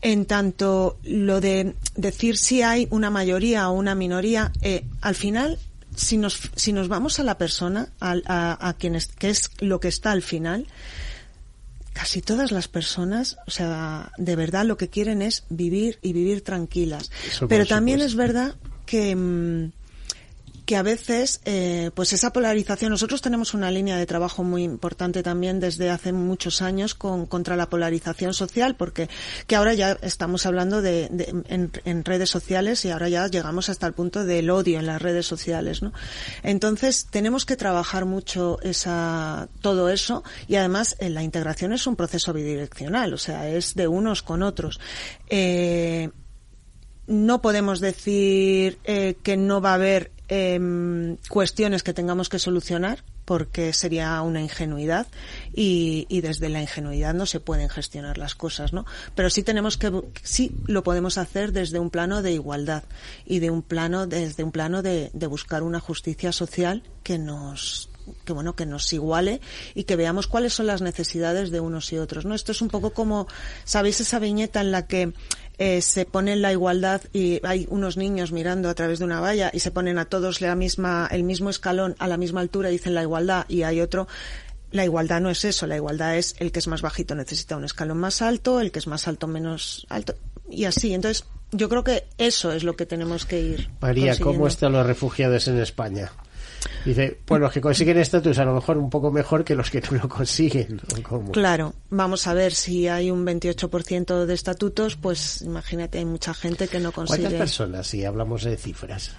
En 0.01 0.25
tanto, 0.25 0.99
lo 1.03 1.41
de 1.41 1.75
decir 1.95 2.37
si 2.37 2.61
hay 2.61 2.87
una 2.91 3.09
mayoría 3.09 3.69
o 3.69 3.73
una 3.73 3.95
minoría, 3.95 4.51
eh, 4.61 4.85
al 5.01 5.15
final 5.15 5.57
si 5.99 6.17
nos, 6.17 6.39
si 6.55 6.71
nos 6.71 6.87
vamos 6.87 7.19
a 7.19 7.23
la 7.23 7.37
persona, 7.37 7.89
a, 7.99 8.15
a, 8.25 8.69
a 8.69 8.73
quien 8.73 8.95
es, 8.95 9.07
que 9.07 9.29
es 9.29 9.51
lo 9.59 9.79
que 9.79 9.89
está 9.89 10.11
al 10.11 10.21
final, 10.21 10.67
casi 11.93 12.21
todas 12.21 12.51
las 12.51 12.69
personas, 12.69 13.37
o 13.45 13.51
sea, 13.51 14.11
de 14.17 14.35
verdad 14.37 14.65
lo 14.65 14.77
que 14.77 14.87
quieren 14.87 15.21
es 15.21 15.43
vivir 15.49 15.99
y 16.01 16.13
vivir 16.13 16.43
tranquilas. 16.43 17.11
Pero 17.49 17.65
también 17.65 17.99
es 17.99 18.15
verdad 18.15 18.55
que, 18.85 19.15
mm, 19.15 19.71
que 20.69 20.75
a 20.75 20.83
veces, 20.83 21.41
eh, 21.45 21.89
pues 21.95 22.13
esa 22.13 22.31
polarización, 22.31 22.91
nosotros 22.91 23.23
tenemos 23.23 23.55
una 23.55 23.71
línea 23.71 23.97
de 23.97 24.05
trabajo 24.05 24.43
muy 24.43 24.61
importante 24.61 25.23
también 25.23 25.59
desde 25.59 25.89
hace 25.89 26.13
muchos 26.13 26.61
años 26.61 26.93
con, 26.93 27.25
contra 27.25 27.55
la 27.55 27.71
polarización 27.71 28.35
social, 28.35 28.75
porque 28.75 29.09
que 29.47 29.55
ahora 29.55 29.73
ya 29.73 29.97
estamos 30.03 30.45
hablando 30.45 30.83
de, 30.83 31.09
en, 31.47 32.05
redes 32.05 32.29
sociales 32.29 32.85
y 32.85 32.91
ahora 32.91 33.09
ya 33.09 33.25
llegamos 33.25 33.69
hasta 33.69 33.87
el 33.87 33.93
punto 33.93 34.25
del 34.25 34.51
odio 34.51 34.77
en 34.77 34.85
las 34.85 35.01
redes 35.01 35.25
sociales, 35.25 35.81
¿no? 35.81 35.91
Entonces 36.43 37.07
tenemos 37.09 37.47
que 37.47 37.55
trabajar 37.55 38.05
mucho 38.05 38.59
esa, 38.61 39.49
todo 39.61 39.89
eso 39.89 40.23
y 40.47 40.57
además 40.57 40.97
eh, 40.99 41.09
la 41.09 41.23
integración 41.23 41.73
es 41.73 41.87
un 41.87 41.95
proceso 41.95 42.31
bidireccional, 42.31 43.11
o 43.15 43.17
sea, 43.17 43.49
es 43.49 43.73
de 43.73 43.87
unos 43.87 44.21
con 44.21 44.43
otros. 44.43 44.79
Eh, 45.31 46.11
no 47.07 47.41
podemos 47.41 47.79
decir 47.79 48.77
que 48.77 49.35
no 49.35 49.61
va 49.61 49.71
a 49.71 49.73
haber 49.73 50.11
eh, 50.29 51.17
cuestiones 51.27 51.83
que 51.83 51.93
tengamos 51.93 52.29
que 52.29 52.39
solucionar 52.39 53.03
porque 53.25 53.73
sería 53.73 54.19
una 54.23 54.41
ingenuidad 54.41 55.05
y, 55.53 56.07
y, 56.09 56.21
desde 56.21 56.49
la 56.49 56.61
ingenuidad 56.61 57.13
no 57.13 57.27
se 57.27 57.39
pueden 57.39 57.69
gestionar 57.69 58.17
las 58.17 58.33
cosas, 58.33 58.73
¿no? 58.73 58.85
Pero 59.13 59.29
sí 59.29 59.43
tenemos 59.43 59.77
que, 59.77 59.91
sí 60.23 60.51
lo 60.65 60.81
podemos 60.81 61.19
hacer 61.19 61.51
desde 61.51 61.77
un 61.77 61.91
plano 61.91 62.23
de 62.23 62.31
igualdad 62.31 62.83
y 63.27 63.37
de 63.37 63.51
un 63.51 63.61
plano, 63.61 64.07
desde 64.07 64.43
un 64.43 64.51
plano 64.51 64.81
de, 64.81 65.11
de 65.13 65.27
buscar 65.27 65.61
una 65.61 65.79
justicia 65.79 66.31
social 66.31 66.81
que 67.03 67.19
nos, 67.19 67.89
que 68.25 68.33
bueno 68.33 68.55
que 68.55 68.65
nos 68.65 68.91
iguale 68.93 69.41
y 69.75 69.83
que 69.83 69.95
veamos 69.95 70.27
cuáles 70.27 70.53
son 70.53 70.67
las 70.67 70.81
necesidades 70.81 71.51
de 71.51 71.59
unos 71.59 71.91
y 71.93 71.97
otros 71.97 72.25
no 72.25 72.35
esto 72.35 72.51
es 72.51 72.61
un 72.61 72.69
poco 72.69 72.91
como 72.91 73.27
sabéis 73.63 73.99
esa 73.99 74.19
viñeta 74.19 74.61
en 74.61 74.71
la 74.71 74.87
que 74.87 75.13
eh, 75.59 75.81
se 75.81 76.05
pone 76.05 76.35
la 76.35 76.51
igualdad 76.51 77.01
y 77.13 77.45
hay 77.45 77.67
unos 77.69 77.97
niños 77.97 78.31
mirando 78.31 78.69
a 78.69 78.73
través 78.73 78.99
de 78.99 79.05
una 79.05 79.19
valla 79.19 79.51
y 79.53 79.59
se 79.59 79.71
ponen 79.71 79.99
a 79.99 80.05
todos 80.05 80.41
la 80.41 80.55
misma, 80.55 81.07
el 81.11 81.23
mismo 81.23 81.49
escalón 81.49 81.95
a 81.99 82.07
la 82.07 82.17
misma 82.17 82.41
altura 82.41 82.69
y 82.69 82.73
dicen 82.73 82.95
la 82.95 83.03
igualdad 83.03 83.45
y 83.47 83.63
hay 83.63 83.81
otro 83.81 84.07
la 84.71 84.85
igualdad 84.85 85.19
no 85.19 85.29
es 85.29 85.45
eso, 85.45 85.67
la 85.67 85.75
igualdad 85.75 86.15
es 86.15 86.35
el 86.39 86.51
que 86.51 86.59
es 86.59 86.67
más 86.67 86.81
bajito 86.81 87.15
necesita 87.15 87.57
un 87.57 87.65
escalón 87.65 87.97
más 87.97 88.21
alto, 88.21 88.61
el 88.61 88.71
que 88.71 88.79
es 88.79 88.87
más 88.87 89.07
alto 89.07 89.27
menos 89.27 89.85
alto 89.89 90.15
y 90.49 90.65
así. 90.65 90.93
Entonces, 90.93 91.25
yo 91.51 91.69
creo 91.69 91.83
que 91.83 92.05
eso 92.17 92.51
es 92.51 92.63
lo 92.63 92.75
que 92.75 92.85
tenemos 92.85 93.25
que 93.25 93.41
ir. 93.41 93.69
María, 93.81 94.17
¿cómo 94.19 94.47
están 94.47 94.73
los 94.73 94.85
refugiados 94.85 95.47
en 95.47 95.59
España? 95.59 96.11
Dice, 96.85 97.19
pues 97.25 97.41
los 97.41 97.51
que 97.51 97.61
consiguen 97.61 97.97
estatus 97.97 98.37
a 98.39 98.45
lo 98.45 98.53
mejor 98.53 98.77
un 98.77 98.89
poco 98.89 99.11
mejor 99.11 99.43
que 99.43 99.55
los 99.55 99.69
que 99.69 99.81
no 99.81 99.97
lo 99.97 100.09
consiguen. 100.09 100.81
¿Cómo? 101.03 101.31
Claro, 101.31 101.73
vamos 101.89 102.27
a 102.27 102.33
ver 102.33 102.53
si 102.53 102.87
hay 102.87 103.11
un 103.11 103.25
28% 103.25 104.25
de 104.25 104.33
estatutos, 104.33 104.95
pues 104.95 105.41
imagínate, 105.41 105.99
hay 105.99 106.05
mucha 106.05 106.33
gente 106.33 106.67
que 106.67 106.79
no 106.79 106.91
consigue. 106.91 107.21
¿Cuántas 107.21 107.39
personas, 107.39 107.87
si 107.87 108.05
hablamos 108.05 108.43
de 108.43 108.57
cifras? 108.57 109.15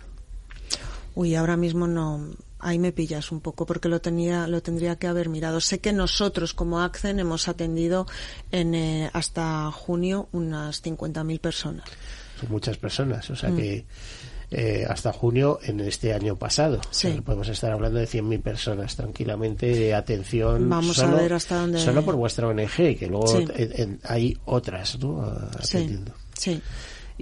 Uy, 1.14 1.34
ahora 1.34 1.56
mismo 1.56 1.86
no, 1.86 2.28
ahí 2.60 2.78
me 2.78 2.92
pillas 2.92 3.32
un 3.32 3.40
poco 3.40 3.66
porque 3.66 3.88
lo 3.88 4.00
tenía 4.00 4.46
lo 4.46 4.62
tendría 4.62 4.96
que 4.96 5.06
haber 5.06 5.28
mirado 5.28 5.60
sé 5.60 5.80
que 5.80 5.92
nosotros 5.92 6.54
como 6.54 6.80
Accen 6.80 7.18
hemos 7.18 7.48
atendido 7.48 8.06
en 8.52 8.74
eh, 8.74 9.10
hasta 9.12 9.70
junio 9.72 10.28
unas 10.32 10.82
50.000 10.84 11.40
personas 11.40 11.84
son 12.38 12.50
muchas 12.50 12.76
personas 12.76 13.28
o 13.30 13.36
sea 13.36 13.50
mm. 13.50 13.56
que 13.56 13.86
eh, 14.50 14.84
hasta 14.88 15.12
junio 15.12 15.58
en 15.62 15.80
este 15.80 16.12
año 16.12 16.36
pasado. 16.36 16.80
Sí. 16.90 17.08
O 17.08 17.12
sea, 17.12 17.22
podemos 17.22 17.48
estar 17.48 17.70
hablando 17.72 17.98
de 18.00 18.06
100.000 18.06 18.40
personas 18.42 18.96
tranquilamente. 18.96 19.66
de 19.66 19.94
Atención. 19.94 20.68
Vamos 20.68 20.96
solo, 20.96 21.16
a 21.16 21.20
ver 21.22 21.32
hasta 21.34 21.60
dónde. 21.60 21.78
Solo 21.80 22.04
por 22.04 22.16
vuestra 22.16 22.48
ONG, 22.48 22.96
que 22.98 23.06
luego 23.08 23.26
Sí. 23.28 23.44
en- 23.54 23.80
en- 23.80 24.00
hay 24.04 24.36
otras, 24.46 24.98
¿no? 24.98 25.22
Atendiendo. 25.22 26.12
sí 26.36 26.60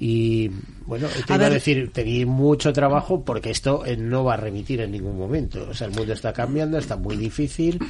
Y 0.01 0.49
bueno, 0.87 1.09
te 1.27 1.33
A 1.33 1.37
iba 1.37 1.47
a 1.47 1.51
decir, 1.51 1.91
tenéis 1.93 2.25
mucho 2.25 2.73
trabajo 2.73 3.25
porque 3.25 3.51
esto 3.51 3.85
eh, 3.85 3.97
no 3.97 4.23
va 4.23 4.35
a 4.35 4.37
remitir 4.37 4.81
en 4.81 4.93
ningún 4.93 5.19
momento. 5.19 5.67
O 5.69 5.75
sea, 5.75 5.89
el 5.89 5.93
mundo 5.93 6.13
está 6.13 6.33
cambiando, 6.33 6.79
está 6.79 6.97
muy 6.97 7.17
difícil. 7.17 7.81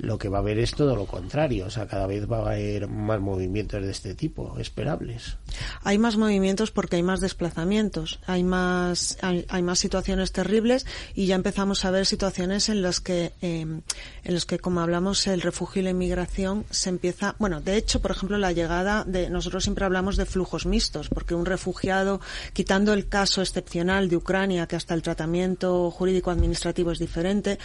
Lo 0.00 0.18
que 0.18 0.28
va 0.28 0.38
a 0.38 0.40
haber 0.40 0.58
es 0.58 0.72
todo 0.74 0.96
lo 0.96 1.06
contrario. 1.06 1.66
O 1.66 1.70
sea, 1.70 1.86
cada 1.86 2.06
vez 2.06 2.30
va 2.30 2.38
a 2.38 2.52
haber 2.52 2.88
más 2.88 3.20
movimientos 3.20 3.82
de 3.82 3.90
este 3.90 4.14
tipo, 4.14 4.58
esperables. 4.58 5.36
Hay 5.82 5.98
más 5.98 6.16
movimientos 6.16 6.70
porque 6.70 6.96
hay 6.96 7.02
más 7.02 7.20
desplazamientos, 7.20 8.20
hay 8.26 8.42
más, 8.42 9.18
hay, 9.22 9.62
más 9.62 9.78
situaciones 9.78 10.32
terribles 10.32 10.86
y 11.14 11.26
ya 11.26 11.34
empezamos 11.34 11.84
a 11.84 11.90
ver 11.90 12.06
situaciones 12.06 12.68
en 12.68 12.82
las 12.82 13.00
que, 13.00 13.32
eh, 13.42 13.60
en 13.60 14.34
las 14.34 14.46
que, 14.46 14.58
como 14.58 14.80
hablamos, 14.80 15.26
el 15.26 15.42
refugio 15.42 15.80
y 15.80 15.84
la 15.84 15.90
inmigración 15.90 16.64
se 16.70 16.88
empieza, 16.88 17.34
bueno, 17.38 17.60
de 17.60 17.76
hecho, 17.76 18.00
por 18.00 18.10
ejemplo, 18.10 18.38
la 18.38 18.52
llegada 18.52 19.04
de, 19.04 19.28
nosotros 19.30 19.64
siempre 19.64 19.84
hablamos 19.84 20.16
de 20.16 20.26
flujos 20.26 20.66
mixtos, 20.66 21.08
porque 21.08 21.34
un 21.34 21.46
refugiado, 21.46 22.20
quitando 22.52 22.92
el 22.92 23.08
caso 23.08 23.42
excepcional 23.42 24.08
de 24.08 24.16
Ucrania, 24.16 24.66
que 24.66 24.76
hasta 24.76 24.94
el 24.94 25.02
tratamiento 25.02 25.90
jurídico 25.90 26.30
administrativo 26.30 26.90
es 26.90 26.98
diferente, 26.98 27.58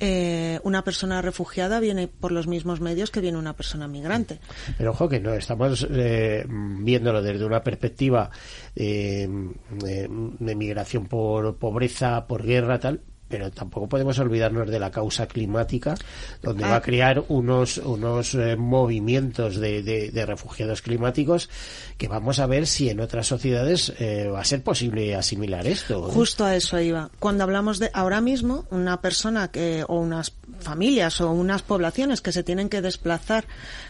eh, 0.00 0.60
una 0.62 0.84
persona 0.84 1.22
refugiada 1.22 1.77
viene 1.80 2.08
por 2.08 2.32
los 2.32 2.46
mismos 2.46 2.80
medios 2.80 3.10
que 3.10 3.20
viene 3.20 3.38
una 3.38 3.54
persona 3.54 3.88
migrante. 3.88 4.40
Pero 4.76 4.90
ojo 4.90 5.08
que 5.08 5.20
no, 5.20 5.34
estamos 5.34 5.86
eh, 5.90 6.44
viéndolo 6.48 7.22
desde 7.22 7.44
una 7.44 7.62
perspectiva 7.62 8.30
eh, 8.74 9.28
de 9.28 10.54
migración 10.54 11.06
por 11.06 11.56
pobreza, 11.56 12.26
por 12.26 12.44
guerra, 12.44 12.78
tal, 12.78 13.02
pero 13.28 13.50
tampoco 13.50 13.88
podemos 13.88 14.18
olvidarnos 14.18 14.68
de 14.68 14.78
la 14.78 14.90
causa 14.90 15.26
climática, 15.26 15.94
donde 16.42 16.64
va 16.64 16.74
a 16.74 16.76
ah. 16.76 16.82
crear 16.82 17.24
unos, 17.28 17.78
unos 17.78 18.34
eh, 18.34 18.56
movimientos 18.56 19.56
de, 19.56 19.82
de, 19.82 20.26
refugiados 20.26 20.82
climáticos 20.82 21.48
que 21.96 22.08
vamos 22.08 22.38
a 22.38 22.46
ver 22.46 22.66
si 22.66 22.90
en 22.90 23.00
otras 23.00 23.26
sociedades 23.26 23.92
eh, 23.98 24.28
va 24.28 24.40
a 24.40 24.44
ser 24.44 24.62
posible 24.62 25.14
asimilar 25.14 25.66
esto. 25.66 26.02
Justo 26.02 26.44
a 26.44 26.56
eso 26.56 26.80
iba. 26.80 27.10
Cuando 27.18 27.44
hablamos 27.44 27.78
de 27.78 27.90
ahora 27.92 28.20
mismo, 28.20 28.66
una 28.70 29.00
persona 29.00 29.48
que, 29.48 29.84
o 29.86 30.00
unas 30.00 30.32
familias 30.60 31.20
o 31.20 31.30
unas 31.30 31.62
poblaciones 31.62 32.20
que 32.20 32.32
se 32.32 32.42
tienen 32.42 32.68
que 32.68 32.82
desplazar 32.82 33.44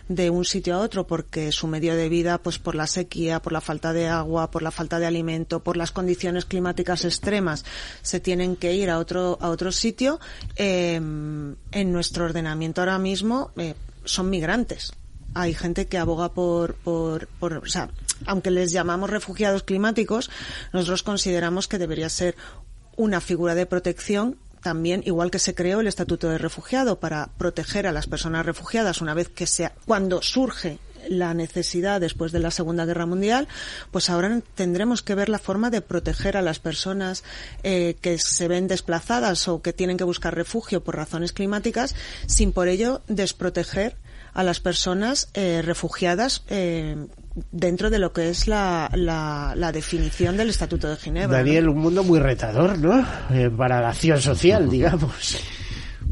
de 0.09 0.31
un 0.31 0.45
sitio 0.45 0.75
a 0.75 0.79
otro 0.79 1.07
porque 1.07 1.53
su 1.53 1.67
medio 1.67 1.95
de 1.95 2.09
vida, 2.09 2.39
pues 2.39 2.59
por 2.59 2.75
la 2.75 2.87
sequía, 2.87 3.41
por 3.41 3.53
la 3.53 3.61
falta 3.61 3.93
de 3.93 4.09
agua, 4.09 4.51
por 4.51 4.63
la 4.63 4.71
falta 4.71 4.99
de 4.99 5.07
alimento, 5.07 5.63
por 5.63 5.77
las 5.77 5.93
condiciones 5.93 6.45
climáticas 6.45 7.05
extremas, 7.05 7.65
se 8.03 8.21
tienen 8.21 8.57
que 8.57 8.75
ir 8.75 8.91
a 8.91 8.99
otro, 8.99 9.39
a 9.41 9.51
otro 9.51 9.71
sitio, 9.71 10.19
eh, 10.57 10.95
en 10.97 11.93
nuestro 11.93 12.25
ordenamiento 12.25 12.81
ahora 12.81 12.99
mismo 12.99 13.53
eh, 13.57 13.75
son 14.05 14.31
migrantes. 14.31 14.93
Hay 15.35 15.55
gente 15.55 15.87
que 15.87 15.99
aboga 15.99 16.33
por, 16.33 16.75
por, 16.75 17.29
por, 17.29 17.53
o 17.53 17.67
sea, 17.67 17.91
aunque 18.27 18.51
les 18.51 18.73
llamamos 18.73 19.11
refugiados 19.11 19.63
climáticos, 19.63 20.31
nosotros 20.73 21.03
consideramos 21.03 21.69
que 21.69 21.79
debería 21.79 22.09
ser 22.09 22.35
una 22.97 23.21
figura 23.21 23.55
de 23.55 23.67
protección 23.67 24.37
también, 24.63 25.03
igual 25.05 25.31
que 25.31 25.39
se 25.39 25.55
creó 25.55 25.81
el 25.81 25.87
Estatuto 25.87 26.29
de 26.29 26.39
Refugiado 26.39 27.01
para 27.01 27.31
proteger 27.39 27.87
a 27.87 27.93
las 27.93 28.07
personas 28.07 28.47
refugiadas 28.47 29.01
una 29.01 29.15
vez 29.15 29.29
que 29.29 29.47
sea, 29.47 29.73
cuando 29.87 30.23
surge 30.23 30.79
la 31.09 31.35
necesidad 31.35 32.01
después 32.01 32.33
de 32.33 32.41
la 32.41 32.51
Segunda 32.51 32.85
Guerra 32.85 33.07
Mundial, 33.07 33.49
pues 33.91 34.11
ahora 34.11 34.41
tendremos 34.55 35.03
que 35.03 35.15
ver 35.15 35.29
la 35.29 35.39
forma 35.39 35.71
de 35.71 35.81
proteger 35.81 36.37
a 36.37 36.43
las 36.43 36.59
personas 36.59 37.25
eh, 37.63 37.97
que 38.01 38.19
se 38.19 38.49
ven 38.49 38.69
desplazadas 38.69 39.49
o 39.49 39.63
que 39.63 39.73
tienen 39.73 39.97
que 39.97 40.05
buscar 40.05 40.35
refugio 40.35 40.83
por 40.83 40.97
razones 40.97 41.33
climáticas, 41.33 41.95
sin 42.27 42.53
por 42.53 42.69
ello 42.69 43.03
desproteger 43.09 43.97
a 44.35 44.43
las 44.43 44.61
personas 44.61 45.31
eh, 45.35 45.63
refugiadas 45.65 46.45
eh, 46.49 46.97
dentro 47.51 47.91
de 47.91 47.99
lo 47.99 48.13
que 48.13 48.29
es 48.29 48.47
la, 48.49 48.91
la, 48.95 49.73
definición 49.73 50.37
del 50.37 50.51
Estatuto 50.51 50.89
de 50.89 50.97
Ginebra. 50.97 51.39
Daniel, 51.39 51.69
un 51.69 51.79
mundo 51.79 52.05
muy 52.05 52.19
retador, 52.19 52.79
¿no? 52.79 53.05
Eh, 53.31 53.51
para 53.51 53.81
la 53.81 53.91
acción 53.91 54.21
social, 54.21 54.69
digamos. 54.71 55.39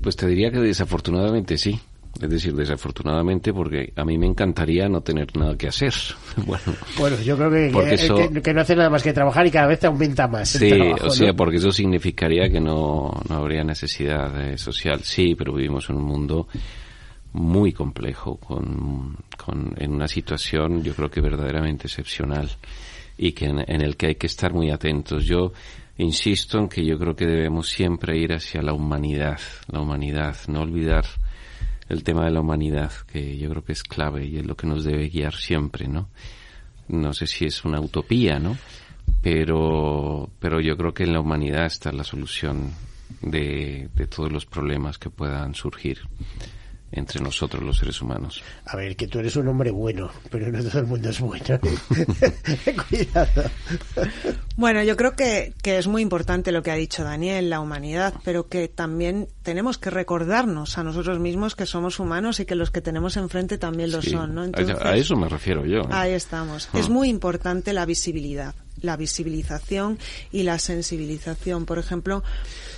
Pues 0.03 0.17
te 0.17 0.27
diría 0.27 0.51
que 0.51 0.59
desafortunadamente 0.59 1.59
sí. 1.59 1.81
Es 2.21 2.31
decir, 2.31 2.55
desafortunadamente, 2.55 3.53
porque 3.53 3.93
a 3.95 4.05
mí 4.05 4.17
me 4.17 4.27
encantaría 4.27 4.89
no 4.89 5.03
tener 5.03 5.37
nada 5.37 5.57
que 5.57 5.69
hacer. 5.69 5.93
Bueno, 6.47 6.65
bueno 6.99 7.17
yo 7.23 7.37
creo 7.37 7.51
que, 7.51 8.41
que, 8.43 8.55
no 8.55 8.61
hace 8.61 8.77
nada 8.77 8.91
más 8.91 9.03
que 9.03 9.13
trabajar 9.13 9.47
y 9.47 9.51
cada 9.51 9.67
vez 9.67 9.81
te 9.81 9.87
aumenta 9.87 10.29
más. 10.29 10.51
Sí, 10.51 10.71
o 11.03 11.11
sea, 11.11 11.35
porque 11.35 11.57
eso 11.57 11.73
significaría 11.73 12.49
que 12.51 12.61
no, 12.61 13.11
no 13.29 13.37
habría 13.37 13.65
necesidad 13.65 14.57
social. 14.57 15.01
Sí, 15.03 15.35
pero 15.35 15.55
vivimos 15.55 15.89
en 15.91 15.97
un 15.97 16.05
mundo 16.05 16.47
muy 17.37 17.73
complejo, 17.73 18.39
con, 18.39 19.17
con, 19.37 19.75
en 19.77 19.93
una 19.93 20.09
situación 20.09 20.83
yo 20.83 20.95
creo 20.95 21.11
que 21.11 21.21
verdaderamente 21.21 21.87
excepcional 21.87 22.51
y 23.19 23.33
que 23.33 23.47
en, 23.47 23.83
el 23.83 23.97
que 23.97 24.09
hay 24.09 24.15
que 24.15 24.27
estar 24.27 24.53
muy 24.53 24.71
atentos. 24.71 25.25
Yo 25.25 25.53
insisto 25.99 26.59
en 26.59 26.69
que 26.69 26.85
yo 26.85 26.99
creo 26.99 27.15
que 27.15 27.27
debemos 27.27 27.69
siempre 27.69 28.19
ir 28.19 28.33
hacia 28.33 28.63
la 28.63 28.73
humanidad, 28.73 29.39
la 29.71 29.81
humanidad, 29.81 30.37
no 30.49 30.63
olvidar 30.63 31.05
el 31.89 32.03
tema 32.03 32.25
de 32.25 32.33
la 32.33 32.41
humanidad, 32.41 32.93
que 33.07 33.37
yo 33.39 33.51
creo 33.51 33.65
que 33.65 33.73
es 33.73 33.83
clave 33.83 34.27
y 34.27 34.39
es 34.39 34.47
lo 34.47 34.57
que 34.57 34.67
nos 34.67 34.85
debe 34.85 35.09
guiar 35.09 35.35
siempre, 35.35 35.89
¿no? 35.89 36.09
No 36.89 37.13
sé 37.13 37.27
si 37.27 37.45
es 37.45 37.65
una 37.65 37.81
utopía, 37.81 38.39
¿no? 38.39 38.57
Pero, 39.23 40.31
pero 40.41 40.61
yo 40.61 40.77
creo 40.77 40.95
que 40.95 41.05
en 41.05 41.13
la 41.13 41.21
humanidad 41.21 41.67
está 41.67 41.93
la 41.93 42.05
solución 42.05 42.73
de, 43.21 43.89
de 43.95 44.07
todos 44.07 44.33
los 44.33 44.47
problemas 44.47 44.99
que 44.99 45.11
puedan 45.11 45.55
surgir 45.55 46.01
entre 46.93 47.21
nosotros 47.21 47.63
los 47.63 47.79
seres 47.79 48.01
humanos. 48.01 48.43
A 48.65 48.77
ver, 48.77 48.97
que 48.97 49.09
tú 49.09 49.19
eres 49.19 49.37
un 49.37 49.49
hombre 49.49 49.71
bueno, 49.71 50.11
pero 50.31 50.51
no 50.51 50.63
todo 50.63 50.81
el 50.81 50.87
mundo 50.87 51.11
es 51.11 51.21
bueno. 51.21 51.45
Cuidado. 52.89 53.51
Bueno, 54.57 54.83
yo 54.83 54.97
creo 54.97 55.15
que, 55.15 55.53
que 55.63 55.79
es 55.79 55.87
muy 55.87 56.03
importante 56.03 56.53
lo 56.53 56.63
que 56.63 56.71
ha 56.71 56.77
dicho 56.77 57.05
Daniel, 57.05 57.51
la 57.51 57.61
humanidad, 57.61 58.15
pero 58.25 58.49
que 58.49 58.69
también 58.69 59.29
tenemos 59.43 59.79
que 59.79 59.91
recordarnos 59.91 60.79
a 60.79 60.85
nosotros 60.85 61.19
mismos 61.19 61.55
que 61.57 61.67
somos 61.67 62.01
humanos 62.01 62.41
y 62.41 62.47
que 62.47 62.55
los 62.55 62.71
que 62.71 62.81
tenemos 62.81 63.17
enfrente 63.17 63.59
también 63.59 63.91
lo 63.91 64.03
son, 64.03 64.35
¿no? 64.35 64.43
a 64.81 64.97
eso 64.97 65.17
me 65.17 65.29
refiero 65.29 65.65
yo. 65.67 65.81
¿eh? 65.81 65.89
Ahí 65.91 66.13
estamos. 66.13 66.69
Ah. 66.73 66.79
Es 66.79 66.89
muy 66.89 67.09
importante 67.09 67.73
la 67.73 67.85
visibilidad, 67.85 68.55
la 68.81 68.97
visibilización 68.97 69.99
y 70.33 70.43
la 70.43 70.59
sensibilización. 70.59 71.67
Por 71.67 71.79
ejemplo, 71.79 72.23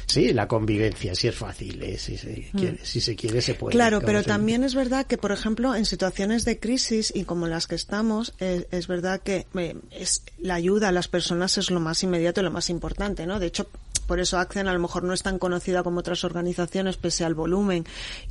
Sí, 0.08 0.32
la 0.32 0.48
convivencia, 0.48 1.14
si 1.14 1.28
es 1.28 1.34
fácil, 1.34 1.82
eh, 1.82 1.98
si, 1.98 2.16
se 2.16 2.48
mm. 2.52 2.58
quiere, 2.58 2.78
si 2.82 3.02
se 3.02 3.14
quiere 3.14 3.42
se 3.42 3.54
puede. 3.54 3.74
Claro, 3.74 4.00
pero 4.00 4.22
también 4.22 4.64
es 4.64 4.74
verdad 4.74 5.04
que, 5.04 5.18
por 5.18 5.32
ejemplo, 5.32 5.74
en 5.74 5.84
situaciones 5.84 6.46
de 6.46 6.58
crisis 6.58 7.12
y 7.14 7.24
como 7.24 7.46
las 7.46 7.66
que 7.66 7.74
estamos, 7.74 8.32
es, 8.38 8.86
verdad 8.86 9.20
que 9.20 9.46
eh, 9.54 9.76
es, 9.90 10.22
la 10.38 10.54
ayuda 10.54 10.88
a 10.88 10.92
las 10.92 11.08
personas 11.08 11.58
es 11.58 11.70
lo 11.70 11.78
más 11.78 12.02
inmediato 12.02 12.40
y 12.40 12.44
lo 12.44 12.50
más 12.50 12.70
importante, 12.70 13.26
¿no? 13.26 13.38
De 13.38 13.48
hecho, 13.48 13.68
por 14.08 14.20
eso 14.20 14.38
Accen 14.38 14.66
a 14.66 14.72
lo 14.72 14.80
mejor 14.80 15.04
no 15.04 15.12
es 15.12 15.22
tan 15.22 15.38
conocida 15.38 15.82
como 15.82 16.00
otras 16.00 16.24
organizaciones 16.24 16.96
pese 16.96 17.24
al 17.24 17.34
volumen 17.34 17.84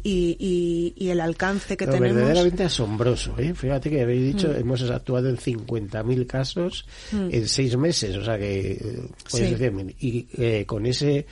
y, 0.03 0.93
y, 0.97 1.09
el 1.09 1.21
alcance 1.21 1.77
que 1.77 1.85
tenemos. 1.85 2.15
verdaderamente 2.15 2.63
asombroso, 2.63 3.35
¿eh? 3.37 3.53
Fíjate 3.53 3.91
que 3.91 4.01
habéis 4.01 4.35
dicho, 4.35 4.49
mm. 4.49 4.55
hemos 4.55 4.81
actuado 4.89 5.29
en 5.29 5.37
50.000 5.37 6.25
casos 6.25 6.85
mm. 7.11 7.29
en 7.31 7.47
seis 7.47 7.77
meses, 7.77 8.17
o 8.17 8.25
sea 8.25 8.39
que, 8.39 8.71
eh, 8.71 9.09
sí. 9.27 9.55
y 9.99 10.27
eh, 10.33 10.65
con 10.65 10.87
ese 10.87 11.27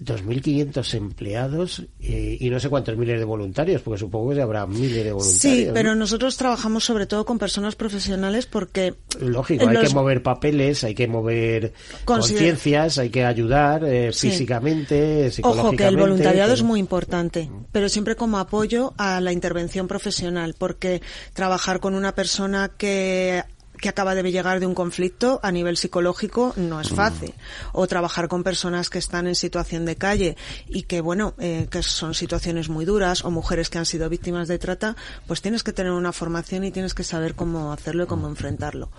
2.500 0.00 0.94
empleados 0.94 1.82
eh, 2.00 2.36
y 2.40 2.50
no 2.50 2.60
sé 2.60 2.68
cuántos 2.68 2.96
miles 2.96 3.18
de 3.18 3.24
voluntarios, 3.24 3.82
porque 3.82 3.98
supongo 4.00 4.34
que 4.34 4.42
habrá 4.42 4.66
miles 4.66 5.04
de 5.04 5.12
voluntarios. 5.12 5.40
Sí, 5.40 5.68
pero 5.72 5.94
nosotros 5.94 6.36
trabajamos 6.36 6.84
sobre 6.84 7.06
todo 7.06 7.24
con 7.24 7.38
personas 7.38 7.76
profesionales 7.76 8.46
porque... 8.46 8.94
Lógico, 9.20 9.68
hay 9.68 9.78
que 9.78 9.94
mover 9.94 10.22
papeles, 10.22 10.84
hay 10.84 10.94
que 10.94 11.06
mover 11.06 11.72
conciencias, 12.04 12.98
hay 12.98 13.10
que 13.10 13.24
ayudar 13.24 13.84
eh, 13.84 14.12
físicamente, 14.12 15.30
psicológicamente. 15.30 15.68
Ojo, 15.68 15.76
que 15.76 15.86
el 15.86 15.96
voluntariado 15.96 16.52
es 16.52 16.62
muy 16.62 16.80
importante, 16.80 17.50
pero 17.72 17.88
siempre 17.88 18.16
como 18.16 18.38
apoyo 18.38 18.94
a 18.96 19.20
la 19.20 19.32
intervención 19.32 19.88
profesional, 19.88 20.54
porque 20.58 21.02
trabajar 21.32 21.80
con 21.80 21.94
una 21.94 22.14
persona 22.14 22.72
que 22.76 23.44
que 23.84 23.90
acaba 23.90 24.14
de 24.14 24.22
llegar 24.32 24.60
de 24.60 24.66
un 24.66 24.74
conflicto 24.74 25.40
a 25.42 25.52
nivel 25.52 25.76
psicológico 25.76 26.54
no 26.56 26.80
es 26.80 26.88
fácil. 26.88 27.34
O 27.72 27.86
trabajar 27.86 28.28
con 28.28 28.42
personas 28.42 28.88
que 28.88 28.98
están 28.98 29.26
en 29.26 29.34
situación 29.34 29.84
de 29.84 29.96
calle 29.96 30.38
y 30.66 30.84
que, 30.84 31.02
bueno, 31.02 31.34
eh, 31.36 31.68
que 31.70 31.82
son 31.82 32.14
situaciones 32.14 32.70
muy 32.70 32.86
duras 32.86 33.26
o 33.26 33.30
mujeres 33.30 33.68
que 33.68 33.76
han 33.76 33.84
sido 33.84 34.08
víctimas 34.08 34.48
de 34.48 34.58
trata, 34.58 34.96
pues 35.26 35.42
tienes 35.42 35.62
que 35.62 35.74
tener 35.74 35.92
una 35.92 36.14
formación 36.14 36.64
y 36.64 36.70
tienes 36.70 36.94
que 36.94 37.04
saber 37.04 37.34
cómo 37.34 37.74
hacerlo 37.74 38.04
y 38.04 38.06
cómo 38.06 38.26
enfrentarlo. 38.26 38.90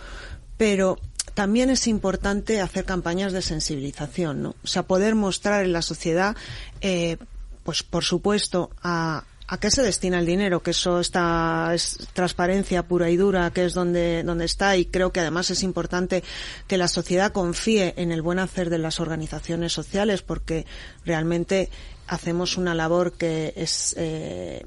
Pero 0.56 1.00
también 1.34 1.72
es 1.72 1.88
importante 1.88 2.62
hacer 2.62 2.86
campañas 2.86 3.34
de 3.34 3.42
sensibilización, 3.42 4.44
¿no? 4.44 4.56
O 4.64 4.68
sea, 4.68 4.84
poder 4.84 5.16
mostrar 5.16 5.66
en 5.66 5.74
la 5.74 5.82
sociedad, 5.82 6.36
eh, 6.82 7.18
pues 7.64 7.82
por 7.82 8.04
supuesto, 8.04 8.70
a, 8.84 9.24
¿A 9.48 9.60
qué 9.60 9.70
se 9.70 9.84
destina 9.84 10.18
el 10.18 10.26
dinero? 10.26 10.64
Que 10.64 10.72
eso 10.72 11.00
está, 11.00 11.72
es 11.74 12.00
transparencia 12.14 12.88
pura 12.88 13.12
y 13.12 13.16
dura, 13.16 13.52
que 13.52 13.66
es 13.66 13.76
donde, 13.76 14.24
donde 14.24 14.46
está, 14.46 14.76
y 14.76 14.86
creo 14.86 15.12
que 15.12 15.20
además 15.20 15.52
es 15.52 15.62
importante 15.62 16.24
que 16.68 16.78
la 16.78 16.88
sociedad 16.88 17.32
confíe 17.32 17.94
en 17.98 18.12
el 18.12 18.24
buen 18.24 18.40
hacer 18.40 18.72
de 18.72 18.80
las 18.80 19.00
organizaciones 19.00 19.72
sociales, 19.72 20.24
porque 20.24 20.66
realmente 21.06 21.70
hacemos 22.08 22.58
una 22.58 22.74
labor 22.74 23.14
que 23.14 23.54
es, 23.56 23.94
eh, 23.98 24.66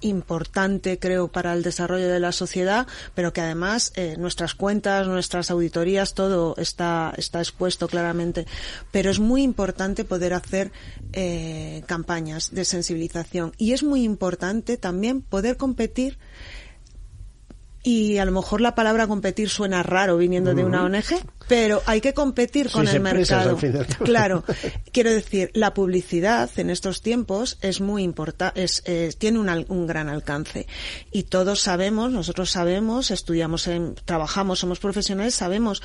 importante, 0.00 0.98
creo, 0.98 1.28
para 1.28 1.52
el 1.52 1.62
desarrollo 1.62 2.08
de 2.08 2.20
la 2.20 2.32
sociedad, 2.32 2.86
pero 3.14 3.32
que 3.32 3.40
además 3.40 3.92
eh, 3.96 4.16
nuestras 4.18 4.54
cuentas, 4.54 5.06
nuestras 5.06 5.50
auditorías, 5.50 6.14
todo 6.14 6.54
está, 6.58 7.12
está 7.16 7.40
expuesto 7.40 7.88
claramente. 7.88 8.46
Pero 8.90 9.10
es 9.10 9.18
muy 9.18 9.42
importante 9.42 10.04
poder 10.04 10.34
hacer 10.34 10.72
eh, 11.12 11.82
campañas 11.86 12.50
de 12.52 12.64
sensibilización 12.64 13.52
y 13.58 13.72
es 13.72 13.82
muy 13.82 14.02
importante 14.04 14.76
también 14.76 15.22
poder 15.22 15.56
competir 15.56 16.18
y 17.86 18.18
a 18.18 18.24
lo 18.24 18.32
mejor 18.32 18.60
la 18.60 18.74
palabra 18.74 19.06
competir 19.06 19.48
suena 19.48 19.80
raro 19.84 20.16
viniendo 20.16 20.52
de 20.54 20.64
una 20.64 20.82
ONG, 20.82 21.04
pero 21.46 21.82
hay 21.86 22.00
que 22.00 22.14
competir 22.14 22.68
con 22.68 22.88
el 22.88 22.98
mercado. 22.98 23.56
Claro, 24.02 24.42
quiero 24.92 25.12
decir, 25.12 25.52
la 25.54 25.72
publicidad 25.72 26.50
en 26.56 26.70
estos 26.70 27.00
tiempos 27.00 27.58
es 27.60 27.80
muy 27.80 28.02
importante, 28.02 28.64
es, 28.64 28.82
eh, 28.86 29.14
tiene 29.16 29.38
un, 29.38 29.48
un, 29.68 29.86
gran 29.86 30.08
alcance. 30.08 30.66
Y 31.12 31.22
todos 31.22 31.60
sabemos, 31.60 32.10
nosotros 32.10 32.50
sabemos, 32.50 33.12
estudiamos, 33.12 33.68
en, 33.68 33.94
trabajamos, 34.04 34.58
somos 34.58 34.80
profesionales, 34.80 35.36
sabemos 35.36 35.80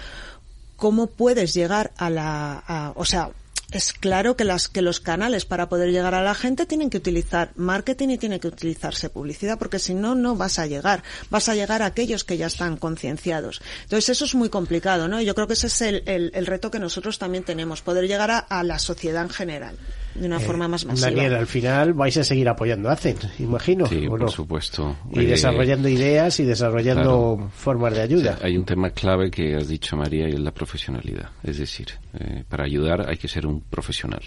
cómo 0.78 1.06
puedes 1.06 1.54
llegar 1.54 1.91
a 1.97 2.10
la, 2.10 2.64
a, 2.66 2.93
o 2.95 3.06
sea, 3.06 3.30
es 3.72 3.94
claro 3.94 4.36
que 4.36 4.44
las 4.44 4.68
que 4.68 4.82
los 4.82 5.00
canales 5.00 5.46
para 5.46 5.70
poder 5.70 5.92
llegar 5.92 6.14
a 6.14 6.22
la 6.22 6.36
gente 6.36 6.66
tienen 6.66 6.90
que 6.90 6.98
utilizar 6.98 7.52
marketing 7.56 8.10
y 8.10 8.18
tiene 8.18 8.40
que 8.40 8.48
utilizarse 8.48 9.10
publicidad 9.10 9.58
porque 9.58 9.80
si 9.80 9.94
no 9.94 10.14
no 10.16 10.36
vas 10.36 10.60
a 10.60 10.68
llegar. 10.68 11.04
Vas 11.30 11.50
a 11.50 11.56
llegar 11.56 11.82
a 11.82 11.88
aquellos 11.88 12.24
que 12.24 12.38
ya 12.38 12.48
están 12.48 12.78
concienciados. 12.78 13.62
Entonces 13.84 14.10
eso 14.10 14.26
es 14.26 14.36
muy 14.36 14.50
complicado 14.50 15.08
no 15.08 15.22
yo 15.22 15.36
creo 15.36 15.48
que 15.48 15.54
ese 15.54 15.68
es 15.68 15.82
el, 15.82 16.04
el, 16.06 16.32
el 16.34 16.46
reto 16.46 16.72
que 16.72 16.80
nosotros 16.80 17.18
también 17.18 17.44
tenemos 17.44 17.82
poder 17.82 18.08
llegar 18.08 18.32
a, 18.32 18.40
a 18.40 18.64
la 18.64 18.80
sociedad 18.80 19.24
en 19.24 19.30
general 19.30 19.78
de 20.16 20.26
una 20.28 20.38
Eh, 20.38 20.39
forma 20.41 20.68
más 20.68 20.86
masiva 20.86 21.09
Daniel, 21.09 21.36
al 21.36 21.47
final 21.47 21.93
vais 21.93 22.16
a 22.18 22.24
seguir 22.24 22.47
apoyando 22.49 22.89
a 22.89 22.93
ACEN, 22.93 23.18
imagino. 23.39 23.86
Sí, 23.88 24.05
¿o 24.07 24.09
por 24.09 24.22
no? 24.22 24.28
supuesto. 24.28 24.97
Y 25.14 25.20
Eh, 25.22 25.26
desarrollando 25.28 25.88
ideas 25.88 26.39
y 26.39 26.43
desarrollando 26.45 27.36
claro. 27.38 27.51
formas 27.55 27.93
de 27.95 28.01
ayuda. 28.01 28.38
Hay 28.41 28.57
un 28.57 28.66
tema 28.66 28.89
clave 28.89 29.32
que 29.32 29.55
has 29.55 29.68
dicho, 29.68 29.95
María, 29.95 30.28
y 30.30 30.34
es 30.34 30.39
la 30.39 30.51
profesionalidad. 30.51 31.30
Es 31.43 31.57
decir, 31.57 31.88
eh, 32.20 32.43
para 32.47 32.66
ayudar 32.66 33.09
hay 33.09 33.18
que 33.18 33.28
ser 33.28 33.45
un 33.47 33.62
profesional. 33.62 34.22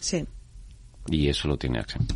sí 0.00 0.24
Y 1.08 1.28
eso 1.28 1.48
lo 1.48 1.56
tiene 1.56 1.78
Accent. 1.80 2.12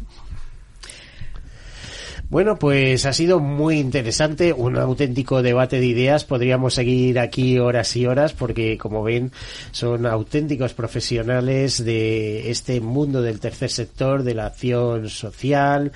Bueno, 2.30 2.58
pues 2.58 3.06
ha 3.06 3.14
sido 3.14 3.40
muy 3.40 3.78
interesante, 3.78 4.52
un 4.52 4.76
auténtico 4.76 5.40
debate 5.40 5.80
de 5.80 5.86
ideas. 5.86 6.26
Podríamos 6.26 6.74
seguir 6.74 7.18
aquí 7.18 7.58
horas 7.58 7.96
y 7.96 8.04
horas 8.04 8.34
porque, 8.34 8.76
como 8.76 9.02
ven, 9.02 9.32
son 9.70 10.04
auténticos 10.04 10.74
profesionales 10.74 11.82
de 11.82 12.50
este 12.50 12.82
mundo 12.82 13.22
del 13.22 13.40
tercer 13.40 13.70
sector, 13.70 14.24
de 14.24 14.34
la 14.34 14.44
acción 14.44 15.08
social, 15.08 15.90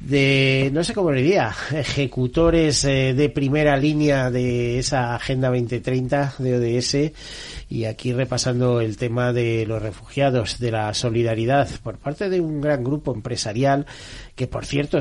de, 0.00 0.68
no 0.74 0.84
sé 0.84 0.92
cómo 0.92 1.12
le 1.12 1.22
diría, 1.22 1.54
ejecutores 1.72 2.84
eh, 2.84 3.14
de 3.14 3.30
primera 3.30 3.78
línea 3.78 4.30
de 4.30 4.78
esa 4.78 5.14
Agenda 5.14 5.48
2030 5.48 6.34
de 6.40 6.56
ODS 6.58 7.14
y 7.70 7.86
aquí 7.86 8.12
repasando 8.12 8.80
el 8.80 8.96
tema 8.96 9.32
de 9.32 9.64
los 9.66 9.82
refugiados, 9.82 10.58
de 10.58 10.70
la 10.70 10.92
solidaridad 10.92 11.68
por 11.82 11.96
parte 11.96 12.28
de 12.28 12.40
un 12.40 12.60
gran 12.60 12.84
grupo 12.84 13.14
empresarial 13.14 13.86
que 14.34 14.46
por 14.46 14.66
cierto 14.66 14.98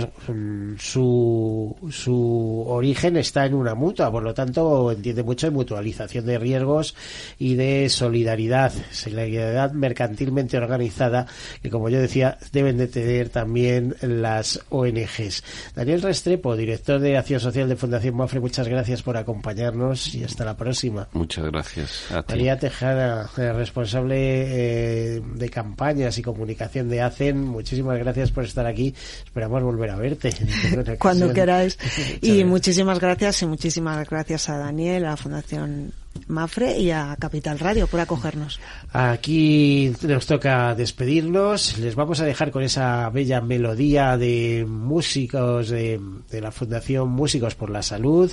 su, 0.78 1.76
su 1.92 2.66
origen 2.68 3.18
está 3.18 3.46
en 3.46 3.54
una 3.54 3.76
mutua, 3.76 4.12
por 4.12 4.24
lo 4.24 4.34
tanto 4.34 4.92
entiende 4.92 5.24
mucho 5.24 5.48
de 5.48 5.52
mutualización 5.52 6.26
de 6.26 6.38
riesgos 6.38 6.96
y 7.40 7.56
de 7.56 7.90
solidaridad, 7.90 8.74
solidaridad 8.92 9.72
mercantilmente 9.72 10.58
organizada 10.58 11.28
que 11.62 11.70
como 11.70 11.90
yo 11.90 12.00
decía 12.00 12.38
deben 12.52 12.78
de 12.78 12.88
tener 12.88 13.30
también 13.30 13.96
las 14.02 14.60
ONGs. 14.70 15.44
Daniel 15.76 16.02
Restrepo, 16.02 16.56
director 16.56 17.00
de 17.00 17.18
Acción 17.18 17.40
Social 17.40 17.70
de 17.70 17.76
Fundación 17.76 18.16
Mafre, 18.16 18.40
muchas 18.40 18.68
gracias 18.68 19.02
por 19.02 19.18
acompañarnos 19.18 20.14
y 20.16 20.24
hasta 20.24 20.46
la 20.46 20.56
próxima. 20.56 21.08
Muchas 21.14 21.46
gracias 21.46 22.12
a 22.12 22.24
ti. 22.24 22.34
María 22.34 22.58
Tejada, 22.58 23.30
eh, 23.38 23.54
responsable 23.54 24.16
eh, 24.18 25.22
de 25.36 25.50
campañas 25.50 26.18
y 26.18 26.22
comunicación 26.22 26.90
de 26.90 27.02
ACEN, 27.02 27.42
muchísimas 27.42 27.98
gracias 28.00 28.32
por 28.32 28.44
estar 28.44 28.66
aquí. 28.66 28.94
Esperamos 29.26 29.64
volver 29.64 29.90
a 29.90 29.96
verte. 29.96 30.30
cuando 31.00 31.34
queráis. 31.34 31.78
Y 32.22 32.44
muchísimas 32.44 33.00
gracias 33.00 33.42
y 33.42 33.46
muchísimas 33.46 34.08
gracias 34.10 34.50
a 34.50 34.58
Daniel, 34.58 35.06
a 35.06 35.12
la 35.12 35.18
Fundación 35.18 35.94
Mafre 36.28 36.80
y 36.80 36.92
a 36.92 37.16
Capital 37.20 37.60
Radio 37.60 37.88
por 37.88 38.00
acogernos. 38.00 38.60
Aquí 38.92 39.94
nos 40.02 40.26
toca 40.26 40.74
despedirnos. 40.76 41.78
Les 41.78 41.96
vamos 41.96 42.20
a 42.20 42.26
dejar 42.26 42.52
con 42.52 42.64
esa 42.64 43.10
bella 43.10 43.42
melodía 43.42 44.18
de 44.18 44.66
músicos 44.68 45.70
de, 45.70 46.00
de 46.30 46.42
la 46.42 46.52
Fundación 46.52 47.10
Músicos 47.10 47.56
por 47.56 47.70
la 47.70 47.84
Salud, 47.84 48.32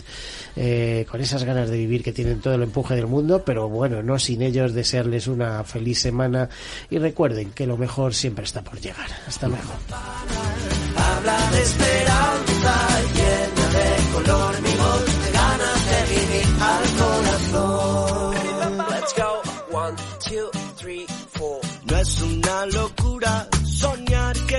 eh, 0.57 1.07
con 1.11 1.21
esas 1.21 1.45
ganas 1.45 1.71
de 1.71 1.79
vivir 1.79 2.03
que 2.03 2.13
tienen 2.13 2.41
todo 2.41 2.55
el 2.55 2.63
empuje 2.63 2.95
del 2.95 3.07
mundo, 3.07 3.43
pero 3.45 3.69
bueno, 3.69 4.03
no 4.03 4.19
sin 4.19 4.43
ellos 4.43 4.73
desearles 4.73 5.27
una 5.27 5.65
feliz 5.65 6.01
semana 6.01 6.49
y 6.91 6.99
recuerden 6.99 7.51
que 7.51 7.67
lo 7.67 7.77
mejor 7.77 8.15
siempre 8.15 8.45
está 8.45 8.63
por 8.63 8.81
llegar. 8.81 9.09
Hasta 9.27 9.49
luego. 9.49 9.71
habla 10.97 11.51
de 11.51 11.63
esperanza 11.63 12.75
llena 13.15 13.69
de 13.71 14.13
color 14.13 14.63
mi 14.63 14.75
voz 14.77 15.25
de 15.25 15.33
ganas 15.33 15.81
de 15.91 16.15
vivir 16.15 16.47
al 16.61 17.30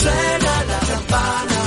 Suena 0.00 0.54
la 0.70 0.80
campana, 0.92 1.60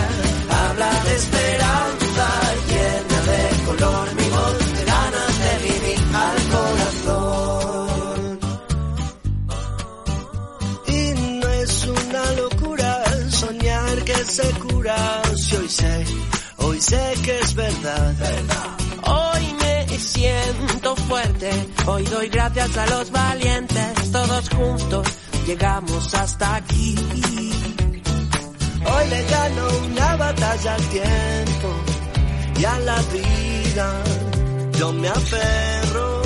habla 0.50 0.92
de 1.04 1.14
esperanza, 1.16 2.28
llena 2.68 3.20
de 3.30 3.42
color 3.66 4.06
mi 4.16 4.28
voz, 4.30 4.58
de 4.74 4.84
ganas 4.86 5.34
de 5.44 5.54
vivir 5.68 6.02
al 6.26 6.40
corazón. 6.56 8.40
Y 10.88 11.14
no 11.42 11.48
es 11.50 11.74
una 11.86 12.24
locura 12.42 12.92
soñar 13.30 13.96
que 14.04 14.16
se 14.16 14.50
cura, 14.66 15.22
si 15.36 15.56
hoy 15.56 15.70
sé, 15.70 16.06
hoy 16.58 16.82
sé 16.82 17.14
que 17.24 17.40
es 17.40 17.54
verdad. 17.54 18.16
Hoy 19.04 19.44
me 19.62 20.00
siento 20.00 20.96
fuerte, 20.96 21.52
hoy 21.86 22.04
doy 22.06 22.30
gracias 22.30 22.78
a 22.78 22.88
los 22.88 23.12
valientes, 23.12 24.12
todos 24.12 24.50
juntos 24.50 25.08
llegamos 25.46 26.14
hasta 26.16 26.56
aquí. 26.56 26.96
Hoy 28.86 29.10
le 29.10 29.24
gano 29.24 29.68
una 29.86 30.16
batalla 30.16 30.76
al 30.76 30.84
tiempo 30.90 31.70
y 32.60 32.66
a 32.66 32.80
la 32.80 33.02
vida. 33.14 34.04
Yo 34.80 34.92
me 34.94 35.08
aferro 35.08 36.22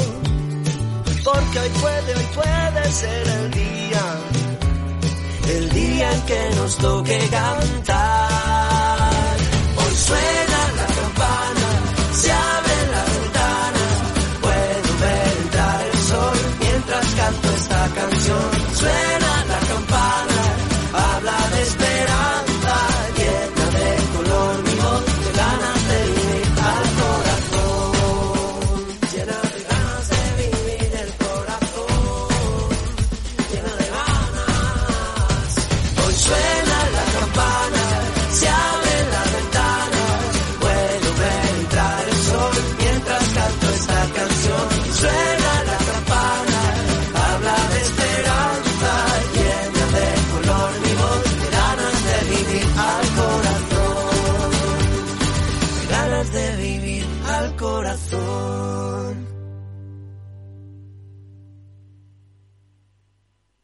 porque 1.23 1.59
hoy 1.59 1.69
puede, 1.81 2.15
hoy 2.15 2.27
puede 2.35 2.91
ser 2.91 3.27
el 3.27 3.51
día, 3.51 4.05
el 5.49 5.69
día 5.71 6.11
en 6.13 6.21
que 6.21 6.49
nos 6.55 6.77
toque 6.77 7.19
cantar. 7.29 9.09
Hoy 9.77 9.95
suena 10.07 10.59
la 10.79 10.87
campana, 10.99 11.67
se 12.13 12.31
abre 12.31 12.77
la 12.93 13.03
ventana, 13.11 13.83
puedo 14.41 14.89
ver 15.01 15.33
entrar 15.43 15.85
el 15.91 15.99
sol 16.11 16.37
mientras 16.61 17.05
canto 17.15 17.49
esta 17.55 17.81
canción. 17.99 18.49
Suena 18.73 19.45
la 19.51 19.56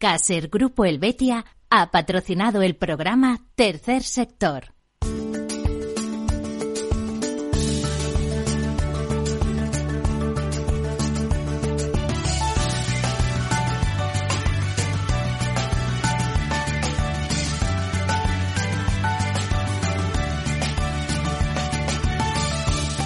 Caser 0.04 0.50
Grupo 0.50 0.84
Helvetia 0.84 1.46
ha 1.70 1.90
patrocinado 1.90 2.62
el 2.62 2.76
programa 2.76 3.40
Tercer 3.56 4.04
Sector. 4.04 4.74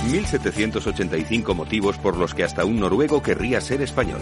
1785 0.08 1.54
motivos 1.54 1.98
por 2.00 2.18
los 2.18 2.34
que 2.34 2.44
hasta 2.44 2.66
un 2.66 2.80
noruego 2.80 3.22
querría 3.22 3.62
ser 3.62 3.84
español. 3.84 4.22